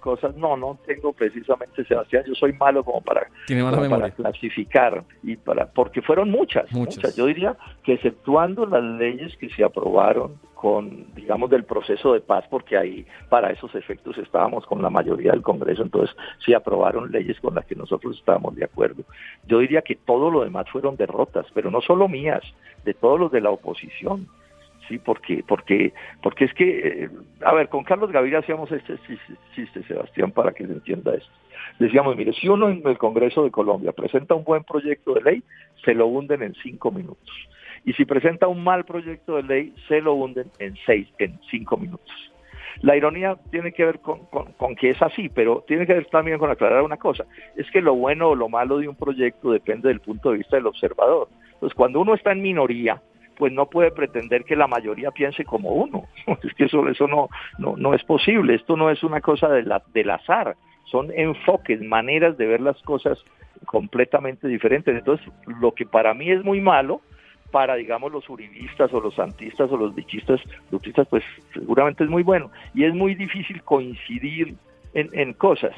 Cosas. 0.00 0.36
No, 0.36 0.56
no 0.56 0.78
tengo 0.86 1.12
precisamente, 1.12 1.84
Sebastián, 1.84 2.24
yo 2.26 2.34
soy 2.34 2.52
malo 2.52 2.84
como 2.84 3.00
para, 3.00 3.28
como 3.48 3.88
para 3.88 4.10
clasificar 4.10 5.04
y 5.22 5.36
para 5.36 5.66
porque 5.66 6.02
fueron 6.02 6.30
muchas, 6.30 6.70
Muchas. 6.72 6.96
muchas. 6.96 7.16
Yo 7.16 7.26
diría 7.26 7.56
que 7.82 7.94
exceptuando 7.94 8.66
las 8.66 8.82
leyes 8.82 9.36
que 9.36 9.48
se 9.50 9.64
aprobaron 9.64 10.38
con, 10.54 11.06
digamos, 11.14 11.50
del 11.50 11.62
proceso 11.64 12.14
de 12.14 12.20
paz, 12.20 12.44
porque 12.50 12.76
ahí 12.76 13.06
para 13.28 13.52
esos 13.52 13.72
efectos 13.76 14.18
estábamos 14.18 14.66
con 14.66 14.82
la 14.82 14.90
mayoría 14.90 15.30
del 15.30 15.42
Congreso, 15.42 15.82
entonces 15.82 16.16
se 16.44 16.52
aprobaron 16.52 17.12
leyes 17.12 17.38
con 17.40 17.54
las 17.54 17.64
que 17.64 17.76
nosotros 17.76 18.16
estábamos 18.18 18.56
de 18.56 18.64
acuerdo. 18.64 19.04
Yo 19.46 19.60
diría 19.60 19.82
que 19.82 19.94
todo 19.94 20.30
lo 20.30 20.42
demás 20.42 20.68
fueron 20.70 20.96
derrotas, 20.96 21.46
pero 21.54 21.70
no 21.70 21.80
solo 21.80 22.08
mías, 22.08 22.42
de 22.84 22.92
todos 22.92 23.20
los 23.20 23.30
de 23.30 23.40
la 23.40 23.50
oposición 23.50 24.26
sí, 24.88 24.98
porque, 24.98 25.44
porque, 25.46 25.92
porque 26.22 26.46
es 26.46 26.54
que, 26.54 27.04
eh, 27.04 27.10
a 27.44 27.52
ver, 27.54 27.68
con 27.68 27.84
Carlos 27.84 28.10
Gaviria 28.10 28.40
hacíamos 28.40 28.70
este 28.72 28.98
chiste, 29.54 29.82
Sebastián, 29.84 30.32
para 30.32 30.52
que 30.52 30.66
se 30.66 30.72
entienda 30.72 31.14
esto. 31.14 31.30
Decíamos, 31.78 32.16
mire, 32.16 32.32
si 32.32 32.48
uno 32.48 32.68
en 32.68 32.82
el 32.86 32.98
Congreso 32.98 33.44
de 33.44 33.50
Colombia 33.50 33.92
presenta 33.92 34.34
un 34.34 34.44
buen 34.44 34.64
proyecto 34.64 35.14
de 35.14 35.22
ley, 35.22 35.42
se 35.84 35.94
lo 35.94 36.06
hunden 36.06 36.42
en 36.42 36.54
cinco 36.62 36.90
minutos. 36.90 37.30
Y 37.84 37.92
si 37.92 38.04
presenta 38.04 38.48
un 38.48 38.64
mal 38.64 38.84
proyecto 38.84 39.36
de 39.36 39.42
ley, 39.44 39.74
se 39.86 40.00
lo 40.00 40.14
hunden 40.14 40.50
en 40.58 40.76
seis, 40.84 41.08
en 41.18 41.38
cinco 41.50 41.76
minutos. 41.76 42.12
La 42.82 42.96
ironía 42.96 43.36
tiene 43.50 43.72
que 43.72 43.84
ver 43.84 44.00
con 44.00 44.76
que 44.76 44.90
es 44.90 45.02
así, 45.02 45.28
pero 45.28 45.64
tiene 45.66 45.86
que 45.86 45.94
ver 45.94 46.06
también 46.06 46.38
con 46.38 46.50
aclarar 46.50 46.82
una 46.82 46.96
cosa. 46.96 47.24
Es 47.56 47.68
que 47.70 47.80
lo 47.80 47.94
bueno 47.94 48.28
o 48.28 48.34
lo 48.36 48.48
malo 48.48 48.78
de 48.78 48.88
un 48.88 48.94
proyecto 48.94 49.50
depende 49.50 49.88
del 49.88 50.00
punto 50.00 50.30
de 50.30 50.38
vista 50.38 50.56
del 50.56 50.66
observador. 50.66 51.28
Entonces, 51.54 51.74
cuando 51.74 52.00
uno 52.00 52.14
está 52.14 52.30
en 52.30 52.42
minoría, 52.42 53.02
pues 53.38 53.52
no 53.52 53.66
puede 53.66 53.90
pretender 53.92 54.44
que 54.44 54.56
la 54.56 54.66
mayoría 54.66 55.10
piense 55.12 55.44
como 55.44 55.70
uno. 55.70 56.04
Es 56.42 56.52
que 56.54 56.64
eso, 56.64 56.88
eso 56.88 57.06
no, 57.06 57.28
no, 57.58 57.76
no 57.76 57.94
es 57.94 58.02
posible. 58.04 58.54
Esto 58.54 58.76
no 58.76 58.90
es 58.90 59.02
una 59.04 59.20
cosa 59.20 59.48
de 59.48 59.62
la- 59.62 59.82
del 59.94 60.10
azar. 60.10 60.56
Son 60.84 61.10
enfoques, 61.14 61.80
maneras 61.82 62.36
de 62.36 62.46
ver 62.46 62.60
las 62.60 62.80
cosas 62.82 63.18
completamente 63.66 64.48
diferentes. 64.48 64.94
Entonces, 64.96 65.26
lo 65.60 65.72
que 65.72 65.86
para 65.86 66.14
mí 66.14 66.30
es 66.30 66.42
muy 66.44 66.60
malo, 66.60 67.00
para, 67.50 67.76
digamos, 67.76 68.12
los 68.12 68.28
uribistas 68.28 68.92
o 68.92 69.00
los 69.00 69.14
santistas 69.14 69.70
o 69.70 69.76
los 69.76 69.94
luchistas, 70.70 71.06
pues 71.08 71.24
seguramente 71.54 72.04
es 72.04 72.10
muy 72.10 72.22
bueno. 72.22 72.50
Y 72.74 72.84
es 72.84 72.94
muy 72.94 73.14
difícil 73.14 73.62
coincidir 73.62 74.54
en, 74.94 75.08
en 75.12 75.32
cosas. 75.34 75.74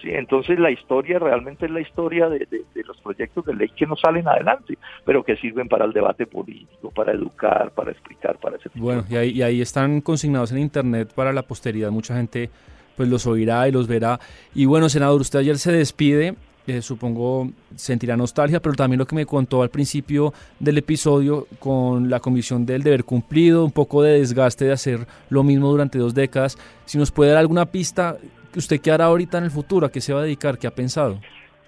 ¿Sí? 0.00 0.08
Entonces 0.10 0.58
la 0.58 0.70
historia 0.70 1.18
realmente 1.18 1.66
es 1.66 1.70
la 1.70 1.80
historia 1.80 2.28
de, 2.28 2.40
de- 2.40 2.64
los 2.84 3.00
proyectos 3.00 3.44
de 3.46 3.54
ley 3.54 3.68
que 3.74 3.86
no 3.86 3.96
salen 3.96 4.28
adelante, 4.28 4.76
pero 5.06 5.22
que 5.24 5.36
sirven 5.36 5.68
para 5.68 5.86
el 5.86 5.92
debate 5.92 6.26
político, 6.26 6.90
para 6.90 7.12
educar, 7.12 7.70
para 7.70 7.92
explicar, 7.92 8.38
para 8.38 8.56
ese 8.56 8.68
tipo 8.68 8.84
Bueno, 8.84 9.04
y 9.10 9.40
ahí, 9.42 9.60
están 9.62 10.00
consignados 10.02 10.52
en 10.52 10.58
internet 10.58 11.12
para 11.14 11.32
la 11.32 11.42
posteridad. 11.42 11.90
Mucha 11.90 12.14
gente 12.16 12.50
pues 12.96 13.08
los 13.08 13.26
oirá 13.26 13.66
y 13.68 13.72
los 13.72 13.88
verá. 13.88 14.20
Y 14.54 14.66
bueno, 14.66 14.88
senador, 14.88 15.20
usted 15.20 15.38
ayer 15.38 15.56
se 15.58 15.72
despide. 15.72 16.34
eh, 16.66 16.80
supongo 16.80 17.50
sentirá 17.76 18.16
nostalgia, 18.16 18.60
pero 18.60 18.74
también 18.74 18.98
lo 18.98 19.06
que 19.06 19.14
me 19.16 19.26
contó 19.26 19.62
al 19.62 19.68
principio 19.70 20.32
del 20.60 20.78
episodio 20.78 21.46
con 21.58 22.08
la 22.08 22.20
comisión 22.20 22.64
del 22.66 22.82
deber 22.82 23.04
cumplido, 23.04 23.64
un 23.64 23.72
poco 23.72 24.02
de 24.02 24.18
desgaste 24.20 24.64
de 24.66 24.72
hacer 24.72 25.06
lo 25.30 25.42
mismo 25.42 25.70
durante 25.70 25.98
dos 25.98 26.14
décadas. 26.14 26.56
Si 26.86 26.96
nos 26.98 27.10
puede 27.10 27.30
dar 27.32 27.40
alguna 27.40 27.66
pista 27.66 28.16
usted 28.58 28.80
qué 28.80 28.90
hará 28.90 29.06
ahorita 29.06 29.38
en 29.38 29.44
el 29.44 29.50
futuro, 29.50 29.86
a 29.86 29.92
qué 29.92 30.00
se 30.00 30.12
va 30.12 30.20
a 30.20 30.24
dedicar, 30.24 30.58
qué 30.58 30.66
ha 30.66 30.74
pensado. 30.74 31.20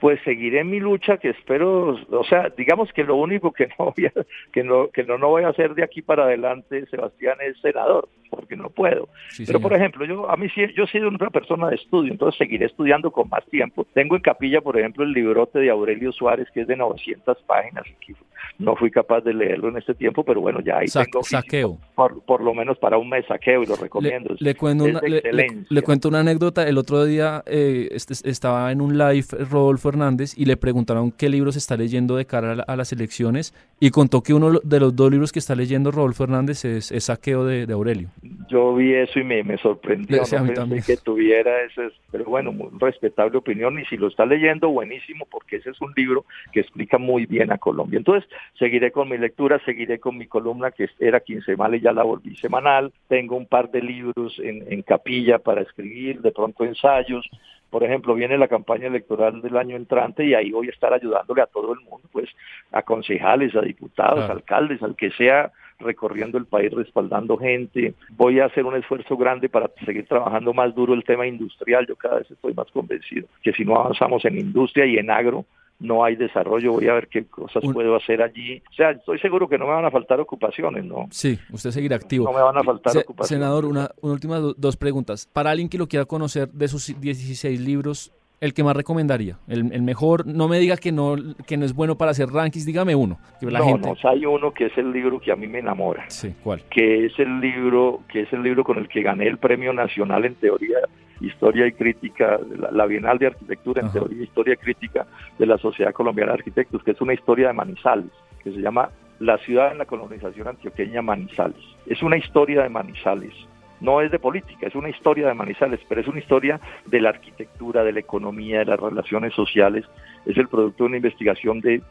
Pues 0.06 0.20
seguiré 0.24 0.62
mi 0.62 0.78
lucha 0.78 1.16
que 1.16 1.30
espero, 1.30 1.96
o 2.10 2.24
sea, 2.28 2.48
digamos 2.56 2.92
que 2.92 3.02
lo 3.02 3.16
único 3.16 3.50
que 3.50 3.66
no 3.76 3.92
voy 3.96 4.06
a, 4.06 4.12
que 4.52 4.62
no, 4.62 4.88
que 4.90 5.02
no, 5.02 5.18
no 5.18 5.30
voy 5.30 5.42
a 5.42 5.48
hacer 5.48 5.74
de 5.74 5.82
aquí 5.82 6.00
para 6.00 6.22
adelante, 6.26 6.86
Sebastián, 6.86 7.38
es 7.44 7.58
senador, 7.60 8.08
porque 8.30 8.54
no 8.54 8.70
puedo. 8.70 9.08
Sí, 9.30 9.42
Pero 9.44 9.58
señor. 9.58 9.62
por 9.62 9.72
ejemplo, 9.74 10.04
yo 10.04 10.30
a 10.30 10.36
mí 10.36 10.48
sí, 10.54 10.60
yo 10.76 10.84
he 10.84 10.86
sido 10.86 11.08
una 11.08 11.28
persona 11.30 11.70
de 11.70 11.74
estudio, 11.74 12.12
entonces 12.12 12.38
seguiré 12.38 12.66
estudiando 12.66 13.10
con 13.10 13.28
más 13.28 13.44
tiempo. 13.46 13.84
Tengo 13.94 14.14
en 14.14 14.22
capilla, 14.22 14.60
por 14.60 14.78
ejemplo, 14.78 15.02
el 15.02 15.10
librote 15.12 15.58
de 15.58 15.70
Aurelio 15.70 16.12
Suárez, 16.12 16.46
que 16.54 16.60
es 16.60 16.68
de 16.68 16.76
900 16.76 17.42
páginas, 17.42 17.82
que 18.06 18.14
no 18.60 18.76
fui 18.76 18.92
capaz 18.92 19.22
de 19.22 19.34
leerlo 19.34 19.70
en 19.70 19.78
este 19.78 19.94
tiempo, 19.94 20.22
pero 20.22 20.40
bueno, 20.40 20.60
ya 20.60 20.78
ahí 20.78 20.86
Sa- 20.86 21.04
tengo 21.04 21.24
saqueo. 21.24 21.78
por, 21.96 22.22
por 22.24 22.42
lo 22.42 22.54
menos 22.54 22.78
para 22.78 22.96
un 22.96 23.08
mes 23.08 23.26
saqueo 23.26 23.64
y 23.64 23.66
lo 23.66 23.74
Le, 23.74 23.80
recomiendo. 23.82 24.34
Es- 24.34 24.40
le 24.40 24.54
cuento 24.54 24.84
una, 24.84 25.00
le- 25.00 25.20
le- 25.32 25.64
le 25.68 25.82
cuento 25.82 26.08
una 26.08 26.20
anécdota. 26.20 26.62
El 26.68 26.78
otro 26.78 27.04
día 27.04 27.42
eh, 27.46 27.88
este- 27.90 28.28
estaba 28.30 28.70
en 28.70 28.80
un 28.80 28.96
live 28.96 29.26
Rodolfo 29.50 29.88
Hernández 29.96 30.36
y 30.36 30.44
le 30.44 30.56
preguntaron 30.56 31.10
qué 31.10 31.28
libros 31.28 31.56
está 31.56 31.76
leyendo 31.76 32.16
de 32.16 32.24
cara 32.26 32.52
a, 32.52 32.54
la- 32.56 32.62
a 32.64 32.76
las 32.76 32.92
elecciones 32.92 33.54
y 33.80 33.90
contó 33.90 34.22
que 34.22 34.34
uno 34.34 34.60
de 34.62 34.80
los 34.80 34.94
dos 34.94 35.10
libros 35.10 35.32
que 35.32 35.38
está 35.38 35.54
leyendo 35.54 35.90
Rodolfo 35.90 36.24
Hernández 36.24 36.64
es, 36.64 36.92
es 36.92 37.04
Saqueo 37.04 37.44
de, 37.44 37.66
de 37.66 37.72
Aurelio. 37.72 38.08
Yo 38.48 38.74
vi 38.74 38.94
eso 38.94 39.18
y 39.18 39.24
me, 39.24 39.42
me 39.42 39.58
sorprendió. 39.58 40.24
Sí, 40.24 40.34
no 40.36 40.40
pensé 40.42 40.54
también. 40.54 40.82
que 40.86 40.96
tuviera 40.96 41.62
ese, 41.64 41.88
pero 42.10 42.24
bueno, 42.26 42.52
muy 42.52 42.68
respetable 42.78 43.36
opinión. 43.38 43.78
Y 43.78 43.84
si 43.86 43.96
lo 43.96 44.08
está 44.08 44.24
leyendo, 44.24 44.68
buenísimo, 44.70 45.26
porque 45.30 45.56
ese 45.56 45.70
es 45.70 45.80
un 45.80 45.92
libro 45.96 46.24
que 46.52 46.60
explica 46.60 46.96
muy 46.98 47.26
bien 47.26 47.50
a 47.52 47.58
Colombia. 47.58 47.98
Entonces, 47.98 48.28
seguiré 48.58 48.92
con 48.92 49.08
mi 49.08 49.18
lectura, 49.18 49.60
seguiré 49.64 49.98
con 49.98 50.16
mi 50.16 50.26
columna, 50.26 50.70
que 50.70 50.88
era 51.00 51.20
quincenal 51.20 51.74
y 51.74 51.80
ya 51.80 51.92
la 51.92 52.02
volví 52.04 52.36
semanal. 52.36 52.92
Tengo 53.08 53.36
un 53.36 53.46
par 53.46 53.70
de 53.70 53.82
libros 53.82 54.38
en, 54.38 54.64
en 54.72 54.82
capilla 54.82 55.38
para 55.38 55.62
escribir, 55.62 56.20
de 56.20 56.30
pronto 56.30 56.64
ensayos. 56.64 57.28
Por 57.70 57.82
ejemplo, 57.84 58.14
viene 58.14 58.38
la 58.38 58.48
campaña 58.48 58.86
electoral 58.86 59.42
del 59.42 59.56
año 59.56 59.76
entrante 59.76 60.24
y 60.24 60.34
ahí 60.34 60.50
voy 60.50 60.68
a 60.68 60.70
estar 60.70 60.92
ayudándole 60.92 61.42
a 61.42 61.46
todo 61.46 61.72
el 61.74 61.80
mundo, 61.80 62.08
pues 62.12 62.28
a 62.72 62.82
concejales, 62.82 63.54
a 63.56 63.60
diputados, 63.60 64.18
Claro. 64.18 64.32
alcaldes, 64.34 64.82
al 64.82 64.96
que 64.96 65.10
sea 65.10 65.50
recorriendo 65.78 66.38
el 66.38 66.46
país 66.46 66.72
respaldando 66.72 67.36
gente. 67.36 67.94
Voy 68.10 68.40
a 68.40 68.46
hacer 68.46 68.64
un 68.64 68.76
esfuerzo 68.76 69.16
grande 69.16 69.48
para 69.48 69.70
seguir 69.84 70.06
trabajando 70.06 70.54
más 70.54 70.74
duro 70.74 70.94
el 70.94 71.04
tema 71.04 71.26
industrial. 71.26 71.86
Yo 71.86 71.96
cada 71.96 72.18
vez 72.18 72.30
estoy 72.30 72.54
más 72.54 72.70
convencido 72.70 73.26
que 73.42 73.52
si 73.52 73.64
no 73.64 73.76
avanzamos 73.76 74.24
en 74.24 74.38
industria 74.38 74.86
y 74.86 74.96
en 74.96 75.10
agro, 75.10 75.44
no 75.78 76.04
hay 76.04 76.16
desarrollo, 76.16 76.72
voy 76.72 76.88
a 76.88 76.94
ver 76.94 77.08
qué 77.08 77.26
cosas 77.26 77.62
puedo 77.72 77.96
hacer 77.96 78.22
allí. 78.22 78.62
O 78.70 78.72
sea, 78.74 78.90
estoy 78.92 79.18
seguro 79.18 79.48
que 79.48 79.58
no 79.58 79.66
me 79.66 79.72
van 79.72 79.84
a 79.84 79.90
faltar 79.90 80.20
ocupaciones, 80.20 80.84
¿no? 80.84 81.06
Sí, 81.10 81.38
usted 81.52 81.70
seguirá 81.70 81.96
activo. 81.96 82.24
No 82.24 82.32
me 82.32 82.42
van 82.42 82.56
a 82.56 82.62
faltar 82.62 82.96
ocupaciones. 82.96 83.28
Senador, 83.28 83.64
una, 83.66 83.90
una 84.00 84.12
última 84.12 84.38
dos 84.38 84.76
preguntas. 84.76 85.28
Para 85.32 85.50
alguien 85.50 85.68
que 85.68 85.78
lo 85.78 85.86
quiera 85.86 86.04
conocer 86.04 86.48
de 86.48 86.68
sus 86.68 86.98
16 86.98 87.60
libros, 87.60 88.12
el 88.40 88.52
que 88.52 88.62
más 88.62 88.76
recomendaría, 88.76 89.38
el, 89.48 89.82
mejor, 89.82 90.26
no 90.26 90.46
me 90.48 90.58
diga 90.58 90.76
que 90.76 90.92
no 90.92 91.16
que 91.46 91.56
no 91.56 91.64
es 91.64 91.74
bueno 91.74 91.96
para 91.96 92.10
hacer 92.10 92.28
rankings, 92.28 92.66
dígame 92.66 92.94
uno. 92.94 93.18
Que 93.40 93.50
la 93.50 93.60
no, 93.60 93.78
no, 93.78 93.94
hay 94.04 94.26
uno 94.26 94.52
que 94.52 94.66
es 94.66 94.76
el 94.76 94.92
libro 94.92 95.18
que 95.20 95.32
a 95.32 95.36
mí 95.36 95.46
me 95.46 95.60
enamora. 95.60 96.04
Sí, 96.08 96.34
¿cuál? 96.42 96.62
Que 96.70 97.06
es 97.06 97.18
el 97.18 97.40
libro, 97.40 98.00
que 98.08 98.22
es 98.22 98.32
el 98.32 98.42
libro 98.42 98.62
con 98.62 98.78
el 98.78 98.88
que 98.88 99.02
gané 99.02 99.26
el 99.26 99.38
Premio 99.38 99.72
Nacional 99.72 100.24
en 100.26 100.34
Teoría, 100.34 100.78
Historia 101.20 101.66
y 101.66 101.72
Crítica, 101.72 102.38
la, 102.72 102.86
Bienal 102.86 103.18
de 103.18 103.28
Arquitectura 103.28 103.82
en 103.82 103.92
Teoría, 103.92 104.22
Historia 104.22 104.54
y 104.54 104.58
Crítica 104.58 105.06
de 105.38 105.46
la 105.46 105.58
Sociedad 105.58 105.92
Colombiana 105.92 106.32
de 106.32 106.38
Arquitectos, 106.38 106.82
que 106.82 106.92
es 106.92 107.00
una 107.00 107.14
historia 107.14 107.48
de 107.48 107.54
Manizales, 107.54 108.10
que 108.42 108.52
se 108.52 108.60
llama 108.60 108.90
La 109.18 109.38
ciudad 109.38 109.72
en 109.72 109.78
la 109.78 109.86
colonización 109.86 110.48
antioqueña 110.48 111.02
Manizales. 111.02 111.62
Es 111.86 112.02
una 112.02 112.16
historia 112.16 112.62
de 112.62 112.68
Manizales 112.68 113.34
no 113.80 114.00
es 114.00 114.10
de 114.10 114.18
política, 114.18 114.66
es 114.66 114.74
una 114.74 114.88
historia 114.88 115.28
de 115.28 115.34
Manizales, 115.34 115.80
pero 115.88 116.00
es 116.00 116.08
una 116.08 116.18
historia 116.18 116.60
de 116.86 117.00
la 117.00 117.10
arquitectura, 117.10 117.84
de 117.84 117.92
la 117.92 118.00
economía, 118.00 118.60
de 118.60 118.64
las 118.66 118.80
relaciones 118.80 119.34
sociales, 119.34 119.84
es 120.24 120.36
el 120.36 120.48
producto 120.48 120.84
de 120.84 120.88
una 120.88 120.96
investigación 120.96 121.60
de, 121.60 121.82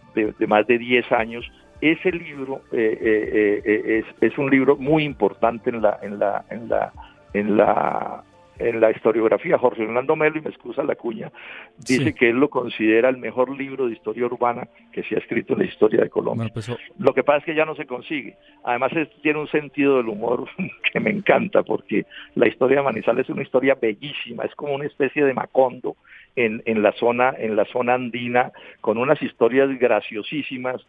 más 0.47 0.67
de 0.67 0.78
10 0.78 1.11
años. 1.11 1.45
Ese 1.82 2.11
libro 2.11 2.61
eh, 2.71 2.97
eh, 3.01 3.61
eh, 3.65 3.99
es, 3.99 4.32
es, 4.32 4.38
un 4.38 4.49
libro 4.49 4.78
muy 4.78 5.03
importante 5.03 5.69
en 5.69 5.82
la, 5.82 5.99
en 6.01 6.19
la, 6.19 6.45
en 6.49 6.69
la, 6.69 6.91
en 7.34 7.57
la 7.57 8.23
en 8.60 8.80
la 8.80 8.91
historiografía, 8.91 9.58
Jorge 9.58 9.84
Orlando 9.84 10.16
Melo, 10.16 10.38
y 10.38 10.41
me 10.41 10.49
excusa 10.49 10.84
la 10.84 10.95
cuña, 10.95 11.32
dice 11.78 12.14
que 12.14 12.30
él 12.30 12.38
lo 12.38 12.49
considera 12.49 13.10
el 13.10 13.18
mejor 13.18 13.56
libro 13.56 13.88
de 13.88 13.93
historia 13.93 14.26
urbana 14.26 14.68
que 14.91 15.03
se 15.03 15.16
ha 15.16 15.20
escrito 15.20 15.53
en 15.53 15.60
la 15.60 15.66
historia 15.66 16.01
de 16.01 16.10
Colombia. 16.10 16.49
Pues, 16.53 16.70
oh. 16.70 16.78
Lo 16.99 17.14
que 17.14 17.24
pasa 17.24 17.39
es 17.39 17.45
que 17.45 17.56
ya 17.56 17.66
no 17.66 17.76
se 17.76 17.86
consigue. 17.86 18.38
Además 18.64 18.91
tiene 19.22 19.39
un 19.39 19.47
sentido 19.47 19.97
del 19.97 20.10
humor 20.10 20.47
que 20.93 20.99
me 20.99 21.10
encanta, 21.10 21.64
porque 21.64 22.06
la 22.36 22.47
historia 22.47 22.78
de 22.78 22.84
Manizales 22.84 23.26
es 23.26 23.30
una 23.30 23.43
historia 23.43 23.76
bellísima, 23.76 24.43
es 24.43 24.56
como 24.56 24.74
una 24.74 24.86
especie 24.86 25.24
de 25.26 25.34
Macondo 25.34 25.95
en, 26.36 26.62
en, 26.66 26.82
la 26.82 26.91
zona, 26.93 27.34
en 27.38 27.56
la 27.56 27.66
zona 27.66 27.93
andina, 27.93 28.51
con 28.82 28.97
unas 28.97 29.22
historias 29.22 29.70
graciosísimas, 29.80 30.86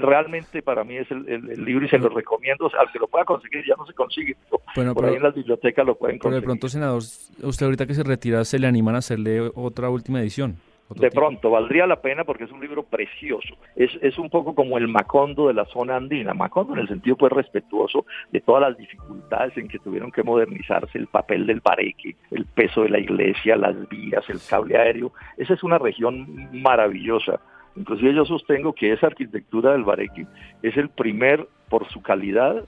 realmente 0.00 0.62
para 0.62 0.84
mí 0.84 0.96
es 0.96 1.10
el, 1.10 1.64
libro 1.64 1.84
y 1.84 1.88
se 1.88 1.98
lo 1.98 2.08
recomiendo 2.08 2.70
al 2.78 2.90
que 2.92 2.98
lo 2.98 3.08
pueda 3.08 3.24
conseguir 3.24 3.64
ya 3.66 3.74
no 3.76 3.86
se 3.86 3.92
consigue 3.92 4.36
bueno, 4.74 4.94
por 4.94 5.06
ahí 5.06 5.16
en 5.16 5.22
las 5.22 5.34
bibliotecas 5.34 5.84
lo 5.84 5.96
pueden 5.96 6.18
conseguir 6.18 6.40
pero 6.40 6.40
de 6.40 6.46
pronto 6.46 6.68
senador 6.68 7.02
usted 7.42 7.66
ahorita 7.66 7.86
que 7.86 7.94
se 7.94 8.02
retira 8.02 8.44
se 8.44 8.58
le 8.58 8.66
animan 8.66 8.94
a 8.94 8.98
hacerle 8.98 9.50
otra 9.54 9.90
última 9.90 10.20
edición 10.20 10.56
de 10.94 11.10
pronto, 11.10 11.50
valdría 11.50 11.86
la 11.86 12.00
pena 12.00 12.22
porque 12.22 12.44
es 12.44 12.52
un 12.52 12.60
libro 12.60 12.84
precioso. 12.84 13.56
Es, 13.74 13.90
es 14.02 14.18
un 14.18 14.30
poco 14.30 14.54
como 14.54 14.78
el 14.78 14.86
Macondo 14.86 15.48
de 15.48 15.54
la 15.54 15.64
zona 15.66 15.96
andina. 15.96 16.32
Macondo 16.32 16.74
en 16.74 16.80
el 16.80 16.88
sentido 16.88 17.16
pues 17.16 17.32
respetuoso 17.32 18.06
de 18.30 18.40
todas 18.40 18.62
las 18.62 18.78
dificultades 18.78 19.56
en 19.56 19.66
que 19.66 19.80
tuvieron 19.80 20.12
que 20.12 20.22
modernizarse, 20.22 20.96
el 20.96 21.08
papel 21.08 21.46
del 21.46 21.60
bareque, 21.60 22.14
el 22.30 22.46
peso 22.46 22.82
de 22.82 22.90
la 22.90 23.00
iglesia, 23.00 23.56
las 23.56 23.88
vías, 23.88 24.24
el 24.28 24.38
cable 24.48 24.76
aéreo. 24.76 25.12
Esa 25.36 25.54
es 25.54 25.64
una 25.64 25.78
región 25.78 26.26
maravillosa 26.52 27.40
Inclusive 27.76 28.14
yo 28.14 28.24
sostengo 28.24 28.72
que 28.72 28.92
esa 28.92 29.06
arquitectura 29.06 29.72
del 29.72 29.84
Bareque 29.84 30.26
es 30.62 30.76
el 30.76 30.88
primer, 30.88 31.46
por 31.68 31.88
su 31.88 32.02
calidad, 32.02 32.64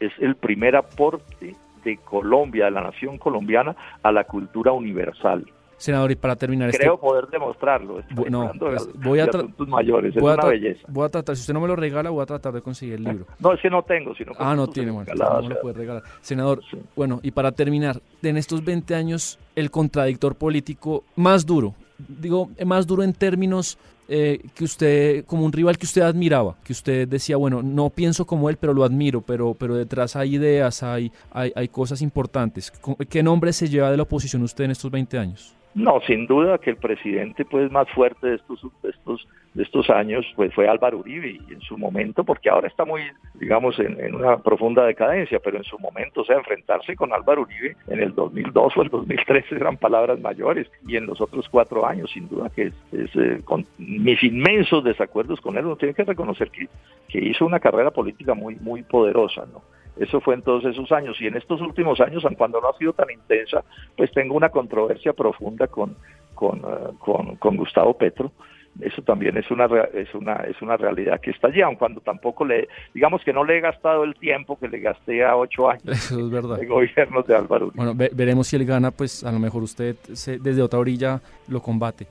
es 0.00 0.12
el 0.18 0.36
primer 0.36 0.76
aporte 0.76 1.54
de 1.84 1.96
Colombia, 1.98 2.66
de 2.66 2.70
la 2.72 2.82
nación 2.82 3.18
colombiana, 3.18 3.74
a 4.02 4.12
la 4.12 4.24
cultura 4.24 4.72
universal. 4.72 5.46
Senador, 5.80 6.10
y 6.10 6.16
para 6.16 6.36
terminar... 6.36 6.68
Este 6.68 6.82
Creo 6.82 7.00
poder 7.00 7.26
demostrarlo. 7.28 8.02
no, 8.28 8.52
pues, 8.58 8.86
voy 9.02 9.18
a 9.20 9.30
mayores, 9.66 10.14
es 10.14 10.22
una 10.22 10.44
belleza. 10.44 10.86
Voy 10.88 11.06
a 11.06 11.08
tratar, 11.08 11.36
si 11.36 11.40
usted 11.40 11.54
no 11.54 11.60
me 11.62 11.68
lo 11.68 11.74
regala, 11.74 12.10
voy 12.10 12.22
a 12.22 12.26
tratar 12.26 12.52
de 12.52 12.60
conseguir 12.60 12.96
el 12.96 13.04
libro. 13.04 13.26
No, 13.38 13.54
es 13.54 13.62
que 13.62 13.70
no 13.70 13.82
tengo, 13.82 14.14
sino 14.14 14.32
Ah, 14.38 14.54
no 14.54 14.66
tiene, 14.66 14.90
bueno, 14.90 15.10
no 15.14 15.48
lo 15.48 15.60
puede 15.62 15.78
regalar. 15.78 16.02
Senador, 16.20 16.60
bueno, 16.94 17.20
y 17.22 17.30
para 17.30 17.52
terminar, 17.52 18.02
en 18.22 18.36
estos 18.36 18.62
20 18.62 18.94
años, 18.94 19.38
el 19.56 19.70
contradictor 19.70 20.34
político 20.34 21.02
más 21.16 21.46
duro, 21.46 21.74
digo, 21.96 22.50
más 22.66 22.86
duro 22.86 23.02
en 23.02 23.14
términos 23.14 23.78
eh, 24.12 24.40
que 24.54 24.64
usted, 24.64 25.24
como 25.24 25.44
un 25.44 25.52
rival 25.52 25.78
que 25.78 25.86
usted 25.86 26.02
admiraba, 26.02 26.56
que 26.64 26.72
usted 26.72 27.06
decía, 27.06 27.36
bueno, 27.36 27.62
no 27.62 27.90
pienso 27.90 28.26
como 28.26 28.50
él, 28.50 28.56
pero 28.56 28.74
lo 28.74 28.82
admiro, 28.82 29.20
pero, 29.20 29.54
pero 29.54 29.76
detrás 29.76 30.16
hay 30.16 30.34
ideas, 30.34 30.82
hay, 30.82 31.12
hay, 31.30 31.52
hay 31.54 31.68
cosas 31.68 32.02
importantes. 32.02 32.72
¿Qué 33.08 33.22
nombre 33.22 33.52
se 33.52 33.68
lleva 33.68 33.88
de 33.88 33.96
la 33.96 34.02
oposición 34.02 34.42
usted 34.42 34.64
en 34.64 34.72
estos 34.72 34.90
20 34.90 35.16
años? 35.16 35.54
No, 35.72 36.00
sin 36.00 36.26
duda 36.26 36.58
que 36.58 36.70
el 36.70 36.76
presidente 36.76 37.44
pues 37.44 37.70
más 37.70 37.88
fuerte 37.90 38.26
de 38.26 38.34
estos 38.36 38.60
de 38.82 38.90
estos 38.90 39.28
de 39.54 39.62
estos 39.62 39.88
años 39.88 40.26
pues 40.34 40.52
fue 40.52 40.68
Álvaro 40.68 40.98
Uribe 40.98 41.38
y 41.48 41.52
en 41.52 41.60
su 41.60 41.78
momento 41.78 42.24
porque 42.24 42.50
ahora 42.50 42.66
está 42.66 42.84
muy 42.84 43.02
digamos 43.34 43.78
en, 43.78 44.14
una 44.14 44.38
profunda 44.38 44.84
decadencia, 44.84 45.38
pero 45.38 45.58
en 45.58 45.64
su 45.64 45.78
momento 45.78 46.22
o 46.22 46.24
sea 46.24 46.38
enfrentarse 46.38 46.96
con 46.96 47.12
Álvaro 47.12 47.42
Uribe 47.42 47.76
en 47.86 48.00
el 48.00 48.12
2002 48.14 48.76
o 48.76 48.82
el 48.82 48.88
2013 48.88 49.54
eran 49.54 49.76
palabras 49.76 50.18
mayores 50.20 50.68
y 50.88 50.96
en 50.96 51.06
los 51.06 51.20
otros 51.20 51.48
cuatro 51.48 51.86
años 51.86 52.10
sin 52.12 52.28
duda 52.28 52.50
que 52.50 52.72
es, 52.90 53.16
eh, 53.16 53.40
con 53.44 53.64
mis 53.78 54.20
inmensos 54.24 54.82
desacuerdos 54.82 55.40
con 55.40 55.56
él 55.56 55.66
uno 55.66 55.76
tiene 55.76 55.94
que 55.94 56.04
reconocer 56.04 56.50
que 56.50 56.68
que 57.08 57.18
hizo 57.20 57.46
una 57.46 57.60
carrera 57.60 57.92
política 57.92 58.34
muy 58.34 58.56
muy 58.56 58.82
poderosa, 58.82 59.46
¿no? 59.52 59.62
Eso 59.96 60.20
fue 60.20 60.34
en 60.34 60.42
todos 60.42 60.64
esos 60.64 60.90
años. 60.92 61.20
Y 61.20 61.26
en 61.26 61.36
estos 61.36 61.60
últimos 61.60 62.00
años, 62.00 62.24
aun 62.24 62.34
cuando 62.34 62.60
no 62.60 62.68
ha 62.68 62.78
sido 62.78 62.92
tan 62.92 63.10
intensa, 63.10 63.64
pues 63.96 64.10
tengo 64.12 64.34
una 64.34 64.48
controversia 64.48 65.12
profunda 65.12 65.66
con, 65.66 65.96
con, 66.34 66.58
eh, 66.58 67.36
con, 67.38 67.56
Gustavo 67.56 67.96
Petro. 67.96 68.32
Eso 68.80 69.02
también 69.02 69.36
es 69.36 69.50
una, 69.50 69.66
es, 69.92 70.14
una, 70.14 70.34
es 70.36 70.62
una 70.62 70.76
realidad 70.76 71.20
que 71.20 71.32
está 71.32 71.48
allí, 71.48 71.60
aun 71.60 71.74
cuando 71.74 72.00
tampoco 72.00 72.44
le, 72.44 72.68
digamos 72.94 73.22
que 73.24 73.32
no 73.32 73.44
le 73.44 73.58
he 73.58 73.60
gastado 73.60 74.04
el 74.04 74.14
tiempo 74.14 74.58
que 74.58 74.68
le 74.68 74.78
gasté 74.78 75.24
a 75.24 75.36
ocho 75.36 75.68
años 75.68 75.82
Eso 75.88 76.20
es 76.20 76.30
verdad. 76.30 76.56
de 76.56 76.66
gobierno 76.66 77.22
de 77.22 77.34
Álvaro. 77.34 77.72
Bueno, 77.74 77.94
veremos 77.94 78.46
si 78.46 78.56
él 78.56 78.64
gana, 78.64 78.92
pues 78.92 79.24
a 79.24 79.32
lo 79.32 79.40
mejor 79.40 79.64
usted 79.64 79.96
desde 80.40 80.62
otra 80.62 80.78
orilla 80.78 81.20
lo 81.48 81.60
combate. 81.60 82.06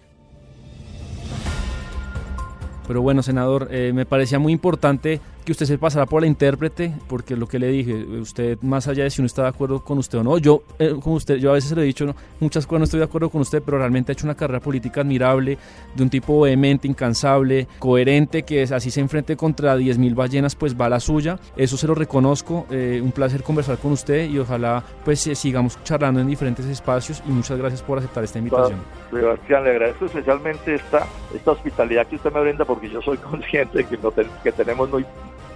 Pero 2.90 3.04
bueno, 3.04 3.22
senador, 3.22 3.68
eh, 3.70 3.92
me 3.94 4.08
parecía 4.08 4.40
muy 4.40 4.52
importante 4.52 5.22
que 5.50 5.54
usted 5.54 5.66
se 5.66 5.80
pasara 5.80 6.06
por 6.06 6.22
la 6.22 6.28
intérprete, 6.28 6.94
porque 7.08 7.36
lo 7.36 7.48
que 7.48 7.58
le 7.58 7.70
dije, 7.70 7.96
usted 8.20 8.62
más 8.62 8.88
allá 8.88 9.06
de 9.06 9.10
si 9.10 9.20
uno 9.20 9.26
está 9.26 9.42
de 9.42 9.48
acuerdo 9.48 9.84
con 9.84 9.98
usted 9.98 10.20
o 10.20 10.24
no, 10.24 10.38
yo 10.38 10.62
eh, 10.78 10.94
con 11.02 11.14
usted, 11.14 11.38
yo 11.38 11.50
a 11.50 11.54
veces 11.54 11.72
le 11.72 11.82
he 11.82 11.86
dicho 11.86 12.06
muchas 12.40 12.68
cosas 12.68 12.82
no 12.82 12.84
estoy 12.84 13.00
de 13.00 13.06
acuerdo 13.06 13.32
con 13.32 13.42
usted, 13.42 13.64
pero 13.66 13.80
realmente 13.80 14.12
ha 14.12 14.14
hecho 14.14 14.28
una 14.28 14.36
carrera 14.36 14.60
política 14.60 15.02
admirable, 15.02 15.58
de 15.96 16.04
un 16.04 16.10
tipo 16.12 16.42
vehemente, 16.42 16.88
incansable, 16.88 17.68
coherente, 17.80 18.44
que 18.44 18.62
así 18.62 18.92
se 18.92 19.00
enfrente 19.00 19.36
contra 19.36 19.76
10.000 19.76 20.14
ballenas, 20.14 20.56
pues 20.56 20.80
va 20.80 20.88
la 20.88 21.00
suya. 21.00 21.40
Eso 21.58 21.78
se 21.78 21.88
lo 21.88 21.96
reconozco. 21.96 22.68
Eh, 22.70 23.02
un 23.04 23.12
placer 23.12 23.42
conversar 23.42 23.80
con 23.80 23.94
usted 23.94 24.30
y 24.30 24.38
ojalá 24.38 24.84
pues 25.04 25.22
sigamos 25.22 25.84
charlando 25.84 26.20
en 26.20 26.28
diferentes 26.28 26.68
espacios 26.68 27.24
y 27.28 27.32
muchas 27.32 27.58
gracias 27.58 27.82
por 27.82 27.98
aceptar 27.98 28.24
esta 28.24 28.38
invitación. 28.38 28.82
Sebastián, 29.10 29.64
le 29.64 29.72
agradezco 29.72 30.06
especialmente 30.06 30.76
esta, 30.76 31.08
esta 31.34 31.52
hospitalidad 31.52 32.06
que 32.06 32.18
usted 32.18 32.32
me 32.32 32.42
brinda 32.42 32.66
porque 32.66 32.88
yo 32.88 33.02
soy 33.02 33.18
consciente 33.32 33.84
que, 33.84 33.98
no 33.98 34.14
que 34.44 34.52
tenemos 34.52 34.90
muy, 34.92 35.06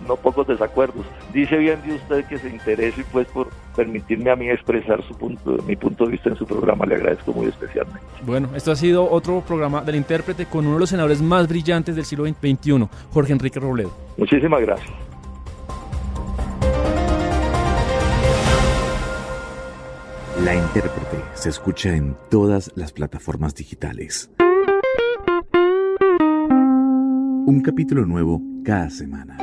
no 0.08 0.16
pocos 0.16 0.48
desacuerdos. 0.48 1.06
Dice 1.34 1.58
bien 1.58 1.80
de 1.86 1.96
usted 1.96 2.26
que 2.26 2.38
se 2.38 2.50
interese 2.50 3.04
pues 3.12 3.28
por 3.28 3.50
permitirme 3.76 4.32
a 4.32 4.36
mí 4.36 4.50
expresar 4.50 5.04
su 5.04 5.16
punto, 5.16 5.58
mi 5.68 5.76
punto 5.76 6.06
de 6.06 6.12
vista 6.12 6.30
en 6.30 6.36
su 6.36 6.46
programa. 6.46 6.86
Le 6.86 6.96
agradezco 6.96 7.34
muy 7.34 7.48
especialmente. 7.48 8.02
Bueno, 8.26 8.50
esto 8.56 8.72
ha 8.72 8.76
sido 8.76 9.10
otro 9.10 9.42
programa 9.42 9.82
del 9.82 9.96
intérprete 9.96 10.46
con 10.46 10.66
uno 10.66 10.76
de 10.76 10.82
los 10.82 10.90
senadores 10.90 11.22
más 11.22 11.48
brillantes 11.48 11.96
del 11.96 12.06
siglo 12.06 12.26
XXI, 12.26 12.88
Jorge 13.12 13.34
Enrique 13.34 13.60
Robledo. 13.60 13.92
Muchísimas 14.18 14.62
gracias. 14.62 14.92
La 20.44 20.56
intérprete 20.56 21.24
se 21.36 21.50
escucha 21.50 21.96
en 21.96 22.18
todas 22.30 22.72
las 22.76 22.92
plataformas 22.92 23.56
digitales. 23.56 24.32
Un 27.46 27.62
capítulo 27.64 28.06
nuevo 28.06 28.42
cada 28.66 28.90
semana. 28.90 29.43